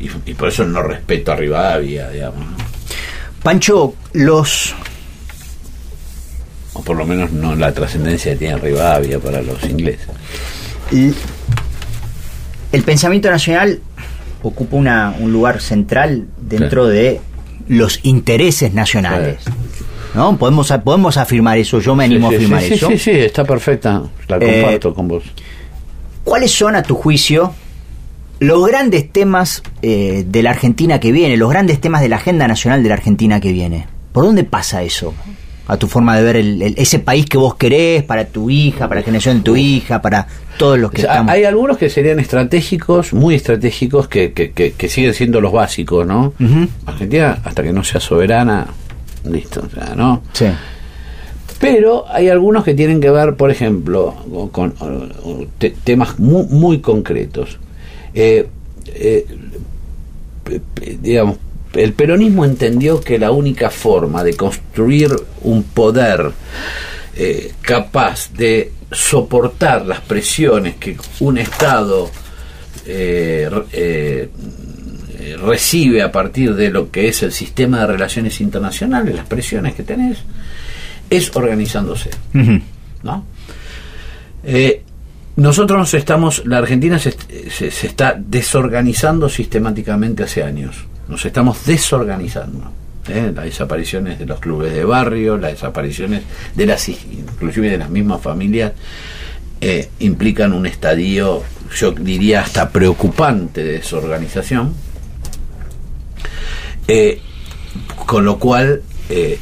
Y, 0.00 0.10
y 0.30 0.34
por 0.34 0.48
eso 0.48 0.64
no 0.64 0.82
respeto 0.82 1.32
a 1.32 1.36
Rivadavia, 1.36 2.08
digamos. 2.10 2.46
Pancho, 3.42 3.94
los 4.12 4.74
O 6.74 6.82
por 6.82 6.96
lo 6.96 7.04
menos 7.06 7.32
no 7.32 7.54
la 7.56 7.72
trascendencia 7.72 8.32
que 8.32 8.38
tiene 8.38 8.56
Rivadavia 8.58 9.18
para 9.18 9.42
los 9.42 9.62
ingleses. 9.64 10.06
el, 10.92 11.14
el 12.72 12.82
pensamiento 12.82 13.30
nacional 13.30 13.80
ocupa 14.42 14.76
una, 14.76 15.14
un 15.18 15.32
lugar 15.32 15.60
central 15.60 16.26
dentro 16.40 16.82
Claro. 16.84 16.86
de 16.88 17.20
los 17.68 17.98
intereses 18.04 18.72
nacionales. 18.72 19.38
¿No? 20.14 20.36
Podemos, 20.36 20.72
podemos 20.84 21.16
afirmar 21.16 21.58
eso, 21.58 21.80
yo 21.80 21.94
me 21.94 22.04
animo 22.04 22.28
sí, 22.30 22.34
a 22.34 22.38
sí, 22.38 22.44
afirmar 22.44 22.62
sí, 22.62 22.74
eso. 22.74 22.88
Sí, 22.88 22.98
sí, 22.98 23.10
está 23.10 23.44
perfecta. 23.44 24.02
La 24.28 24.36
Eh, 24.38 24.60
comparto 24.62 24.94
con 24.94 25.08
vos. 25.08 25.22
¿Cuáles 26.24 26.50
son, 26.52 26.74
a 26.76 26.82
tu 26.82 26.94
juicio, 26.94 27.52
los 28.40 28.66
grandes 28.66 29.10
temas 29.12 29.62
eh, 29.82 30.24
de 30.26 30.42
la 30.42 30.50
Argentina 30.50 31.00
que 31.00 31.12
viene, 31.12 31.36
los 31.36 31.50
grandes 31.50 31.80
temas 31.80 32.00
de 32.02 32.08
la 32.08 32.16
agenda 32.16 32.46
nacional 32.48 32.82
de 32.82 32.88
la 32.88 32.94
Argentina 32.96 33.40
que 33.40 33.52
viene. 33.52 33.86
¿Por 34.12 34.24
dónde 34.24 34.44
pasa 34.44 34.82
eso? 34.82 35.14
A 35.66 35.76
tu 35.76 35.86
forma 35.86 36.16
de 36.16 36.22
ver 36.22 36.36
el- 36.36 36.62
el- 36.62 36.74
ese 36.78 36.98
país 36.98 37.26
que 37.26 37.36
vos 37.36 37.54
querés, 37.56 38.02
para 38.02 38.24
tu 38.26 38.48
hija, 38.48 38.88
para 38.88 39.00
la 39.00 39.04
generación 39.04 39.38
de 39.38 39.42
tu 39.42 39.56
hija, 39.56 40.00
para 40.00 40.26
todos 40.56 40.78
los 40.78 40.90
que 40.90 40.98
O 40.98 41.00
sea, 41.02 41.10
estamos. 41.12 41.32
hay 41.32 41.44
algunos 41.44 41.76
que 41.76 41.90
serían 41.90 42.18
estratégicos, 42.20 43.12
muy 43.12 43.34
estratégicos, 43.34 44.08
que, 44.08 44.32
que, 44.32 44.52
que- 44.52 44.72
que 44.72 44.88
siguen 44.88 45.12
siendo 45.14 45.40
los 45.42 45.52
básicos, 45.52 46.06
¿no? 46.06 46.32
Argentina, 46.86 47.38
hasta 47.44 47.62
que 47.62 47.72
no 47.72 47.84
sea 47.84 48.00
soberana, 48.00 48.66
listo, 49.30 49.62
¿no? 49.96 50.22
Sí. 50.32 50.46
Pero 51.60 52.04
hay 52.08 52.28
algunos 52.28 52.62
que 52.64 52.74
tienen 52.74 53.00
que 53.00 53.10
ver, 53.10 53.34
por 53.34 53.50
ejemplo, 53.50 54.14
con, 54.52 54.70
con, 54.72 55.12
te- 55.58 55.70
temas 55.82 56.18
muy, 56.18 56.44
muy 56.44 56.80
concretos. 56.80 57.58
Eh, 58.14 58.46
eh, 58.86 59.26
digamos, 61.00 61.36
el 61.74 61.92
peronismo 61.92 62.44
entendió 62.44 63.00
que 63.00 63.18
la 63.18 63.30
única 63.30 63.70
forma 63.70 64.22
de 64.24 64.34
construir 64.34 65.10
un 65.42 65.62
poder 65.64 66.30
eh, 67.16 67.52
capaz 67.60 68.32
de 68.32 68.72
soportar 68.90 69.84
las 69.84 70.00
presiones 70.00 70.76
que 70.76 70.96
un 71.20 71.38
Estado 71.38 72.08
eh, 72.86 73.50
eh, 73.50 73.60
eh, 73.72 74.28
recibe 75.40 76.02
a 76.02 76.12
partir 76.12 76.54
de 76.54 76.70
lo 76.70 76.90
que 76.90 77.08
es 77.08 77.22
el 77.22 77.32
sistema 77.32 77.80
de 77.80 77.86
relaciones 77.86 78.40
internacionales, 78.40 79.14
las 79.14 79.26
presiones 79.26 79.74
que 79.74 79.82
tenés, 79.82 80.18
es 81.10 81.34
organizándose. 81.34 82.10
¿no? 83.02 83.24
Eh, 84.44 84.82
nosotros 85.36 85.78
nos 85.78 85.94
estamos, 85.94 86.42
la 86.46 86.58
Argentina 86.58 86.98
se, 86.98 87.14
se- 87.50 87.70
se 87.70 87.86
está 87.86 88.16
desorganizando 88.18 89.28
sistemáticamente 89.28 90.24
hace 90.24 90.42
años. 90.42 90.76
Nos 91.08 91.24
estamos 91.24 91.64
desorganizando. 91.64 92.70
¿eh? 93.08 93.32
Las 93.34 93.44
desapariciones 93.44 94.18
de 94.18 94.26
los 94.26 94.40
clubes 94.40 94.72
de 94.74 94.84
barrio, 94.84 95.38
las 95.38 95.52
desapariciones 95.52 96.22
de 96.54 96.66
las, 96.66 96.88
inclusive 96.88 97.70
de 97.70 97.78
las 97.78 97.88
mismas 97.90 98.20
familias, 98.20 98.72
eh, 99.60 99.88
implican 100.00 100.52
un 100.52 100.66
estadio, 100.66 101.42
yo 101.76 101.92
diría 101.92 102.40
hasta 102.42 102.70
preocupante 102.70 103.62
de 103.64 103.72
desorganización. 103.74 104.74
Eh, 106.88 107.20
con 108.06 108.24
lo 108.24 108.38
cual, 108.38 108.82
eh, 109.10 109.38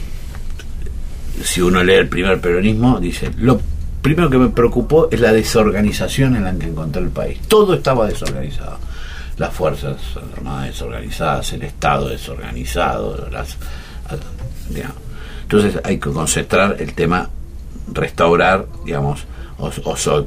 si 1.44 1.60
uno 1.60 1.84
lee 1.84 1.94
el 1.94 2.08
primer 2.08 2.40
peronismo, 2.40 2.98
dice, 2.98 3.30
lo 3.36 3.60
primero 4.02 4.28
que 4.28 4.38
me 4.38 4.48
preocupó 4.48 5.08
es 5.10 5.20
la 5.20 5.32
desorganización 5.32 6.36
en 6.36 6.44
la 6.44 6.54
que 6.54 6.66
encontré 6.66 7.02
el 7.02 7.10
país. 7.10 7.38
Todo 7.46 7.74
estaba 7.74 8.08
desorganizado. 8.08 8.78
Las 9.38 9.54
fuerzas 9.54 9.96
armadas 10.36 10.68
desorganizadas, 10.68 11.52
el 11.52 11.62
Estado 11.62 12.08
desorganizado, 12.08 13.28
las, 13.30 13.56
digamos. 14.68 14.96
Entonces 15.42 15.80
hay 15.84 15.98
que 15.98 16.10
concentrar 16.10 16.76
el 16.80 16.94
tema, 16.94 17.30
restaurar, 17.92 18.66
digamos, 18.84 19.24
o, 19.58 19.70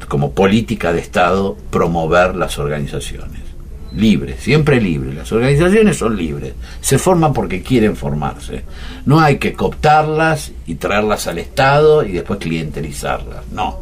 como 0.08 0.32
política 0.32 0.94
de 0.94 1.00
Estado, 1.00 1.58
promover 1.70 2.36
las 2.36 2.58
organizaciones. 2.58 3.49
Libres, 3.96 4.42
siempre 4.42 4.80
libres. 4.80 5.16
Las 5.16 5.32
organizaciones 5.32 5.98
son 5.98 6.16
libres. 6.16 6.54
Se 6.80 6.98
forman 6.98 7.34
porque 7.34 7.62
quieren 7.64 7.96
formarse. 7.96 8.64
No 9.06 9.20
hay 9.20 9.38
que 9.38 9.54
cooptarlas 9.54 10.52
y 10.68 10.76
traerlas 10.76 11.28
al 11.28 11.40
Estado 11.40 12.04
y 12.04 12.12
después 12.12 12.40
clientelizarlas. 12.40 13.48
No. 13.52 13.80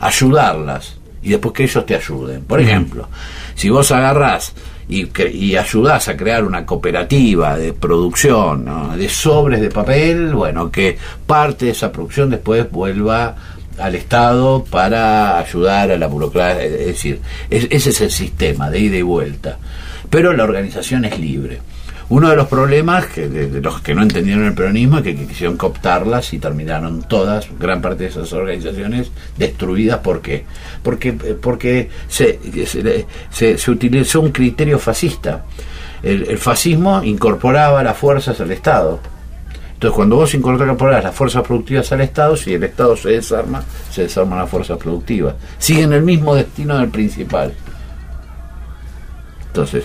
Ayudarlas 0.00 0.96
y 1.22 1.30
después 1.30 1.54
que 1.54 1.64
ellos 1.64 1.86
te 1.86 1.96
ayuden. 1.96 2.42
Por 2.44 2.60
ejemplo, 2.60 3.08
si 3.54 3.70
vos 3.70 3.90
agarrás 3.90 4.52
y, 4.88 5.08
y 5.28 5.56
ayudás 5.56 6.08
a 6.08 6.16
crear 6.16 6.44
una 6.44 6.64
cooperativa 6.64 7.56
de 7.56 7.72
producción 7.72 8.64
¿no? 8.64 8.96
de 8.96 9.08
sobres 9.08 9.60
de 9.60 9.70
papel, 9.70 10.34
bueno, 10.34 10.70
que 10.70 10.96
parte 11.26 11.64
de 11.64 11.70
esa 11.72 11.90
producción 11.90 12.30
después 12.30 12.70
vuelva 12.70 13.34
al 13.78 13.94
Estado 13.94 14.64
para 14.64 15.38
ayudar 15.38 15.90
a 15.90 15.98
la 15.98 16.06
burocracia, 16.06 16.62
es 16.64 16.86
decir, 16.86 17.20
es- 17.50 17.68
ese 17.70 17.90
es 17.90 18.00
el 18.00 18.10
sistema 18.10 18.70
de 18.70 18.80
ida 18.80 18.96
y 18.96 19.02
vuelta. 19.02 19.58
Pero 20.10 20.32
la 20.32 20.44
organización 20.44 21.04
es 21.04 21.18
libre. 21.18 21.60
Uno 22.08 22.30
de 22.30 22.36
los 22.36 22.46
problemas 22.46 23.06
que, 23.06 23.28
de, 23.28 23.60
los 23.60 23.80
que 23.80 23.92
no 23.92 24.02
entendieron 24.02 24.44
el 24.44 24.54
peronismo 24.54 24.98
es 24.98 25.02
que, 25.02 25.16
quisieron 25.26 25.56
cooptarlas 25.56 26.32
y 26.32 26.38
terminaron 26.38 27.02
todas, 27.02 27.48
gran 27.58 27.82
parte 27.82 28.04
de 28.04 28.10
esas 28.10 28.32
organizaciones, 28.32 29.10
destruidas. 29.36 29.98
¿Por 29.98 30.22
qué? 30.22 30.44
Porque, 30.84 31.08
eh, 31.08 31.36
porque 31.40 31.90
se, 32.08 32.38
se, 32.64 33.06
se- 33.30 33.58
se 33.58 33.70
utilizó 33.72 34.20
un 34.20 34.30
criterio 34.30 34.78
fascista. 34.78 35.44
El, 36.00 36.28
el 36.30 36.38
fascismo 36.38 37.02
incorporaba 37.02 37.82
las 37.82 37.96
fuerzas 37.96 38.40
al 38.40 38.52
Estado. 38.52 39.00
Entonces, 39.76 39.94
cuando 39.94 40.16
vos 40.16 40.32
incorporas 40.32 41.04
las 41.04 41.14
fuerzas 41.14 41.42
productivas 41.42 41.92
al 41.92 42.00
Estado, 42.00 42.34
si 42.34 42.54
el 42.54 42.64
Estado 42.64 42.96
se 42.96 43.10
desarma, 43.10 43.62
se 43.90 44.04
desarman 44.04 44.38
las 44.38 44.48
fuerzas 44.48 44.78
productivas. 44.78 45.34
Siguen 45.58 45.92
el 45.92 46.02
mismo 46.02 46.34
destino 46.34 46.78
del 46.78 46.88
principal. 46.88 47.52
Entonces, 49.48 49.84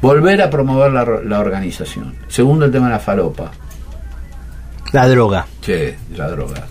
volver 0.00 0.40
a 0.40 0.48
promover 0.48 0.92
la, 0.92 1.04
la 1.04 1.40
organización. 1.40 2.14
Segundo, 2.28 2.64
el 2.64 2.70
tema 2.70 2.86
de 2.86 2.92
la 2.92 3.00
falopa. 3.00 3.50
La 4.92 5.08
droga. 5.08 5.44
Che, 5.60 5.98
la 6.16 6.30
droga. 6.30 6.64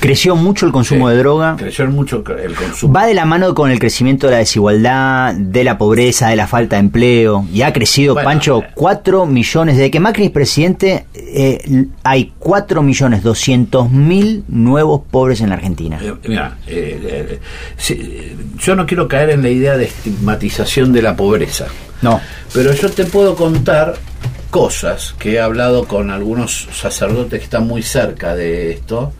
Creció 0.00 0.36
mucho 0.36 0.66
el 0.66 0.72
consumo 0.72 1.08
Sí, 1.08 1.14
de 1.14 1.18
droga. 1.20 1.56
Creció 1.56 1.86
mucho 1.88 2.22
el 2.38 2.54
consumo. 2.54 2.92
Va 2.92 3.06
de 3.06 3.14
la 3.14 3.24
mano 3.24 3.54
con 3.54 3.70
el 3.70 3.78
crecimiento 3.78 4.26
de 4.26 4.32
la 4.32 4.38
desigualdad, 4.38 5.34
de 5.34 5.64
la 5.64 5.78
pobreza, 5.78 6.28
de 6.28 6.36
la 6.36 6.46
falta 6.46 6.76
de 6.76 6.80
empleo. 6.80 7.44
Y 7.52 7.62
ha 7.62 7.72
crecido, 7.72 8.14
Bueno, 8.14 8.28
Pancho, 8.28 8.62
eh. 8.62 8.66
4 8.74 9.26
millones. 9.26 9.76
Desde 9.76 9.90
que 9.90 10.00
Macri 10.00 10.26
es 10.26 10.30
presidente, 10.30 11.06
eh, 11.14 11.86
hay 12.02 12.32
4 12.38 12.82
millones 12.82 13.22
200 13.22 13.90
mil 13.90 14.44
nuevos 14.48 15.02
pobres 15.10 15.40
en 15.40 15.48
la 15.48 15.54
Argentina. 15.56 15.98
Eh, 16.02 16.14
mira, 16.28 16.56
eh, 16.66 17.00
eh, 17.30 17.40
eh, 17.88 18.36
yo 18.58 18.76
no 18.76 18.86
quiero 18.86 19.08
caer 19.08 19.30
en 19.30 19.42
la 19.42 19.48
idea 19.48 19.76
de 19.76 19.84
estigmatización 19.86 20.92
de 20.92 21.02
la 21.02 21.16
pobreza. 21.16 21.66
No. 22.02 22.20
Pero 22.52 22.72
yo 22.74 22.90
te 22.90 23.04
puedo 23.06 23.34
contar 23.34 23.94
cosas 24.50 25.14
que 25.18 25.34
he 25.34 25.40
hablado 25.40 25.86
con 25.86 26.10
algunos 26.10 26.68
sacerdotes 26.72 27.40
que 27.40 27.44
están 27.44 27.66
muy 27.66 27.82
cerca 27.82 28.34
de 28.34 28.70
esto. 28.72 29.12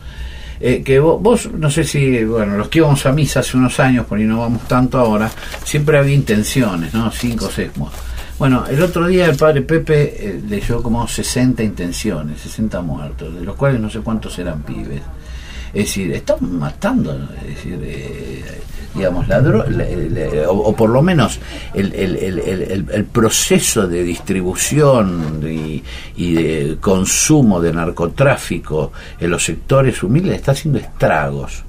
Eh, 0.59 0.81
que 0.83 0.99
vos, 0.99 1.21
vos, 1.21 1.49
no 1.51 1.69
sé 1.69 1.83
si, 1.83 2.23
bueno, 2.23 2.57
los 2.57 2.69
que 2.69 2.79
íbamos 2.79 3.05
a 3.05 3.11
misa 3.11 3.41
hace 3.41 3.57
unos 3.57 3.79
años, 3.79 4.05
por 4.05 4.17
ahí 4.17 4.25
no 4.25 4.39
vamos 4.39 4.67
tanto 4.67 4.97
ahora, 4.97 5.29
siempre 5.63 5.97
había 5.97 6.15
intenciones, 6.15 6.93
¿no? 6.93 7.11
Cinco 7.11 7.49
seis. 7.53 7.71
Bueno, 8.39 8.65
el 8.67 8.81
otro 8.81 9.07
día 9.07 9.25
el 9.25 9.35
padre 9.35 9.61
Pepe 9.63 10.15
eh, 10.19 10.41
leyó 10.47 10.83
como 10.83 11.07
60 11.07 11.63
intenciones, 11.63 12.39
60 12.41 12.81
muertos, 12.81 13.33
de 13.33 13.41
los 13.41 13.55
cuales 13.55 13.81
no 13.81 13.89
sé 13.89 13.99
cuántos 14.01 14.37
eran 14.37 14.61
pibes. 14.61 15.01
Es 15.73 15.85
decir, 15.85 16.11
están 16.13 16.57
matando, 16.57 17.29
es 17.41 17.47
decir, 17.47 17.79
eh, 17.83 18.61
digamos, 18.97 19.27
la 19.27 19.39
la- 19.41 19.65
la- 19.69 20.49
o, 20.49 20.75
por 20.75 20.89
lo 20.89 21.01
menos 21.01 21.39
el, 21.73 21.93
el- 21.93 23.05
proceso 23.05 23.87
de 23.87 24.03
distribución 24.03 25.41
y, 25.43 25.83
y 26.15 26.33
de 26.33 26.77
consumo 26.81 27.61
de 27.61 27.73
narcotráfico 27.73 28.91
en 29.19 29.29
los 29.31 29.43
sectores 29.45 30.01
humildes 30.03 30.35
está 30.35 30.51
haciendo 30.51 30.79
estragos. 30.79 31.63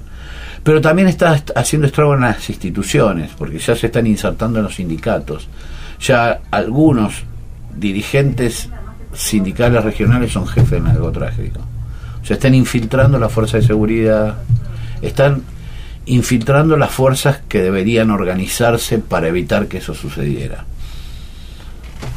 Pero 0.63 0.81
también 0.81 1.07
está 1.07 1.35
est- 1.35 1.51
haciendo 1.55 1.87
estragos 1.87 2.15
en 2.15 2.21
las 2.21 2.49
instituciones, 2.49 3.31
porque 3.37 3.59
ya 3.59 3.75
se 3.75 3.87
están 3.87 4.05
insertando 4.07 4.59
en 4.59 4.65
los 4.65 4.75
sindicatos. 4.75 5.47
Ya 6.01 6.41
algunos 6.51 7.23
dirigentes 7.75 8.69
sindicales 9.13 9.83
regionales 9.83 10.31
son 10.33 10.45
jefes 10.47 10.71
de 10.71 10.81
narcotráfico. 10.81 11.59
O 12.21 12.25
sea, 12.25 12.35
están 12.35 12.53
infiltrando 12.53 13.17
las 13.17 13.31
fuerzas 13.31 13.61
de 13.61 13.67
seguridad, 13.67 14.37
están 15.01 15.41
infiltrando 16.09 16.75
las 16.77 16.91
fuerzas 16.91 17.39
que 17.47 17.61
deberían 17.61 18.11
organizarse 18.11 18.99
para 18.99 19.27
evitar 19.27 19.67
que 19.67 19.77
eso 19.77 19.93
sucediera. 19.93 20.65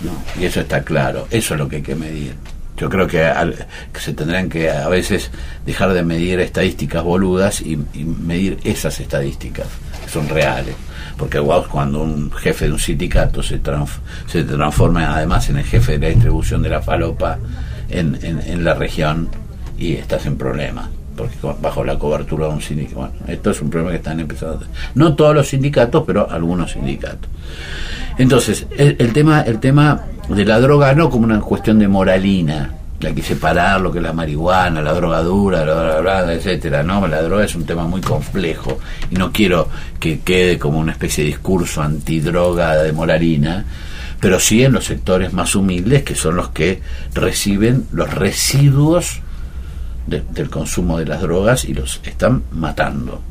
¿no? 0.03 0.40
Y 0.40 0.47
eso 0.47 0.61
está 0.61 0.82
claro, 0.82 1.26
eso 1.30 1.55
es 1.55 1.61
lo 1.61 1.68
que 1.68 1.76
hay 1.76 1.82
que 1.82 1.95
medir. 1.95 2.34
Yo 2.76 2.88
creo 2.88 3.07
que, 3.07 3.22
al- 3.22 3.66
que 3.93 4.01
se 4.01 4.14
tendrán 4.14 4.49
que 4.49 4.70
a 4.70 4.88
veces 4.88 5.30
dejar 5.66 5.93
de 5.93 6.03
medir 6.03 6.40
estadísticas 6.40 7.05
boludas 7.05 7.61
y, 7.61 7.76
medir 7.76 8.59
esas 8.64 8.99
estadísticas, 8.99 9.66
que 10.05 10.11
son 10.11 10.28
reales. 10.28 10.74
Porque 11.18 11.38
wow, 11.38 11.66
cuando 11.68 12.03
un 12.03 12.32
jefe 12.32 12.64
de 12.66 12.72
un 12.72 12.78
sindicato 12.78 13.43
se, 13.43 13.62
transf- 13.62 14.01
se 14.26 14.43
transforma 14.45 15.14
además 15.14 15.49
en 15.51 15.59
el 15.59 15.64
jefe 15.64 15.93
de 15.93 15.99
la 15.99 16.14
distribución 16.14 16.62
de 16.62 16.70
la 16.70 16.80
falopa 16.82 17.38
en, 17.90 18.18
en, 18.22 18.40
en 18.40 18.64
la 18.64 18.74
región 18.74 19.28
y 19.78 19.93
estás 19.95 20.24
en 20.26 20.36
problemas. 20.38 20.88
Porque 21.16 21.36
bajo 21.60 21.84
la 21.84 21.98
cobertura 21.98 22.46
de 22.46 22.54
un 22.54 22.62
sindicato. 22.62 22.96
Bueno, 22.96 23.14
esto 23.28 23.50
es 23.50 23.60
un 23.60 23.70
problema 23.70 23.90
que 23.90 23.98
están 23.98 24.20
empezando. 24.20 24.66
No 24.94 25.14
todos 25.14 25.34
los 25.34 25.48
sindicatos, 25.48 26.04
pero 26.06 26.30
algunos 26.30 26.72
sindicatos. 26.72 27.28
Entonces, 28.18 28.66
el, 28.76 29.12
tema 29.12 29.42
el 29.42 29.58
tema 29.58 30.02
de 30.28 30.44
la 30.44 30.60
droga 30.60 30.94
no 30.94 31.10
como 31.10 31.24
una 31.24 31.40
cuestión 31.40 31.78
de 31.78 31.88
moralina, 31.88 32.74
hay 33.06 33.14
que 33.14 33.22
separar 33.22 33.80
lo 33.80 33.90
que 33.90 33.98
es 33.98 34.04
la 34.04 34.12
marihuana, 34.12 34.80
la 34.80 34.92
drogadura, 34.92 35.64
la 35.64 35.96
droga 35.96 36.32
etcétera, 36.32 36.82
¿no? 36.82 37.06
La 37.06 37.22
droga 37.22 37.44
es 37.44 37.54
un 37.54 37.64
tema 37.64 37.84
muy 37.86 38.00
complejo 38.00 38.78
y 39.10 39.16
no 39.16 39.32
quiero 39.32 39.68
que 39.98 40.20
quede 40.20 40.58
como 40.58 40.78
una 40.78 40.92
especie 40.92 41.24
de 41.24 41.30
discurso 41.30 41.82
antidroga 41.82 42.76
de 42.76 42.92
Molarina, 42.92 43.64
pero 44.20 44.38
sí 44.38 44.62
en 44.62 44.72
los 44.72 44.84
sectores 44.84 45.32
más 45.32 45.54
humildes 45.54 46.04
que 46.04 46.14
son 46.14 46.36
los 46.36 46.50
que 46.50 46.80
reciben 47.14 47.86
los 47.92 48.12
residuos 48.12 49.20
del 50.07 50.50
consumo 50.50 50.98
de 50.98 51.07
las 51.07 51.20
drogas 51.20 51.64
y 51.64 51.74
los 51.74 52.00
están 52.05 52.42
matando. 52.53 53.22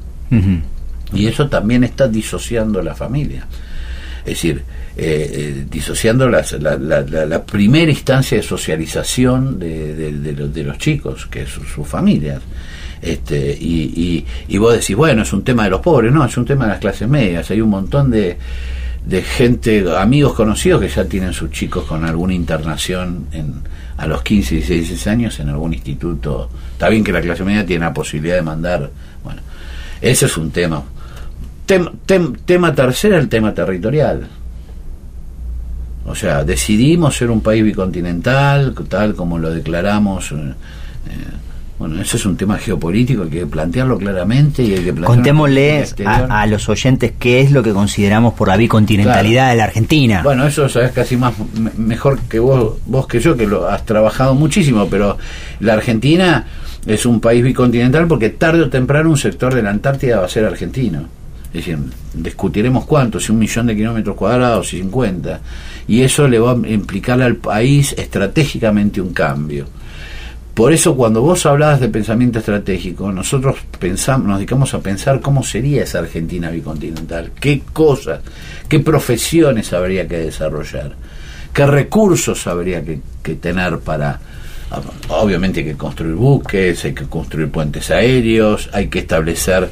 Y 1.14 1.28
eso 1.28 1.50
también 1.50 1.84
está 1.84 2.08
disociando 2.08 2.82
la 2.82 2.96
familia. 2.96 3.46
Es 4.20 4.36
decir, 4.36 4.64
eh, 4.96 5.32
eh, 5.34 5.66
disociando 5.70 6.30
la, 6.30 6.44
la, 6.60 7.44
primera 7.46 7.92
instancia 7.92 8.38
de 8.38 8.44
socialización 8.44 9.58
de, 9.60 10.64
los, 10.66 10.78
chicos, 10.78 11.26
que 11.26 11.44
es 11.44 11.50
sus 11.50 11.88
familias. 11.88 12.42
Este, 13.02 13.58
y, 13.60 14.26
y, 14.48 14.58
vos 14.58 14.74
decís, 14.74 14.96
bueno, 14.96 15.24
es 15.24 15.34
un 15.34 15.44
tema 15.44 15.64
de 15.64 15.72
los 15.72 15.82
pobres, 15.82 16.14
no, 16.14 16.24
es 16.24 16.38
un 16.38 16.46
tema 16.46 16.66
de 16.66 16.72
las 16.72 16.80
clases 16.80 17.10
medias. 17.10 17.50
Hay 17.50 17.62
un 17.62 17.70
montón 17.70 18.12
de, 18.12 18.38
de 19.06 19.22
gente, 19.22 19.84
amigos 19.98 20.34
conocidos 20.34 20.82
que 20.82 20.88
ya 20.88 21.06
tienen 21.06 21.34
sus 21.34 21.52
chicos 21.52 21.86
con 21.86 22.06
alguna 22.06 22.34
internación 22.34 23.28
en, 23.32 23.56
a 23.98 24.08
los 24.08 24.22
15, 24.22 24.56
16, 24.56 24.88
16 24.88 25.08
años 25.08 25.40
en 25.40 25.50
algún 25.50 25.74
instituto. 25.74 26.50
Está 26.74 26.90
bien 26.90 27.04
que 27.04 27.12
la 27.12 27.22
clase 27.22 27.44
media 27.44 27.66
tiene 27.66 27.86
la 27.86 27.94
posibilidad 27.94 28.36
de 28.36 28.42
mandar. 28.42 28.90
Bueno, 29.24 29.42
ese 30.02 30.26
es 30.26 30.38
un 30.38 30.52
tema. 30.52 30.84
tema 32.46 32.76
tercero, 32.76 33.18
el 33.18 33.30
tema 33.30 33.54
territorial 33.54 34.28
o 36.06 36.16
sea, 36.16 36.44
decidimos 36.44 37.16
ser 37.16 37.30
un 37.30 37.42
país 37.42 37.64
bicontinental, 37.64 38.74
tal 38.90 39.16
como 39.16 39.38
lo 39.38 39.52
declaramos. 39.52 40.32
Eh, 40.32 40.36
eh, 40.36 40.54
bueno, 41.82 42.00
ese 42.00 42.18
es 42.18 42.28
un 42.28 42.38
tema 42.38 42.60
geopolítico, 42.60 43.24
hay 43.24 43.30
que 43.30 43.48
plantearlo 43.48 43.98
claramente 43.98 44.62
y 44.62 44.76
hay 44.76 44.84
que 44.84 44.94
Contémosle 44.94 45.84
a, 46.06 46.46
los 46.46 46.70
oyentes 46.70 47.14
qué 47.18 47.42
es 47.42 47.52
lo 47.52 47.64
que 47.64 47.74
consideramos 47.74 48.36
por 48.36 48.50
la 48.50 48.56
bicontinentalidad 48.56 49.50
de 49.50 49.56
la 49.56 49.64
Argentina. 49.64 50.22
Bueno, 50.24 50.46
eso 50.46 50.70
sabes 50.70 50.92
casi 50.92 51.18
más 51.18 51.34
mejor 51.78 52.20
que 52.30 52.38
vos, 52.38 52.76
vos 52.86 53.08
que 53.08 53.20
yo, 53.20 53.36
que 53.36 53.48
lo 53.48 53.68
has 53.68 53.84
trabajado 53.84 54.36
muchísimo, 54.36 54.86
pero 54.92 55.18
la 55.60 55.74
Argentina 55.74 56.46
es 56.86 57.08
un 57.08 57.20
país 57.20 57.44
bicontinental 57.44 58.06
porque 58.08 58.30
tarde 58.30 58.62
o 58.62 58.70
temprano 58.70 59.10
un 59.10 59.18
sector 59.18 59.52
de 59.52 59.64
la 59.64 59.72
Antártida 59.72 60.20
va 60.20 60.28
a 60.28 60.30
ser 60.30 60.46
argentino. 60.46 61.08
Es 61.48 61.66
decir, 61.66 61.80
discutiremos 62.14 62.86
cuánto, 62.86 63.20
si 63.20 63.32
un 63.32 63.40
millón 63.40 63.66
de 63.66 63.76
kilómetros 63.76 64.16
cuadrados, 64.16 64.70
si 64.70 64.78
50 64.82 65.40
y 65.88 66.02
eso 66.02 66.28
le 66.28 66.38
va 66.38 66.52
a 66.52 66.68
implicar 66.68 67.20
al 67.24 67.38
país 67.38 67.96
estratégicamente 67.98 69.02
un 69.02 69.14
cambio. 69.14 69.66
Por 70.54 70.74
eso 70.74 70.96
cuando 70.96 71.22
vos 71.22 71.46
hablabas 71.46 71.80
de 71.80 71.88
pensamiento 71.88 72.40
estratégico, 72.40 73.12
nosotros 73.12 73.56
pensamos, 73.80 74.28
nos 74.28 74.38
dedicamos 74.38 74.74
a 74.74 74.80
pensar 74.80 75.22
cómo 75.22 75.44
sería 75.44 75.84
esa 75.84 76.00
Argentina 76.00 76.50
bicontinental, 76.50 77.32
qué 77.40 77.62
cosas, 77.72 78.20
qué 78.68 78.80
profesiones 78.80 79.72
habría 79.72 80.08
que 80.08 80.18
desarrollar, 80.18 80.94
qué 81.54 81.66
recursos 81.66 82.48
habría 82.48 82.84
que, 82.84 83.00
que 83.24 83.36
tener 83.36 83.80
para, 83.80 84.20
obviamente 85.10 85.60
hay 85.62 85.66
que 85.66 85.78
construir 85.78 86.16
buques, 86.16 86.86
hay 86.86 86.94
que 86.94 87.06
construir 87.06 87.50
puentes 87.50 87.92
aéreos, 87.92 88.70
hay 88.72 88.88
que 88.88 89.00
establecer 89.00 89.70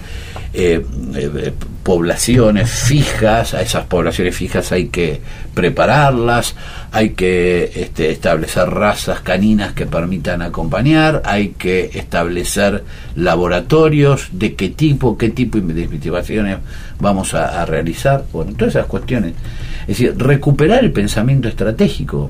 eh, 0.54 0.84
eh, 1.16 1.54
poblaciones 1.84 2.70
fijas, 2.70 3.54
a 3.54 3.62
esas 3.62 3.86
poblaciones 3.86 4.36
fijas 4.36 4.72
hay 4.72 4.88
que 4.88 5.22
prepararlas, 5.54 6.56
hay 6.91 7.12
que 7.12 7.72
este, 7.76 8.12
establecer 8.12 8.70
razas 8.70 9.22
caninas 9.22 9.74
que 9.74 9.86
permitan 9.86 10.41
acompañar, 10.41 11.22
hay 11.26 11.50
que 11.50 11.91
establecer 11.93 12.84
laboratorios, 13.16 14.30
de 14.32 14.56
qué 14.56 14.70
tipo, 14.70 15.18
qué 15.18 15.30
tipo 15.30 15.60
de 15.60 15.82
investigaciones 15.82 16.58
vamos 17.00 17.34
a, 17.34 17.66
realizar, 17.66 18.26
bueno, 18.32 18.54
todas 18.58 18.76
esas 18.76 18.88
cuestiones. 18.88 19.34
Es 19.82 20.00
decir, 20.00 20.16
recuperar 20.18 20.84
el 20.84 20.91
pensamiento 20.91 21.47
estratégico. 21.47 22.30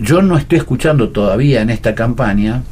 Yo 0.00 0.22
no 0.22 0.38
estoy 0.38 0.58
escuchando 0.58 1.10
todavía 1.10 1.60
en 1.60 1.68
esta 1.68 1.94
campaña 1.94 2.62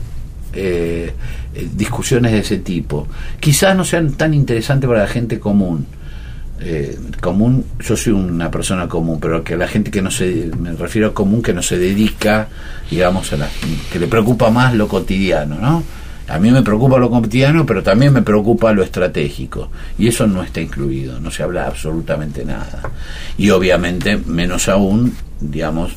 eh, 0.55 1.13
eh, 1.55 1.69
discusiones 1.75 2.33
de 2.33 2.39
ese 2.39 2.59
tipo. 2.59 3.07
Quizás 3.39 3.77
no 3.77 3.85
sean 3.85 4.13
tan 4.15 4.33
interesantes 4.33 4.89
para 4.89 5.03
la 5.03 5.09
gente 5.09 5.39
común. 5.39 5.87
Eh, 6.61 6.99
común, 7.21 7.65
yo 7.81 7.97
soy 7.97 8.15
una 8.15 8.51
persona 8.51 8.89
común, 8.89 9.21
pero 9.21 9.45
que 9.45 9.57
la 9.57 9.69
gente 9.69 9.91
que 9.91 10.01
no 10.01 10.11
se, 10.11 10.51
me 10.59 10.73
refiero 10.73 11.09
a 11.09 11.15
común, 11.15 11.43
que 11.43 11.53
no 11.53 11.63
se 11.63 11.79
dedica, 11.79 12.49
digamos, 12.91 13.33
a 13.33 13.37
la, 13.37 13.49
que 13.93 13.99
le 13.99 14.07
preocupa 14.07 14.51
más 14.51 14.75
lo 14.75 14.89
cotidiano, 14.89 15.57
¿no? 15.57 15.85
A 16.29 16.39
mí 16.39 16.51
me 16.51 16.63
preocupa 16.63 16.99
lo 16.99 17.11
cotidiano, 17.11 17.65
pero 17.65 17.83
también 17.83 18.13
me 18.13 18.23
preocupa 18.23 18.73
lo 18.73 18.83
estratégico. 18.83 19.71
Y 19.99 20.09
eso 20.09 20.27
no 20.27 20.43
está 20.43 20.61
incluido, 20.61 21.21
no 21.21 21.31
se 21.31 21.43
habla 21.43 21.67
absolutamente 21.67 22.45
nada. 22.45 22.83
Y 23.37 23.51
obviamente, 23.51 24.17
menos 24.17 24.69
aún, 24.69 25.15
digamos, 25.41 25.93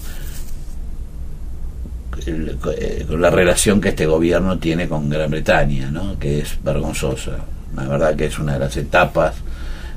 eh, 2.26 3.05
con 3.07 3.22
la 3.22 3.30
relación 3.30 3.82
que 3.82 3.89
este 3.89 4.05
gobierno 4.05 4.57
tiene 4.57 4.88
con 4.88 5.09
Gran 5.09 5.32
Bretaña, 5.32 5.89
¿no? 5.91 6.17
que 6.19 6.39
es 6.39 6.57
vergonzosa. 6.63 7.38
La 7.76 7.88
verdad 7.88 8.15
que 8.15 8.26
es 8.26 8.38
una 8.38 8.53
de 8.53 8.59
las 8.59 8.76
etapas, 8.78 9.36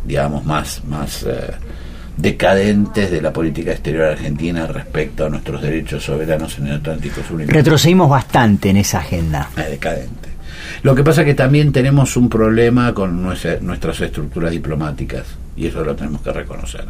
digamos, 0.04 0.44
más, 0.44 0.84
más 0.84 1.24
eh, 1.24 1.50
decadentes 2.16 3.10
de 3.10 3.20
la 3.20 3.32
política 3.32 3.72
exterior 3.72 4.04
argentina 4.04 4.66
respecto 4.66 5.26
a 5.26 5.28
nuestros 5.28 5.60
derechos 5.60 6.04
soberanos 6.04 6.58
en 6.58 6.68
el 6.68 6.74
Atlántico 6.74 7.20
Sur. 7.26 7.40
Retrocedimos 7.46 8.08
bastante 8.08 8.70
en 8.70 8.76
esa 8.76 8.98
agenda. 8.98 9.50
Es 9.56 9.70
decadente. 9.70 10.33
Lo 10.82 10.94
que 10.94 11.02
pasa 11.02 11.22
es 11.22 11.26
que 11.26 11.34
también 11.34 11.72
tenemos 11.72 12.16
un 12.16 12.28
problema 12.28 12.92
con 12.94 13.22
nuestras 13.22 14.00
estructuras 14.00 14.50
diplomáticas 14.50 15.24
y 15.56 15.66
eso 15.66 15.84
lo 15.84 15.94
tenemos 15.94 16.20
que 16.22 16.32
reconocer. 16.32 16.84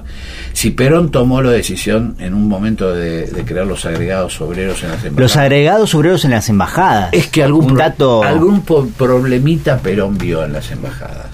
Si 0.53 0.71
Perón 0.71 1.11
tomó 1.11 1.43
la 1.43 1.51
decisión 1.51 2.17
en 2.19 2.35
un 2.35 2.49
momento 2.49 2.95
de, 2.95 3.45
crear 3.45 3.67
los 3.67 3.85
agregados 3.85 4.41
obreros 4.41 4.83
en 4.83 4.91
las 4.91 5.05
embajadas. 5.05 5.21
Los 5.21 5.37
agregados 5.37 5.95
obreros 5.95 6.25
en 6.25 6.31
las 6.31 6.49
embajadas. 6.49 7.11
Es 7.13 7.27
que 7.27 7.43
algún, 7.43 7.75
dato... 7.75 8.23
algún 8.23 8.63
problemita 8.63 9.79
Perón 9.79 10.17
vio 10.17 10.45
en 10.45 10.55
las 10.55 10.71
embajadas. 10.71 11.27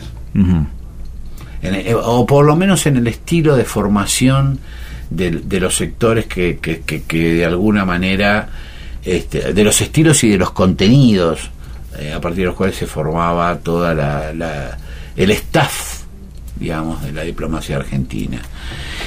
O 2.04 2.26
por 2.26 2.44
lo 2.44 2.56
menos 2.56 2.86
en 2.86 2.96
el 2.96 3.06
estilo 3.06 3.56
de 3.56 3.64
formación 3.64 4.58
de, 5.10 5.60
los 5.60 5.76
sectores 5.76 6.26
que, 6.26 6.58
que, 6.58 7.34
de 7.34 7.44
alguna 7.44 7.84
manera, 7.84 8.48
este, 9.04 9.52
de 9.52 9.64
los 9.64 9.80
estilos 9.80 10.24
y 10.24 10.30
de 10.30 10.38
los 10.38 10.50
contenidos 10.50 11.50
eh, 12.00 12.12
a 12.12 12.20
partir 12.20 12.40
de 12.40 12.46
los 12.46 12.54
cuales 12.54 12.76
se 12.76 12.86
formaba 12.86 13.58
toda 13.58 13.94
la, 13.94 14.32
la 14.32 14.78
el 15.16 15.30
staff 15.32 16.00
digamos, 16.60 17.02
de 17.02 17.12
la 17.12 17.22
diplomacia 17.22 17.76
argentina. 17.76 18.38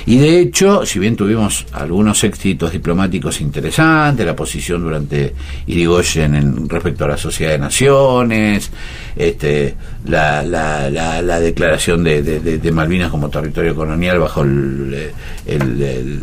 Y 0.05 0.17
de 0.17 0.39
hecho, 0.39 0.85
si 0.85 0.99
bien 0.99 1.15
tuvimos 1.15 1.65
algunos 1.71 2.23
éxitos 2.23 2.71
diplomáticos 2.71 3.39
interesantes, 3.39 4.25
la 4.25 4.35
posición 4.35 4.81
durante 4.81 5.33
Irigoyen 5.67 6.35
en, 6.35 6.67
respecto 6.67 7.05
a 7.05 7.09
la 7.09 7.17
Sociedad 7.17 7.51
de 7.51 7.59
Naciones, 7.59 8.71
este, 9.15 9.75
la, 10.07 10.43
la, 10.43 10.89
la, 10.89 11.39
declaración 11.39 12.03
de, 12.03 12.23
de, 12.23 12.71
Malvinas 12.71 13.11
como 13.11 13.29
territorio 13.29 13.75
colonial 13.75 14.19
bajo 14.19 14.41
el, 14.41 15.11
el, 15.45 15.81
el, 15.81 16.21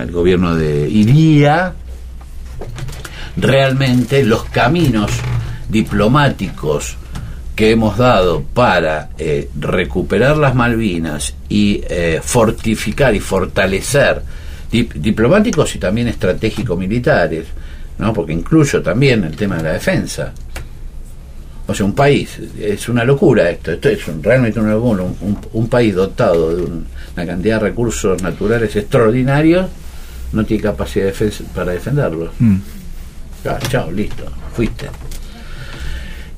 el 0.00 0.10
gobierno 0.10 0.54
de 0.54 0.88
Iría, 0.88 1.74
realmente 3.36 4.24
los 4.24 4.44
caminos 4.44 5.10
diplomáticos 5.68 6.96
que 7.54 7.70
hemos 7.70 7.96
dado 7.96 8.42
para 8.42 9.10
eh, 9.18 9.48
recuperar 9.58 10.36
las 10.36 10.54
Malvinas 10.54 11.34
y 11.48 11.80
eh, 11.88 12.20
fortificar 12.22 13.14
y 13.14 13.20
fortalecer 13.20 14.22
diplomáticos 14.70 15.74
y 15.74 15.78
también 15.78 16.08
estratégicos 16.08 16.78
militares, 16.78 17.46
¿no? 17.98 18.12
porque 18.12 18.34
incluyo 18.34 18.82
también 18.82 19.24
el 19.24 19.36
tema 19.36 19.56
de 19.56 19.62
la 19.62 19.72
defensa. 19.72 20.32
O 21.66 21.74
sea, 21.74 21.86
un 21.86 21.94
país, 21.94 22.38
es 22.60 22.88
una 22.88 23.04
locura 23.04 23.48
esto, 23.50 23.72
esto 23.72 23.88
es 23.88 24.00
realmente 24.22 24.60
una 24.60 24.72
locura, 24.72 25.04
un, 25.52 25.68
país 25.68 25.94
dotado 25.94 26.54
de 26.54 26.62
una 26.62 27.26
cantidad 27.26 27.60
de 27.60 27.70
recursos 27.70 28.22
naturales 28.22 28.76
extraordinarios 28.76 29.66
no 30.32 30.44
tiene 30.44 30.62
capacidad 30.62 31.12
de 31.12 31.32
para 31.54 31.72
defenderlo. 31.72 32.30
Mm. 32.38 32.56
Chao, 33.68 33.90
listo, 33.90 34.24
fuiste. 34.52 34.86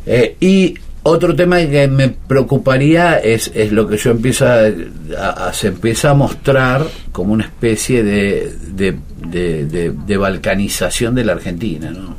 Eh, 0.06 0.36
y 0.40 0.74
otro 1.02 1.34
tema 1.34 1.58
que 1.58 1.88
me 1.88 2.08
preocuparía 2.08 3.18
es, 3.18 3.50
es 3.54 3.72
lo 3.72 3.88
que 3.88 3.96
yo 3.96 4.10
empiezo 4.10 4.46
a, 4.46 5.52
se 5.52 5.68
empieza 5.68 6.10
a 6.10 6.14
mostrar 6.14 6.86
como 7.12 7.32
una 7.32 7.44
especie 7.44 8.02
de, 8.02 8.52
de, 8.74 10.16
balcanización 10.16 11.14
de 11.14 11.24
la 11.24 11.32
Argentina, 11.32 11.90
¿no? 11.90 12.16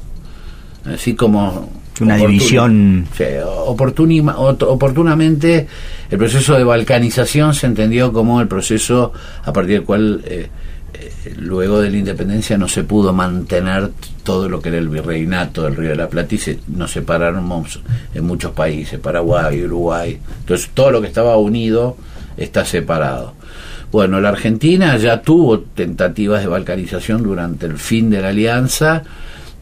Así 0.92 1.14
como 1.14 1.72
una 2.02 2.16
división 2.16 3.06
sí, 3.16 3.26
oportunamente 3.44 5.68
el 6.10 6.18
proceso 6.18 6.58
de 6.58 6.64
balcanización 6.64 7.54
se 7.54 7.68
entendió 7.68 8.14
como 8.14 8.40
el 8.40 8.48
proceso 8.48 9.12
a 9.44 9.52
partir 9.52 9.80
del 9.80 9.84
cual 9.84 10.22
eh, 10.26 10.48
luego 11.38 11.82
de 11.82 11.90
la 11.90 11.98
independencia 11.98 12.58
no 12.58 12.68
se 12.68 12.84
pudo 12.84 13.14
mantener 13.14 13.92
todo 14.24 14.50
lo 14.50 14.62
que 14.62 14.70
era 14.70 14.78
el 14.78 14.90
virreinato 14.90 15.64
del 15.64 15.76
Río 15.76 15.90
de 15.90 15.96
la 15.96 16.10
Plata 16.10 16.38
se, 16.38 16.60
nos 16.68 16.92
separaron 16.92 17.52
en 18.14 18.24
muchos 18.26 18.52
países, 18.52 19.00
Paraguay, 19.00 19.64
Uruguay. 19.64 20.20
Entonces 20.40 20.70
todo 20.74 20.92
lo 20.92 21.02
que 21.02 21.08
estaba 21.08 21.38
unido 21.38 21.98
está 22.38 22.66
separado. 22.66 23.34
Bueno, 23.92 24.22
la 24.22 24.30
Argentina 24.30 24.96
ya 24.98 25.22
tuvo 25.22 25.62
tentativas 25.62 26.42
de 26.42 26.48
balcanización 26.48 27.24
durante 27.24 27.66
el 27.66 27.78
fin 27.78 28.10
de 28.10 28.22
la 28.22 28.30
alianza 28.30 29.04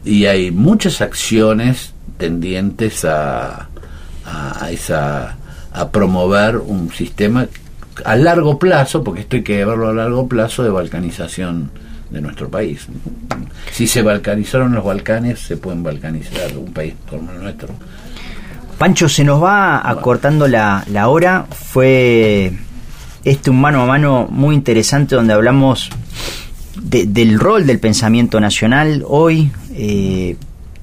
y 0.04 0.26
hay 0.26 0.50
muchas 0.50 1.00
acciones 1.00 1.94
tendientes 2.18 3.04
a, 3.04 3.68
a, 4.26 4.70
esa, 4.70 5.38
a 5.72 5.88
promover 5.90 6.56
un 6.56 6.92
sistema 6.92 7.46
a 8.04 8.16
largo 8.16 8.58
plazo, 8.58 9.02
porque 9.04 9.20
esto 9.22 9.36
hay 9.36 9.42
que 9.42 9.64
verlo 9.64 9.88
a 9.88 9.92
largo 9.92 10.28
plazo, 10.28 10.62
de 10.62 10.70
balcanización 10.70 11.70
de 12.10 12.20
nuestro 12.20 12.48
país. 12.48 12.86
Si 13.72 13.86
se 13.86 14.02
balcanizaron 14.02 14.74
los 14.74 14.84
Balcanes, 14.84 15.40
se 15.40 15.56
pueden 15.56 15.82
balcanizar 15.82 16.56
un 16.56 16.72
país 16.72 16.94
como 17.08 17.30
el 17.32 17.42
nuestro. 17.42 17.68
Pancho, 18.78 19.08
se 19.08 19.24
nos 19.24 19.42
va 19.42 19.88
acortando 19.88 20.48
la, 20.48 20.84
la 20.90 21.08
hora. 21.08 21.46
Fue 21.50 22.52
este 23.24 23.50
un 23.50 23.60
mano 23.60 23.82
a 23.82 23.86
mano 23.86 24.28
muy 24.30 24.54
interesante 24.54 25.16
donde 25.16 25.34
hablamos 25.34 25.90
del 26.82 27.38
rol 27.38 27.66
del 27.66 27.78
pensamiento 27.80 28.40
nacional 28.40 29.04
hoy. 29.06 29.50
Eh, 29.74 30.36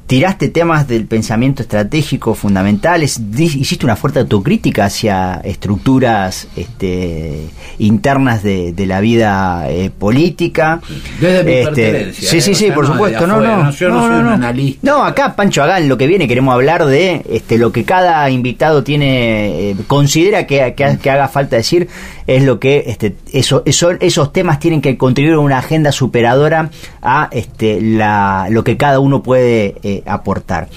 tiraste 0.07 0.49
temas 0.49 0.87
del 0.87 1.07
pensamiento 1.07 1.63
estratégico 1.63 2.35
fundamentales, 2.35 3.19
hiciste 3.37 3.85
una 3.85 3.95
fuerte 3.95 4.19
autocrítica 4.19 4.85
hacia 4.85 5.41
estructuras 5.43 6.47
este, 6.55 7.47
internas 7.79 8.43
de, 8.43 8.73
la 8.85 8.99
vida 8.99 9.67
eh, 9.67 9.89
política. 9.89 10.79
Desde 11.19 11.43
mi 11.43 11.53
este, 11.53 12.13
Sí, 12.13 12.39
sí, 12.39 12.53
sí, 12.53 12.69
por 12.69 12.85
supuesto. 12.85 13.25
No, 13.25 13.41
no, 13.41 13.71
yo 13.71 13.89
no, 13.89 14.07
soy 14.07 14.19
un 14.19 14.27
analista. 14.27 14.79
No, 14.83 15.03
acá 15.03 15.35
Pancho 15.35 15.63
Agán, 15.63 15.89
lo 15.89 15.97
que 15.97 16.05
viene, 16.05 16.27
queremos 16.27 16.53
hablar 16.53 16.85
de 16.85 17.23
este, 17.27 17.57
lo 17.57 17.71
que 17.71 17.83
cada 17.83 18.29
invitado 18.29 18.83
tiene, 18.83 19.71
eh, 19.71 19.75
considera 19.87 20.45
que, 20.45 20.75
que, 20.75 21.09
haga 21.09 21.27
falta 21.27 21.55
decir, 21.55 21.87
es 22.27 22.43
lo 22.43 22.59
que 22.59 22.83
este, 22.87 23.15
eso, 23.33 23.63
esos 23.65 24.33
temas 24.33 24.59
tienen 24.59 24.81
que 24.81 24.97
contribuir 24.97 25.35
a 25.35 25.39
una 25.39 25.57
agenda 25.57 25.91
superadora 25.91 26.69
a 27.01 27.27
este, 27.31 27.81
la, 27.81 28.47
lo 28.51 28.63
que 28.63 28.77
cada 28.77 28.99
uno 28.99 29.23
puede 29.23 29.75
aportar. 30.05 30.67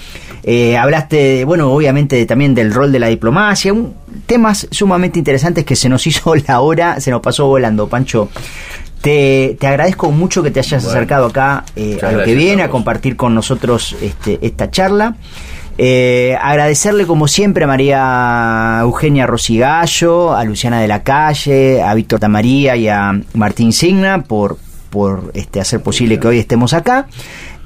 Eh, 0.43 0.77
hablaste, 0.77 1.45
bueno, 1.45 1.71
obviamente 1.71 2.25
también 2.25 2.55
del 2.55 2.73
rol 2.73 2.91
de 2.91 2.99
la 2.99 3.07
diplomacia, 3.07 3.73
temas 4.25 4.67
sumamente 4.71 5.19
interesantes 5.19 5.65
que 5.65 5.75
se 5.75 5.89
nos 5.89 6.05
hizo 6.07 6.35
la 6.35 6.61
hora, 6.61 6.99
se 6.99 7.11
nos 7.11 7.21
pasó 7.21 7.47
volando, 7.47 7.87
Pancho. 7.87 8.29
Te, 9.01 9.57
agradezco 9.61 10.11
mucho 10.11 10.43
que 10.43 10.51
te 10.51 10.59
hayas 10.59 10.85
acercado 10.85 11.27
acá 11.27 11.63
eh, 11.75 11.99
a 12.01 12.11
lo 12.11 12.23
que 12.23 12.35
viene, 12.35 12.63
a, 12.63 12.69
compartir 12.69 13.15
con 13.15 13.33
nosotros 13.33 13.95
este, 14.01 14.39
esta 14.41 14.69
charla. 14.69 15.15
Eh, 15.81 16.37
agradecerle 16.41 17.07
como 17.07 17.29
siempre 17.29 17.63
a 17.63 17.67
María 17.67 18.79
Eugenia 18.81 19.25
Rosigallo, 19.25 20.35
a 20.35 20.43
Luciana 20.43 20.81
de 20.81 20.89
la 20.89 21.03
Calle, 21.03 21.81
a 21.81 21.93
Víctor 21.93 22.19
Tamaría 22.19 22.75
y 22.75 22.89
a 22.89 23.17
Martín 23.33 23.71
Signa 23.71 24.23
por, 24.23 24.57
por 24.89 25.31
este, 25.33 25.61
hacer 25.61 25.81
posible 25.81 26.19
que 26.19 26.27
hoy 26.27 26.39
estemos 26.39 26.73
acá. 26.73 27.07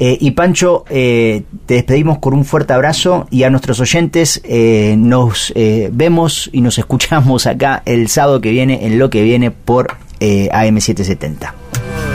Eh, 0.06 0.18
y 0.20 0.32
Pancho, 0.32 0.84
eh, 0.90 1.44
te 1.66 1.76
despedimos 1.76 2.18
con 2.18 2.34
un 2.34 2.44
fuerte 2.44 2.74
abrazo 2.74 3.26
y 3.32 3.44
a 3.44 3.50
nuestros 3.50 3.80
oyentes 3.80 4.42
eh, 4.44 4.96
nos 4.98 5.54
vemos 5.56 6.50
y 6.52 6.60
nos 6.60 6.78
escuchamos 6.84 7.48
acá 7.48 7.84
el 7.86 8.10
sábado 8.10 8.42
que 8.42 8.50
viene 8.52 8.86
en 8.86 9.00
lo 9.00 9.10
que 9.10 9.24
viene 9.24 9.50
por 9.50 9.96
AM770. 10.20 11.54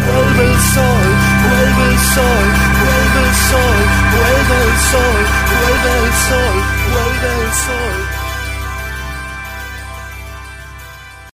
Vuelve 0.04 0.52
el 0.52 0.60
sol, 0.60 1.08
vuelve 1.48 1.92
el 1.92 1.98
sol, 1.98 2.46
vuelve 2.84 3.26
el 3.26 3.34
sol, 3.48 3.76
vuelve 4.12 4.64
el 4.64 4.78
sol. 4.90 5.27